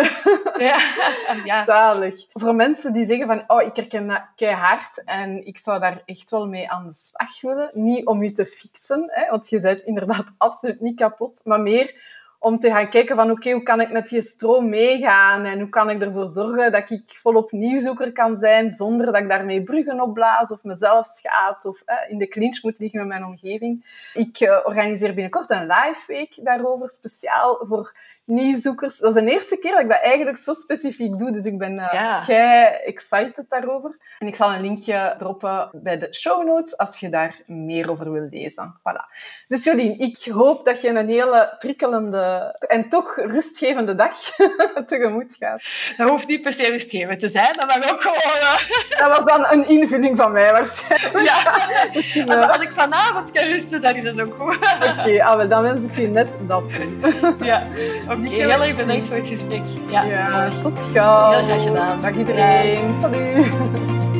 ja. 0.64 0.78
ja. 1.44 1.64
Zalig. 1.64 2.26
Voor 2.30 2.54
mensen 2.54 2.92
die 2.92 3.06
zeggen 3.06 3.26
van, 3.26 3.44
oh, 3.46 3.62
ik 3.62 3.76
herken 3.76 4.06
dat 4.08 4.26
keihard 4.36 5.02
en 5.04 5.46
ik 5.46 5.58
zou 5.58 5.80
daar 5.80 6.02
echt 6.04 6.30
wel 6.30 6.46
mee 6.46 6.70
aan 6.70 6.86
de 6.86 6.94
slag 6.94 7.40
willen. 7.40 7.70
Niet 7.74 8.06
om 8.06 8.22
je 8.22 8.32
te 8.32 8.46
fixen, 8.46 9.04
hè, 9.10 9.30
want 9.30 9.48
je 9.48 9.60
bent 9.60 9.82
inderdaad 9.82 10.32
absoluut 10.38 10.80
niet 10.80 10.96
kapot, 10.96 11.40
maar 11.44 11.60
meer 11.60 11.94
om 12.42 12.58
te 12.58 12.70
gaan 12.70 12.88
kijken 12.88 13.16
van 13.16 13.30
oké, 13.30 13.50
hoe 13.50 13.62
kan 13.62 13.80
ik 13.80 13.90
met 13.90 14.08
die 14.08 14.22
stroom 14.22 14.68
meegaan 14.68 15.44
en 15.44 15.60
hoe 15.60 15.68
kan 15.68 15.90
ik 15.90 16.02
ervoor 16.02 16.28
zorgen 16.28 16.72
dat 16.72 16.90
ik 16.90 17.02
volop 17.06 17.52
nieuwzoeker 17.52 18.12
kan 18.12 18.36
zijn 18.36 18.70
zonder 18.70 19.06
dat 19.06 19.16
ik 19.16 19.28
daarmee 19.28 19.62
bruggen 19.62 20.00
opblaas 20.00 20.50
of 20.50 20.64
mezelf 20.64 21.06
schaad 21.06 21.64
of 21.64 21.82
eh, 21.84 21.96
in 22.08 22.18
de 22.18 22.28
clinch 22.28 22.62
moet 22.62 22.78
liggen 22.78 22.98
met 22.98 23.08
mijn 23.08 23.24
omgeving. 23.24 23.84
Ik 24.14 24.40
uh, 24.40 24.58
organiseer 24.64 25.14
binnenkort 25.14 25.50
een 25.50 25.66
live 25.66 26.04
week 26.06 26.38
daarover, 26.42 26.88
speciaal 26.88 27.58
voor 27.66 27.92
nieuwzoekers. 28.32 28.98
Dat 28.98 29.16
is 29.16 29.22
de 29.22 29.30
eerste 29.30 29.56
keer 29.58 29.70
dat 29.70 29.80
ik 29.80 29.88
dat 29.88 30.00
eigenlijk 30.02 30.36
zo 30.36 30.52
specifiek 30.52 31.18
doe, 31.18 31.32
dus 31.32 31.44
ik 31.44 31.58
ben 31.58 31.72
uh, 31.72 31.88
Ja. 31.92 32.22
kei 32.26 32.64
excited 32.84 33.44
daarover. 33.48 33.96
En 34.18 34.26
ik 34.26 34.34
zal 34.34 34.52
een 34.52 34.60
linkje 34.60 35.14
droppen 35.16 35.70
bij 35.72 35.98
de 35.98 36.08
show 36.14 36.46
notes 36.46 36.76
als 36.76 37.00
je 37.00 37.08
daar 37.08 37.36
meer 37.46 37.90
over 37.90 38.12
wil 38.12 38.26
lezen. 38.30 38.74
Voilà. 38.78 39.16
Dus 39.48 39.64
Jolien, 39.64 39.98
ik 39.98 40.16
hoop 40.32 40.64
dat 40.64 40.80
je 40.80 40.88
een 40.88 41.08
hele 41.08 41.54
prikkelende 41.58 42.54
en 42.68 42.88
toch 42.88 43.16
rustgevende 43.16 43.94
dag 43.94 44.12
tegemoet 44.86 45.36
gaat. 45.38 45.62
Dat 45.96 46.08
hoeft 46.08 46.26
niet 46.26 46.42
per 46.42 46.52
se 46.52 46.66
rustgevend 46.70 47.20
te 47.20 47.28
zijn, 47.28 47.52
dat 47.52 47.66
mag 47.66 47.92
ook 47.92 48.00
gewoon... 48.00 48.38
eh, 48.38 48.98
Dat 48.98 49.16
was 49.16 49.24
dan 49.24 49.46
een 49.50 49.68
invulling 49.68 50.16
van 50.16 50.32
mij 50.32 50.52
waarschijnlijk. 50.52 51.24
ja. 51.24 51.66
Misschien 51.94 52.26
wel. 52.26 52.44
als 52.44 52.62
ik 52.62 52.68
vanavond 52.68 53.30
kan 53.30 53.44
rusten, 53.44 53.80
dan 53.82 53.94
is 53.94 54.04
het 54.04 54.20
ook 54.20 54.34
goed. 54.38 54.56
Oké, 54.56 55.24
ah, 55.24 55.36
wel, 55.36 55.48
dan 55.48 55.62
wens 55.62 55.84
ik 55.84 55.96
je 55.96 56.08
net 56.08 56.36
dat 56.48 56.70
toe. 56.70 57.34
ja. 57.40 57.62
Oké, 58.12 58.21
Dikke 58.22 58.40
heel 58.40 58.64
erg 58.64 58.76
bedankt 58.76 59.06
voor 59.06 59.16
het 59.16 59.26
gesprek. 59.26 59.62
Ja, 59.90 60.04
Ja, 60.04 60.48
tot 60.62 60.80
gauw. 60.92 61.32
Heel 61.32 61.44
graag 61.44 61.62
gedaan. 61.62 62.00
Dag 62.00 62.14
iedereen. 62.16 62.94
Salut. 63.00 64.10